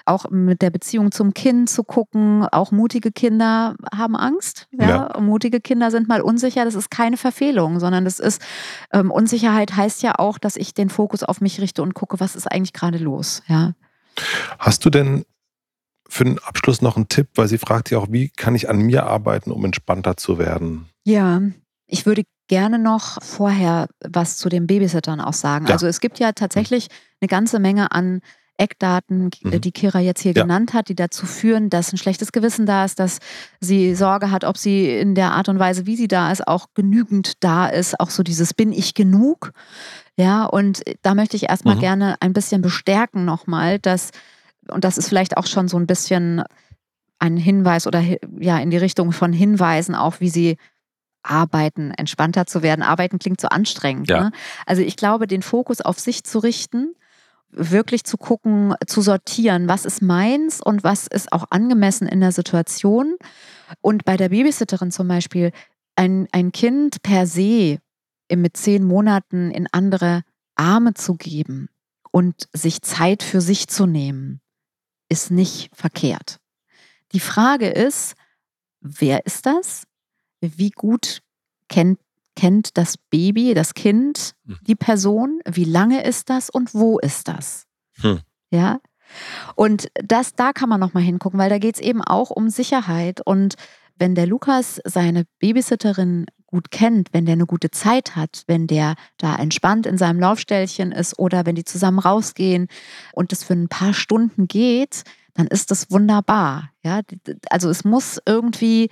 auch 0.04 0.28
mit 0.30 0.60
der 0.60 0.70
Beziehung 0.70 1.10
zum 1.10 1.32
Kind 1.32 1.70
zu 1.70 1.84
gucken. 1.84 2.46
Auch 2.52 2.70
mutige 2.70 3.10
Kinder 3.10 3.76
haben 3.96 4.14
Angst. 4.14 4.68
Ja? 4.72 5.08
ja. 5.14 5.20
Mutige 5.20 5.60
Kinder 5.60 5.90
sind 5.90 6.06
mal 6.06 6.20
unsicher. 6.20 6.66
Das 6.66 6.74
ist 6.74 6.90
keine 6.90 7.16
Verfehlung, 7.16 7.80
sondern 7.80 8.04
das 8.04 8.18
ist 8.18 8.42
ähm, 8.92 9.10
Unsicherheit 9.22 9.76
heißt 9.76 10.02
ja 10.02 10.18
auch, 10.18 10.36
dass 10.36 10.56
ich 10.56 10.74
den 10.74 10.90
Fokus 10.90 11.22
auf 11.22 11.40
mich 11.40 11.60
richte 11.60 11.80
und 11.80 11.94
gucke, 11.94 12.18
was 12.18 12.34
ist 12.34 12.50
eigentlich 12.50 12.72
gerade 12.72 12.98
los. 12.98 13.44
Ja. 13.46 13.74
Hast 14.58 14.84
du 14.84 14.90
denn 14.90 15.24
für 16.08 16.24
den 16.24 16.40
Abschluss 16.40 16.82
noch 16.82 16.96
einen 16.96 17.06
Tipp, 17.06 17.28
weil 17.36 17.46
sie 17.46 17.58
fragt 17.58 17.90
ja 17.90 17.98
auch, 17.98 18.08
wie 18.10 18.30
kann 18.30 18.56
ich 18.56 18.68
an 18.68 18.78
mir 18.78 19.06
arbeiten, 19.06 19.52
um 19.52 19.64
entspannter 19.64 20.16
zu 20.16 20.38
werden? 20.38 20.88
Ja, 21.04 21.40
ich 21.86 22.04
würde 22.04 22.24
gerne 22.48 22.80
noch 22.80 23.22
vorher 23.22 23.86
was 24.04 24.38
zu 24.38 24.48
den 24.48 24.66
Babysittern 24.66 25.20
auch 25.20 25.34
sagen. 25.34 25.66
Ja. 25.66 25.74
Also 25.74 25.86
es 25.86 26.00
gibt 26.00 26.18
ja 26.18 26.32
tatsächlich 26.32 26.88
eine 27.20 27.28
ganze 27.28 27.60
Menge 27.60 27.92
an 27.92 28.22
Eckdaten, 28.62 29.30
mhm. 29.42 29.60
die 29.60 29.72
Kira 29.72 29.98
jetzt 29.98 30.20
hier 30.20 30.32
ja. 30.32 30.42
genannt 30.42 30.72
hat, 30.72 30.88
die 30.88 30.94
dazu 30.94 31.26
führen, 31.26 31.68
dass 31.68 31.92
ein 31.92 31.98
schlechtes 31.98 32.30
Gewissen 32.30 32.64
da 32.64 32.84
ist, 32.84 33.00
dass 33.00 33.18
sie 33.60 33.96
Sorge 33.96 34.30
hat, 34.30 34.44
ob 34.44 34.56
sie 34.56 34.88
in 34.88 35.16
der 35.16 35.32
Art 35.32 35.48
und 35.48 35.58
Weise, 35.58 35.84
wie 35.84 35.96
sie 35.96 36.06
da 36.06 36.30
ist, 36.30 36.46
auch 36.46 36.68
genügend 36.74 37.42
da 37.42 37.66
ist. 37.66 37.98
Auch 37.98 38.10
so 38.10 38.22
dieses 38.22 38.54
Bin 38.54 38.72
ich 38.72 38.94
genug? 38.94 39.52
Ja, 40.16 40.44
und 40.44 40.82
da 41.02 41.14
möchte 41.14 41.36
ich 41.36 41.48
erstmal 41.48 41.74
mhm. 41.74 41.80
gerne 41.80 42.16
ein 42.20 42.32
bisschen 42.32 42.62
bestärken 42.62 43.24
nochmal, 43.24 43.80
dass, 43.80 44.12
und 44.68 44.84
das 44.84 44.96
ist 44.96 45.08
vielleicht 45.08 45.36
auch 45.36 45.46
schon 45.46 45.66
so 45.66 45.76
ein 45.76 45.88
bisschen 45.88 46.44
ein 47.18 47.36
Hinweis 47.36 47.88
oder 47.88 48.02
ja, 48.38 48.58
in 48.58 48.70
die 48.70 48.76
Richtung 48.76 49.10
von 49.10 49.32
Hinweisen 49.32 49.96
auch, 49.96 50.20
wie 50.20 50.30
sie 50.30 50.56
arbeiten, 51.24 51.90
entspannter 51.92 52.46
zu 52.46 52.62
werden. 52.62 52.82
Arbeiten 52.82 53.18
klingt 53.18 53.40
so 53.40 53.48
anstrengend. 53.48 54.08
Ja. 54.08 54.24
Ne? 54.24 54.32
Also 54.66 54.82
ich 54.82 54.96
glaube, 54.96 55.26
den 55.26 55.42
Fokus 55.42 55.80
auf 55.80 55.98
sich 55.98 56.22
zu 56.24 56.38
richten 56.38 56.94
wirklich 57.52 58.04
zu 58.04 58.16
gucken, 58.16 58.74
zu 58.86 59.02
sortieren, 59.02 59.68
was 59.68 59.84
ist 59.84 60.02
meins 60.02 60.60
und 60.60 60.84
was 60.84 61.06
ist 61.06 61.32
auch 61.32 61.44
angemessen 61.50 62.08
in 62.08 62.20
der 62.20 62.32
Situation. 62.32 63.16
Und 63.80 64.04
bei 64.04 64.16
der 64.16 64.30
Babysitterin 64.30 64.90
zum 64.90 65.08
Beispiel, 65.08 65.52
ein, 65.94 66.26
ein 66.32 66.52
Kind 66.52 67.02
per 67.02 67.26
se 67.26 67.78
mit 68.34 68.56
zehn 68.56 68.82
Monaten 68.82 69.50
in 69.50 69.68
andere 69.72 70.22
Arme 70.54 70.94
zu 70.94 71.14
geben 71.14 71.68
und 72.10 72.48
sich 72.52 72.82
Zeit 72.82 73.22
für 73.22 73.40
sich 73.40 73.68
zu 73.68 73.86
nehmen, 73.86 74.40
ist 75.08 75.30
nicht 75.30 75.74
verkehrt. 75.74 76.38
Die 77.12 77.20
Frage 77.20 77.68
ist, 77.68 78.14
wer 78.80 79.26
ist 79.26 79.44
das? 79.44 79.84
Wie 80.40 80.70
gut 80.70 81.20
kennt 81.68 82.00
kennt 82.36 82.76
das 82.78 82.96
Baby, 82.96 83.54
das 83.54 83.74
Kind, 83.74 84.34
hm. 84.46 84.58
die 84.62 84.74
Person, 84.74 85.40
wie 85.46 85.64
lange 85.64 86.04
ist 86.04 86.30
das 86.30 86.50
und 86.50 86.74
wo 86.74 86.98
ist 86.98 87.28
das? 87.28 87.66
Hm. 88.00 88.20
Ja. 88.50 88.80
Und 89.54 89.88
das, 89.94 90.34
da 90.34 90.52
kann 90.52 90.68
man 90.68 90.80
nochmal 90.80 91.02
hingucken, 91.02 91.38
weil 91.38 91.50
da 91.50 91.58
geht 91.58 91.76
es 91.76 91.80
eben 91.80 92.02
auch 92.02 92.30
um 92.30 92.48
Sicherheit. 92.48 93.20
Und 93.24 93.56
wenn 93.96 94.14
der 94.14 94.26
Lukas 94.26 94.80
seine 94.84 95.24
Babysitterin 95.38 96.26
gut 96.46 96.70
kennt, 96.70 97.08
wenn 97.12 97.24
der 97.24 97.34
eine 97.34 97.46
gute 97.46 97.70
Zeit 97.70 98.14
hat, 98.14 98.44
wenn 98.46 98.66
der 98.66 98.94
da 99.16 99.36
entspannt 99.36 99.86
in 99.86 99.96
seinem 99.98 100.20
Laufstellchen 100.20 100.92
ist 100.92 101.18
oder 101.18 101.46
wenn 101.46 101.54
die 101.54 101.64
zusammen 101.64 101.98
rausgehen 101.98 102.68
und 103.12 103.32
es 103.32 103.42
für 103.42 103.54
ein 103.54 103.68
paar 103.68 103.94
Stunden 103.94 104.48
geht, 104.48 105.04
dann 105.34 105.46
ist 105.46 105.70
das 105.70 105.90
wunderbar. 105.90 106.70
Ja, 106.82 107.00
also 107.48 107.70
es 107.70 107.84
muss 107.84 108.20
irgendwie 108.26 108.90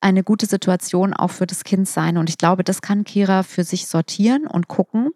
eine 0.00 0.22
gute 0.24 0.46
Situation 0.46 1.14
auch 1.14 1.30
für 1.30 1.46
das 1.46 1.64
Kind 1.64 1.88
sein. 1.88 2.16
Und 2.16 2.30
ich 2.30 2.38
glaube, 2.38 2.64
das 2.64 2.82
kann 2.82 3.04
Kira 3.04 3.42
für 3.42 3.64
sich 3.64 3.86
sortieren 3.86 4.46
und 4.46 4.68
gucken. 4.68 5.10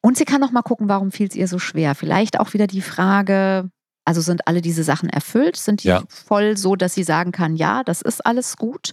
Und 0.00 0.16
sie 0.16 0.24
kann 0.24 0.40
noch 0.40 0.52
mal 0.52 0.62
gucken, 0.62 0.88
warum 0.88 1.10
fiel 1.10 1.28
es 1.28 1.34
ihr 1.34 1.48
so 1.48 1.58
schwer. 1.58 1.94
Vielleicht 1.94 2.38
auch 2.38 2.52
wieder 2.52 2.66
die 2.66 2.82
Frage, 2.82 3.70
also 4.04 4.20
sind 4.20 4.46
alle 4.46 4.60
diese 4.60 4.84
Sachen 4.84 5.08
erfüllt? 5.08 5.56
Sind 5.56 5.82
die 5.82 5.88
ja. 5.88 6.02
voll 6.08 6.56
so, 6.56 6.76
dass 6.76 6.94
sie 6.94 7.04
sagen 7.04 7.32
kann, 7.32 7.56
ja, 7.56 7.82
das 7.82 8.02
ist 8.02 8.24
alles 8.24 8.56
gut? 8.56 8.92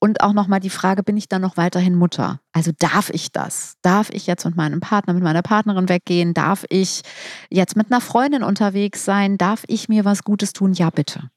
Und 0.00 0.20
auch 0.20 0.32
nochmal 0.32 0.60
die 0.60 0.70
Frage, 0.70 1.02
bin 1.02 1.16
ich 1.16 1.28
dann 1.28 1.42
noch 1.42 1.56
weiterhin 1.56 1.96
Mutter? 1.96 2.40
Also 2.52 2.70
darf 2.78 3.10
ich 3.10 3.32
das? 3.32 3.74
Darf 3.82 4.10
ich 4.10 4.26
jetzt 4.28 4.44
mit 4.44 4.56
meinem 4.56 4.80
Partner, 4.80 5.12
mit 5.12 5.24
meiner 5.24 5.42
Partnerin 5.42 5.88
weggehen? 5.88 6.34
Darf 6.34 6.64
ich 6.68 7.02
jetzt 7.50 7.76
mit 7.76 7.90
einer 7.90 8.00
Freundin 8.00 8.44
unterwegs 8.44 9.04
sein? 9.04 9.38
Darf 9.38 9.64
ich 9.66 9.88
mir 9.88 10.04
was 10.04 10.22
Gutes 10.22 10.52
tun? 10.52 10.72
Ja, 10.72 10.90
bitte. 10.90 11.30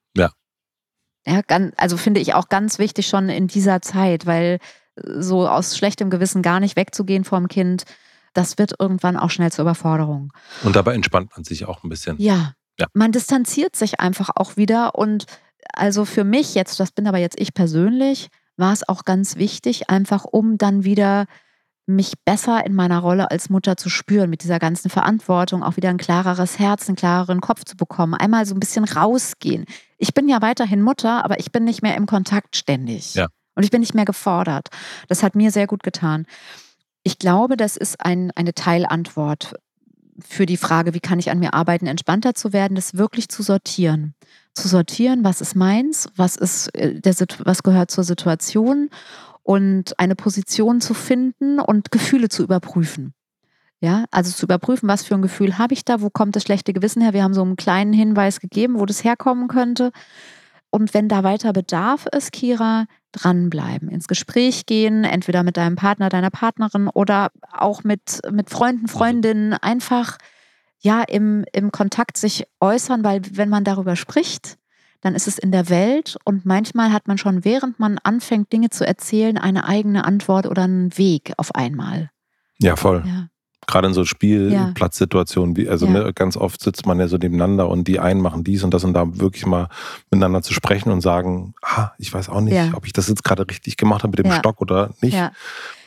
Ja. 1.26 1.42
Ganz, 1.42 1.74
also 1.78 1.98
finde 1.98 2.20
ich 2.20 2.34
auch 2.34 2.50
ganz 2.50 2.80
wichtig 2.80 3.08
schon 3.08 3.30
in 3.30 3.48
dieser 3.48 3.82
Zeit, 3.82 4.26
weil 4.26 4.60
so 4.96 5.48
aus 5.48 5.78
schlechtem 5.78 6.10
Gewissen 6.10 6.42
gar 6.42 6.60
nicht 6.60 6.76
wegzugehen 6.76 7.24
vom 7.24 7.48
Kind, 7.48 7.84
das 8.34 8.58
wird 8.58 8.74
irgendwann 8.80 9.18
auch 9.18 9.30
schnell 9.30 9.52
zur 9.52 9.64
Überforderung. 9.64 10.32
Und 10.64 10.76
dabei 10.76 10.94
entspannt 10.94 11.32
man 11.36 11.44
sich 11.44 11.66
auch 11.66 11.84
ein 11.84 11.90
bisschen. 11.90 12.16
Ja. 12.20 12.54
ja. 12.80 12.88
Man 12.94 13.12
distanziert 13.12 13.76
sich 13.76 14.00
einfach 14.00 14.30
auch 14.36 14.58
wieder 14.58 14.96
und 14.96 15.26
also 15.74 16.06
für 16.06 16.24
mich 16.24 16.56
jetzt, 16.56 16.80
das 16.80 16.92
bin 16.92 17.08
aber 17.08 17.18
jetzt 17.18 17.40
ich 17.40 17.54
persönlich, 17.54 18.30
war 18.58 18.74
es 18.74 18.88
auch 18.88 19.06
ganz 19.06 19.38
wichtig, 19.38 19.90
einfach 19.90 20.26
um 20.26 20.58
dann 20.58 20.84
wieder 20.84 21.26
mich 21.88 22.14
besser 22.24 22.66
in 22.66 22.74
meiner 22.74 23.00
Rolle 23.00 23.32
als 23.32 23.50
Mutter 23.50 23.76
zu 23.76 23.90
spüren, 23.90 24.30
mit 24.30 24.44
dieser 24.44 24.60
ganzen 24.60 24.90
Verantwortung, 24.90 25.64
auch 25.64 25.78
wieder 25.78 25.90
ein 25.90 25.98
klareres 25.98 26.60
Herz, 26.60 26.88
einen 26.88 26.96
klareren 26.96 27.42
Kopf 27.42 27.66
zu 27.66 27.76
bekommen, 27.76 28.14
einmal 28.14 28.46
so 28.46 28.54
ein 28.56 28.60
bisschen 28.60 28.86
rausgehen. 28.86 29.66
Ich 30.02 30.16
bin 30.16 30.28
ja 30.28 30.42
weiterhin 30.42 30.82
Mutter, 30.82 31.24
aber 31.24 31.40
ich 31.40 31.52
bin 31.52 31.64
nicht 31.64 31.84
mehr 31.84 31.96
im 31.96 32.08
Kontakt 32.08 32.56
ständig. 32.56 33.14
Ja. 33.14 33.28
Und 33.54 33.64
ich 33.64 33.70
bin 33.70 33.82
nicht 33.82 33.94
mehr 33.94 34.06
gefordert. 34.06 34.70
Das 35.08 35.22
hat 35.22 35.36
mir 35.36 35.52
sehr 35.52 35.68
gut 35.68 35.84
getan. 35.84 36.26
Ich 37.04 37.20
glaube, 37.20 37.56
das 37.56 37.78
ist 37.78 38.04
ein, 38.04 38.32
eine 38.32 38.56
Teilantwort 38.56 39.54
für 40.20 40.48
die 40.48 40.58
Frage, 40.58 40.96
wie 40.96 41.00
kann 41.00 41.20
ich 41.20 41.30
an 41.30 41.38
mir 41.38 41.54
arbeiten, 41.54 41.86
entspannter 41.86 42.34
zu 42.34 42.52
werden, 42.52 42.74
das 42.74 42.98
wirklich 42.98 43.30
zu 43.30 43.44
sortieren. 43.44 44.16
Zu 44.56 44.68
sortieren, 44.68 45.24
was 45.24 45.40
ist 45.40 45.56
meins, 45.56 46.10
was, 46.16 46.36
ist 46.36 46.74
äh, 46.74 47.00
der, 47.00 47.14
was 47.44 47.62
gehört 47.62 47.92
zur 47.92 48.04
Situation 48.04 48.90
und 49.44 50.00
eine 50.00 50.16
Position 50.16 50.82
zu 50.82 50.96
finden 50.96 51.60
und 51.60 51.92
Gefühle 51.92 52.30
zu 52.30 52.42
überprüfen. 52.42 53.14
Ja, 53.84 54.06
also 54.12 54.32
zu 54.32 54.46
überprüfen, 54.46 54.88
was 54.88 55.04
für 55.04 55.16
ein 55.16 55.24
Gefühl 55.24 55.58
habe 55.58 55.74
ich 55.74 55.84
da, 55.84 56.02
wo 56.02 56.12
kommt 56.12 56.36
das 56.36 56.44
schlechte 56.44 56.72
Gewissen 56.72 57.02
her? 57.02 57.14
Wir 57.14 57.24
haben 57.24 57.34
so 57.34 57.42
einen 57.42 57.56
kleinen 57.56 57.94
Hinweis 57.94 58.40
gegeben, 58.40 58.80
wo 58.80 58.86
das 58.86 59.04
herkommen 59.04 59.48
könnte. 59.48 59.92
Und 60.70 60.94
wenn 60.94 61.10
da 61.10 61.24
weiter 61.24 61.52
Bedarf 61.52 62.06
ist, 62.06 62.32
Kira, 62.32 62.86
dranbleiben, 63.12 63.90
ins 63.90 64.08
Gespräch 64.08 64.68
gehen, 64.68 65.04
entweder 65.04 65.42
mit 65.42 65.58
deinem 65.58 65.76
Partner, 65.76 66.10
deiner 66.10 66.30
Partnerin 66.30 66.90
oder 66.90 67.32
auch 67.52 67.84
mit, 67.84 68.22
mit 68.32 68.52
Freunden, 68.52 68.88
Freundinnen, 68.88 69.54
einfach 69.54 70.20
ja 70.80 71.02
im, 71.02 71.44
im 71.52 71.72
Kontakt 71.72 72.18
sich 72.18 72.46
äußern, 72.60 73.04
weil 73.04 73.22
wenn 73.32 73.50
man 73.50 73.64
darüber 73.64 73.96
spricht, 73.96 74.60
dann 75.02 75.16
ist 75.16 75.28
es 75.28 75.40
in 75.40 75.52
der 75.52 75.70
Welt 75.70 76.18
und 76.24 76.46
manchmal 76.46 76.94
hat 76.94 77.08
man 77.08 77.18
schon, 77.18 77.44
während 77.44 77.80
man 77.80 77.98
anfängt, 77.98 78.54
Dinge 78.54 78.70
zu 78.70 78.86
erzählen, 78.86 79.40
eine 79.40 79.66
eigene 79.66 80.06
Antwort 80.06 80.46
oder 80.46 80.66
einen 80.66 80.96
Weg 81.00 81.34
auf 81.38 81.56
einmal. 81.56 82.12
Ja, 82.60 82.76
voll. 82.76 83.04
Ja 83.08 83.28
gerade 83.68 83.88
in 83.88 83.94
so 83.94 84.06
Spielplatzsituationen, 84.06 85.56
wie, 85.56 85.70
also 85.70 85.86
ja. 85.86 85.92
ne, 85.92 86.14
ganz 86.14 86.36
oft 86.36 86.62
sitzt 86.62 86.86
man 86.86 87.00
ja 87.00 87.08
so 87.08 87.18
nebeneinander 87.18 87.70
und 87.70 87.88
die 87.88 88.00
einen 88.00 88.22
machen 88.22 88.44
dies 88.44 88.64
und 88.64 88.74
das 88.74 88.84
und 88.84 88.94
da 88.94 89.06
wirklich 89.20 89.46
mal 89.46 89.70
miteinander 90.10 90.42
zu 90.42 90.54
sprechen 90.54 90.92
und 90.92 91.02
sagen, 91.02 91.54
ah, 91.62 91.92
ich 91.98 92.14
weiß 92.14 92.30
auch 92.30 92.42
nicht, 92.42 92.56
ja. 92.56 92.72
ob 92.74 92.86
ich 92.86 92.94
das 92.94 93.08
jetzt 93.08 93.24
gerade 93.24 93.48
richtig 93.48 93.78
gemacht 93.78 94.04
habe 94.04 94.12
mit 94.12 94.20
dem 94.20 94.32
ja. 94.32 94.38
Stock 94.38 94.62
oder 94.62 94.92
nicht. 95.02 95.14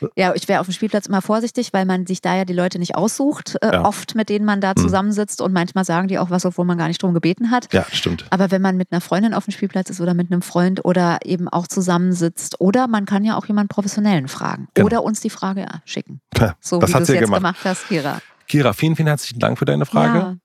Ja, 0.01 0.07
ja 0.15 0.35
ich 0.35 0.47
wäre 0.47 0.59
auf 0.59 0.67
dem 0.67 0.73
Spielplatz 0.73 1.07
immer 1.07 1.21
vorsichtig, 1.21 1.73
weil 1.73 1.85
man 1.85 2.05
sich 2.05 2.21
da 2.21 2.35
ja 2.35 2.45
die 2.45 2.53
Leute 2.53 2.79
nicht 2.79 2.95
aussucht, 2.95 3.57
äh, 3.61 3.77
oft 3.77 4.15
mit 4.15 4.29
denen 4.29 4.45
man 4.45 4.61
da 4.61 4.73
mhm. 4.75 4.81
zusammensitzt 4.81 5.41
und 5.41 5.53
manchmal 5.53 5.85
sagen 5.85 6.07
die 6.07 6.19
auch 6.19 6.29
was, 6.29 6.45
obwohl 6.45 6.65
man 6.65 6.77
gar 6.77 6.87
nicht 6.87 7.01
drum 7.01 7.13
gebeten 7.13 7.51
hat. 7.51 7.71
Ja, 7.73 7.85
stimmt. 7.91 8.25
Aber 8.29 8.51
wenn 8.51 8.61
man 8.61 8.77
mit 8.77 8.91
einer 8.91 9.01
Freundin 9.01 9.33
auf 9.33 9.45
dem 9.45 9.51
Spielplatz 9.51 9.89
ist 9.89 10.01
oder 10.01 10.13
mit 10.13 10.31
einem 10.31 10.41
Freund 10.41 10.83
oder 10.85 11.19
eben 11.23 11.47
auch 11.47 11.67
zusammensitzt 11.67 12.59
oder 12.59 12.87
man 12.87 13.05
kann 13.05 13.23
ja 13.23 13.37
auch 13.37 13.45
jemanden 13.45 13.69
Professionellen 13.69 14.27
fragen 14.27 14.67
genau. 14.73 14.87
oder 14.87 15.03
uns 15.03 15.21
die 15.21 15.29
Frage 15.29 15.65
schicken. 15.85 16.21
So 16.59 16.79
das 16.79 16.89
wie 16.89 16.93
du 16.93 16.99
es 17.01 17.07
jetzt 17.09 17.19
gemacht. 17.21 17.39
gemacht 17.39 17.59
hast, 17.63 17.87
Kira. 17.87 18.21
Kira, 18.47 18.73
vielen, 18.73 18.95
vielen 18.95 19.07
herzlichen 19.07 19.39
Dank 19.39 19.57
für 19.57 19.65
deine 19.65 19.85
Frage. 19.85 20.17
Ja. 20.17 20.35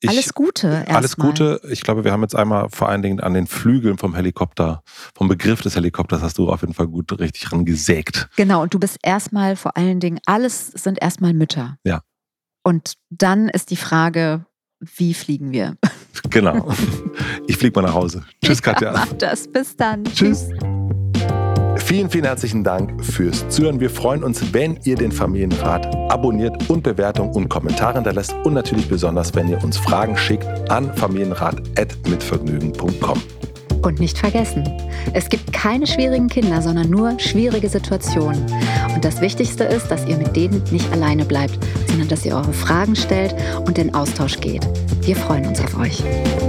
Ich, 0.00 0.10
alles 0.10 0.34
Gute. 0.34 0.86
Alles 0.88 1.16
mal. 1.16 1.26
Gute. 1.26 1.60
Ich 1.70 1.82
glaube, 1.82 2.04
wir 2.04 2.12
haben 2.12 2.22
jetzt 2.22 2.36
einmal 2.36 2.68
vor 2.70 2.88
allen 2.88 3.02
Dingen 3.02 3.20
an 3.20 3.34
den 3.34 3.46
Flügeln 3.46 3.96
vom 3.98 4.14
Helikopter, 4.14 4.82
vom 5.14 5.28
Begriff 5.28 5.62
des 5.62 5.74
Helikopters 5.74 6.22
hast 6.22 6.38
du 6.38 6.50
auf 6.50 6.60
jeden 6.60 6.74
Fall 6.74 6.88
gut 6.88 7.18
richtig 7.18 7.50
rangesägt. 7.50 8.28
Genau, 8.36 8.62
und 8.62 8.74
du 8.74 8.78
bist 8.78 8.98
erstmal 9.02 9.56
vor 9.56 9.76
allen 9.76 10.00
Dingen, 10.00 10.20
alles 10.26 10.68
sind 10.68 11.00
erstmal 11.00 11.32
Mütter. 11.32 11.78
Ja. 11.84 12.02
Und 12.62 12.94
dann 13.10 13.48
ist 13.48 13.70
die 13.70 13.76
Frage, 13.76 14.44
wie 14.80 15.14
fliegen 15.14 15.52
wir? 15.52 15.76
Genau. 16.30 16.72
Ich 17.46 17.56
fliege 17.56 17.80
mal 17.80 17.86
nach 17.86 17.94
Hause. 17.94 18.24
Tschüss, 18.44 18.60
Katja. 18.62 18.92
Mach 18.92 19.12
das. 19.14 19.48
Bis 19.50 19.76
dann. 19.76 20.04
Tschüss. 20.04 20.48
Vielen, 21.86 22.10
vielen 22.10 22.24
herzlichen 22.24 22.64
Dank 22.64 23.04
fürs 23.04 23.48
Zuhören. 23.48 23.78
Wir 23.78 23.90
freuen 23.90 24.24
uns, 24.24 24.52
wenn 24.52 24.76
ihr 24.82 24.96
den 24.96 25.12
Familienrat 25.12 25.86
abonniert 26.10 26.68
und 26.68 26.82
Bewertung 26.82 27.30
und 27.30 27.48
Kommentare 27.48 27.94
hinterlässt 27.94 28.34
und 28.42 28.54
natürlich 28.54 28.88
besonders, 28.88 29.32
wenn 29.36 29.46
ihr 29.46 29.62
uns 29.62 29.78
Fragen 29.78 30.16
schickt 30.16 30.44
an 30.68 30.92
familienrat.mitvergnügen.com. 30.96 33.22
Und 33.86 34.00
nicht 34.00 34.18
vergessen, 34.18 34.64
es 35.12 35.28
gibt 35.28 35.52
keine 35.52 35.86
schwierigen 35.86 36.26
Kinder, 36.26 36.60
sondern 36.60 36.90
nur 36.90 37.20
schwierige 37.20 37.68
Situationen. 37.68 38.44
Und 38.92 39.04
das 39.04 39.20
Wichtigste 39.20 39.62
ist, 39.62 39.92
dass 39.92 40.04
ihr 40.08 40.16
mit 40.16 40.34
denen 40.34 40.60
nicht 40.72 40.90
alleine 40.90 41.24
bleibt, 41.24 41.56
sondern 41.86 42.08
dass 42.08 42.26
ihr 42.26 42.34
eure 42.34 42.52
Fragen 42.52 42.96
stellt 42.96 43.36
und 43.64 43.78
in 43.78 43.94
Austausch 43.94 44.40
geht. 44.40 44.66
Wir 45.02 45.14
freuen 45.14 45.46
uns 45.46 45.60
auf 45.60 45.78
euch. 45.78 46.02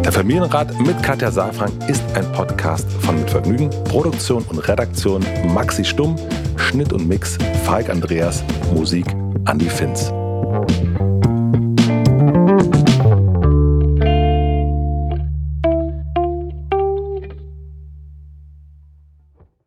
Der 0.04 0.12
Familienrat 0.12 0.80
mit 0.80 1.04
Katja 1.04 1.30
Saalfrank 1.30 1.72
ist 1.88 2.02
ein 2.16 2.26
Podcast 2.32 2.92
von 3.04 3.20
Mit 3.20 3.30
Vergnügen, 3.30 3.70
Produktion 3.84 4.44
und 4.50 4.58
Redaktion 4.68 5.24
Maxi 5.54 5.86
Stumm, 5.86 6.16
Schnitt 6.56 6.92
und 6.92 7.08
Mix 7.08 7.38
Falk 7.66 7.92
Andreas, 7.92 8.44
Musik 8.74 9.06
Andy 9.46 9.70
Finz. 9.70 10.12